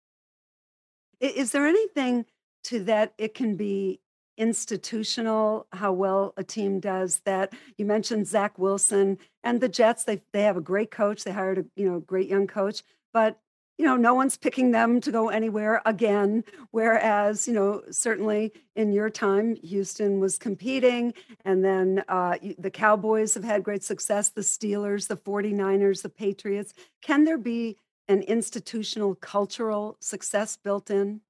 Is 1.19 1.51
there 1.51 1.65
anything 1.65 2.25
to 2.65 2.83
that 2.85 3.13
it 3.17 3.33
can 3.33 3.55
be 3.55 3.99
institutional, 4.37 5.65
how 5.71 5.93
well 5.93 6.33
a 6.37 6.43
team 6.43 6.79
does 6.79 7.21
that? 7.25 7.53
You 7.77 7.85
mentioned 7.85 8.27
Zach 8.27 8.59
Wilson 8.59 9.17
and 9.43 9.61
the 9.61 9.69
Jets, 9.69 10.03
they 10.03 10.21
they 10.33 10.43
have 10.43 10.57
a 10.57 10.61
great 10.61 10.91
coach. 10.91 11.23
They 11.23 11.31
hired 11.31 11.57
a, 11.59 11.65
you 11.75 11.89
know, 11.89 11.99
great 11.99 12.27
young 12.27 12.47
coach, 12.47 12.83
but 13.13 13.39
you 13.77 13.85
know, 13.85 13.95
no 13.95 14.13
one's 14.13 14.37
picking 14.37 14.71
them 14.71 15.01
to 15.01 15.11
go 15.11 15.29
anywhere 15.29 15.81
again. 15.85 16.43
Whereas, 16.71 17.47
you 17.47 17.53
know, 17.53 17.81
certainly 17.91 18.53
in 18.75 18.93
your 18.93 19.09
time, 19.09 19.55
Houston 19.57 20.19
was 20.19 20.37
competing. 20.37 21.13
And 21.43 21.63
then 21.63 22.03
uh, 22.07 22.37
the 22.57 22.71
Cowboys 22.71 23.33
have 23.33 23.43
had 23.43 23.63
great 23.63 23.83
success, 23.83 24.29
the 24.29 24.41
Steelers, 24.41 25.07
the 25.07 25.17
49ers, 25.17 26.01
the 26.03 26.09
Patriots. 26.09 26.73
Can 27.01 27.25
there 27.25 27.37
be 27.37 27.77
an 28.07 28.21
institutional 28.21 29.15
cultural 29.15 29.97
success 29.99 30.55
built 30.55 30.89
in? 30.89 31.21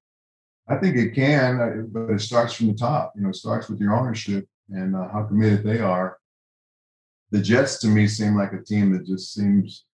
I 0.68 0.76
think 0.76 0.96
it 0.96 1.14
can, 1.14 1.60
uh, 1.60 1.82
but 1.88 2.10
it 2.10 2.20
starts 2.20 2.54
from 2.54 2.68
the 2.68 2.74
top. 2.74 3.12
You 3.16 3.22
know, 3.22 3.30
it 3.30 3.36
starts 3.36 3.68
with 3.68 3.80
your 3.80 3.94
ownership 3.94 4.48
and 4.70 4.94
uh, 4.94 5.08
how 5.12 5.24
committed 5.24 5.64
they 5.64 5.78
are. 5.78 6.18
The 7.30 7.40
Jets 7.40 7.78
to 7.80 7.88
me 7.88 8.06
seem 8.06 8.36
like 8.36 8.52
a 8.52 8.62
team 8.62 8.92
that 8.92 9.06
just 9.06 9.32
seems, 9.34 9.85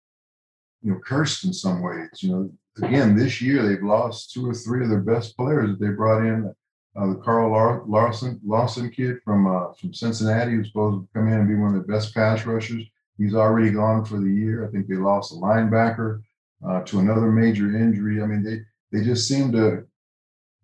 you 0.83 0.93
know, 0.93 1.01
cursed 1.05 1.45
in 1.45 1.53
some 1.53 1.83
ways. 1.83 2.09
You 2.23 2.31
know, 2.31 2.51
again, 2.83 3.17
this 3.17 3.41
year 3.41 3.63
they've 3.63 3.83
lost 3.83 4.33
two 4.33 4.49
or 4.49 4.55
three 4.55 4.83
of 4.83 4.91
their 4.91 5.01
best 5.01 5.37
players 5.37 5.71
that 5.71 5.81
they 5.81 5.93
brought 5.93 6.27
in. 6.27 6.55
Uh, 6.95 7.07
the 7.07 7.15
Carl 7.17 7.53
Lar- 7.53 7.85
Larson 7.87 8.39
Lawson 8.45 8.91
kid 8.91 9.17
from 9.25 9.47
uh, 9.47 9.73
from 9.73 9.95
Cincinnati, 9.95 10.53
who's 10.53 10.69
supposed 10.69 11.03
to 11.03 11.09
come 11.15 11.29
in 11.29 11.41
and 11.41 11.49
be 11.49 11.55
one 11.55 11.75
of 11.75 11.87
the 11.87 11.93
best 11.93 12.15
pass 12.15 12.45
rushers. 12.45 12.85
He's 13.17 13.35
already 13.35 13.71
gone 13.71 14.05
for 14.05 14.19
the 14.19 14.31
year. 14.31 14.67
I 14.67 14.71
think 14.71 14.89
they 14.89 14.97
lost 14.97 15.33
a 15.33 15.37
linebacker 15.37 16.23
uh, 16.67 16.83
to 16.83 16.99
another 16.99 17.31
major 17.31 17.75
injury. 17.77 18.23
I 18.23 18.27
mean, 18.27 18.43
they 18.43 18.61
they 18.91 19.05
just 19.05 19.27
seem 19.27 19.53
to 19.53 19.87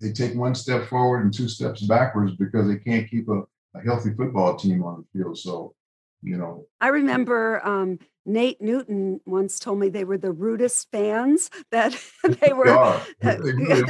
they 0.01 0.13
take 0.13 0.35
one 0.35 0.55
step 0.55 0.87
forward 0.89 1.25
and 1.25 1.33
two 1.33 1.49
steps 1.49 1.83
backwards 1.83 2.33
because 2.33 2.69
they 2.69 2.77
can't 2.77 3.09
keep 3.09 3.29
a, 3.29 3.43
a 3.75 3.81
healthy 3.85 4.13
football 4.15 4.57
team 4.57 4.83
on 4.85 5.05
the 5.13 5.19
field. 5.19 5.39
So 5.39 5.75
you 6.23 6.37
know. 6.37 6.67
I 6.81 6.89
remember 6.89 7.65
um, 7.67 7.99
Nate 8.29 8.61
Newton 8.61 9.21
once 9.27 9.59
told 9.59 9.81
me 9.81 9.89
they 9.89 10.05
were 10.05 10.19
the 10.19 10.33
rudest 10.33 10.91
fans 10.93 11.51
that 11.71 11.99
they 12.41 12.53
were. 12.53 12.67
They 12.67 12.73
uh, 12.73 13.01
they 13.23 13.37
really 13.37 13.85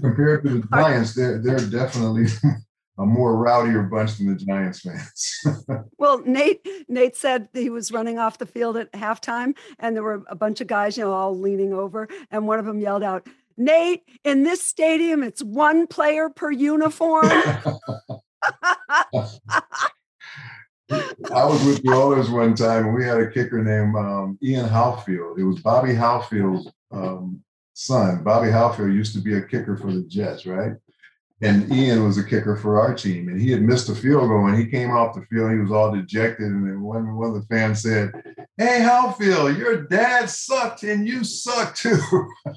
Compared 0.00 0.44
to 0.44 0.60
the 0.60 0.68
Giants, 0.72 1.14
they're 1.14 1.38
they're 1.38 1.58
definitely 1.58 2.26
a 2.98 3.04
more 3.04 3.34
rowdier 3.34 3.90
bunch 3.90 4.18
than 4.18 4.28
the 4.28 4.36
Giants 4.36 4.80
fans. 4.80 5.40
well, 5.98 6.22
Nate 6.24 6.66
Nate 6.88 7.16
said 7.16 7.48
he 7.52 7.70
was 7.70 7.90
running 7.90 8.18
off 8.18 8.38
the 8.38 8.46
field 8.46 8.76
at 8.76 8.92
halftime, 8.92 9.54
and 9.78 9.96
there 9.96 10.04
were 10.04 10.22
a 10.28 10.36
bunch 10.36 10.60
of 10.60 10.68
guys, 10.68 10.96
you 10.96 11.04
know, 11.04 11.12
all 11.12 11.36
leaning 11.36 11.72
over, 11.72 12.08
and 12.30 12.46
one 12.46 12.60
of 12.60 12.66
them 12.66 12.78
yelled 12.78 13.02
out, 13.02 13.26
"Nate, 13.56 14.02
in 14.24 14.44
this 14.44 14.62
stadium, 14.62 15.24
it's 15.24 15.42
one 15.42 15.88
player 15.88 16.28
per 16.30 16.52
uniform." 16.52 17.28
I 20.90 21.44
was 21.44 21.64
with 21.64 21.82
the 21.82 21.92
Oilers 21.92 22.30
one 22.30 22.54
time, 22.54 22.86
and 22.86 22.94
we 22.94 23.04
had 23.04 23.20
a 23.20 23.30
kicker 23.30 23.62
named 23.62 23.96
um, 23.96 24.38
Ian 24.42 24.68
Howfield. 24.68 25.38
It 25.38 25.44
was 25.44 25.60
Bobby 25.60 25.94
Howfield's 25.94 26.70
um, 26.90 27.42
son. 27.72 28.22
Bobby 28.22 28.50
Howfield 28.50 28.92
used 28.92 29.14
to 29.14 29.20
be 29.20 29.34
a 29.34 29.42
kicker 29.42 29.76
for 29.76 29.92
the 29.92 30.02
Jets, 30.02 30.46
right? 30.46 30.72
And 31.42 31.72
Ian 31.72 32.04
was 32.04 32.18
a 32.18 32.24
kicker 32.24 32.56
for 32.56 32.80
our 32.80 32.94
team, 32.94 33.28
and 33.28 33.40
he 33.40 33.50
had 33.50 33.62
missed 33.62 33.88
a 33.88 33.94
field 33.96 34.28
goal. 34.28 34.46
And 34.46 34.56
he 34.56 34.66
came 34.66 34.92
off 34.92 35.14
the 35.14 35.26
field, 35.26 35.50
he 35.50 35.58
was 35.58 35.72
all 35.72 35.90
dejected. 35.90 36.46
And 36.46 36.66
then 36.66 36.80
one, 36.82 37.16
one 37.16 37.30
of 37.30 37.34
the 37.34 37.46
fans 37.48 37.82
said, 37.82 38.12
"Hey, 38.56 38.80
Howfield, 38.80 39.58
your 39.58 39.82
dad 39.82 40.30
sucked, 40.30 40.84
and 40.84 41.06
you 41.06 41.24
suck 41.24 41.74
too." 41.74 41.98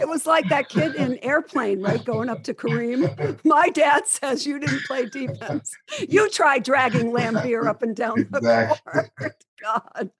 it 0.00 0.08
was 0.08 0.26
like 0.26 0.48
that 0.48 0.70
kid 0.70 0.94
in 0.94 1.18
Airplane, 1.18 1.82
right, 1.82 2.02
going 2.02 2.30
up 2.30 2.42
to 2.44 2.54
Kareem. 2.54 3.38
My 3.44 3.68
dad 3.68 4.06
says 4.06 4.46
you 4.46 4.58
didn't 4.58 4.84
play 4.84 5.04
defense. 5.06 5.70
You 6.08 6.30
tried 6.30 6.64
dragging 6.64 7.12
Laimbeer 7.12 7.66
up 7.66 7.82
and 7.82 7.94
down 7.94 8.26
the 8.30 8.38
exactly. 8.38 9.02
court. 9.18 9.44
God. 9.62 10.10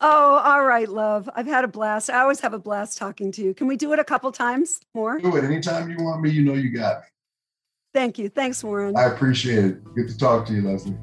Oh, 0.00 0.42
all 0.44 0.64
right, 0.64 0.88
love. 0.88 1.28
I've 1.34 1.46
had 1.46 1.64
a 1.64 1.68
blast. 1.68 2.10
I 2.10 2.20
always 2.20 2.40
have 2.40 2.54
a 2.54 2.58
blast 2.58 2.98
talking 2.98 3.30
to 3.32 3.42
you. 3.42 3.54
Can 3.54 3.66
we 3.66 3.76
do 3.76 3.92
it 3.92 3.98
a 3.98 4.04
couple 4.04 4.32
times 4.32 4.80
more? 4.94 5.18
Do 5.18 5.36
it 5.36 5.44
anytime 5.44 5.90
you 5.90 6.02
want 6.02 6.22
me. 6.22 6.30
You 6.30 6.42
know 6.42 6.54
you 6.54 6.70
got 6.70 7.00
me. 7.00 7.06
Thank 7.94 8.18
you. 8.18 8.28
Thanks, 8.28 8.64
Warren. 8.64 8.96
I 8.96 9.04
appreciate 9.04 9.64
it. 9.64 9.94
Good 9.94 10.08
to 10.08 10.18
talk 10.18 10.46
to 10.46 10.54
you, 10.54 10.62
Lesley. 10.62 10.96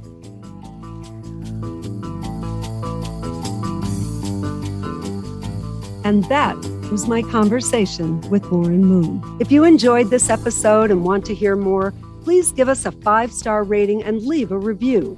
And 6.03 6.23
that 6.25 6.57
was 6.91 7.07
my 7.07 7.21
conversation 7.21 8.21
with 8.31 8.49
Warren 8.51 8.83
Moon. 8.83 9.21
If 9.39 9.51
you 9.51 9.63
enjoyed 9.63 10.09
this 10.09 10.29
episode 10.29 10.89
and 10.89 11.03
want 11.03 11.23
to 11.25 11.35
hear 11.35 11.55
more, 11.55 11.93
please 12.23 12.51
give 12.51 12.67
us 12.67 12.85
a 12.85 12.91
five 12.91 13.31
star 13.31 13.63
rating 13.63 14.03
and 14.03 14.23
leave 14.23 14.51
a 14.51 14.57
review. 14.57 15.17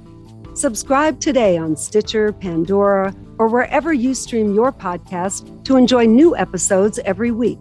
Subscribe 0.54 1.18
today 1.18 1.56
on 1.56 1.76
Stitcher, 1.76 2.30
Pandora, 2.30 3.14
or 3.38 3.48
wherever 3.48 3.90
you 3.90 4.12
stream 4.12 4.54
your 4.54 4.70
podcast 4.70 5.64
to 5.64 5.78
enjoy 5.78 6.04
new 6.04 6.36
episodes 6.36 6.98
every 7.06 7.30
week. 7.30 7.58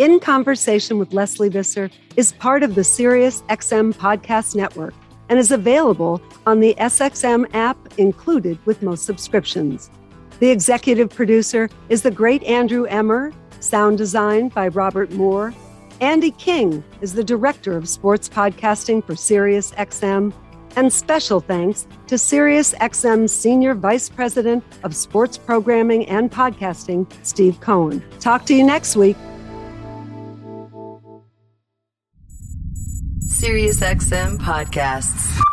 In 0.00 0.18
Conversation 0.18 0.98
with 0.98 1.12
Lesley 1.12 1.48
Visser 1.48 1.88
is 2.16 2.32
part 2.32 2.64
of 2.64 2.74
the 2.74 2.82
Sirius 2.82 3.42
XM 3.42 3.94
Podcast 3.94 4.56
Network 4.56 4.94
and 5.28 5.38
is 5.38 5.52
available 5.52 6.20
on 6.44 6.58
the 6.58 6.74
SXM 6.80 7.46
app 7.54 7.78
included 7.98 8.58
with 8.66 8.82
most 8.82 9.04
subscriptions. 9.04 9.88
The 10.40 10.50
executive 10.50 11.10
producer 11.10 11.70
is 11.88 12.02
the 12.02 12.10
great 12.10 12.42
Andrew 12.42 12.84
Emmer, 12.86 13.32
sound 13.60 13.96
design 13.96 14.48
by 14.48 14.68
Robert 14.68 15.12
Moore. 15.12 15.54
Andy 16.00 16.32
King 16.32 16.82
is 17.00 17.12
the 17.12 17.24
director 17.24 17.76
of 17.76 17.88
sports 17.88 18.28
podcasting 18.28 19.04
for 19.04 19.14
Sirius 19.14 19.70
XM 19.72 20.32
and 20.78 20.92
special 20.92 21.40
thanks 21.40 21.88
to 22.06 22.14
SiriusXM's 22.14 23.32
Senior 23.32 23.74
Vice 23.74 24.08
President 24.08 24.62
of 24.84 24.94
Sports 24.94 25.36
Programming 25.36 26.06
and 26.06 26.30
Podcasting, 26.30 27.04
Steve 27.26 27.60
Cohen. 27.60 28.00
Talk 28.20 28.46
to 28.46 28.54
you 28.54 28.64
next 28.64 28.94
week. 28.94 29.16
SiriusXM 33.26 34.38
Podcasts. 34.38 35.47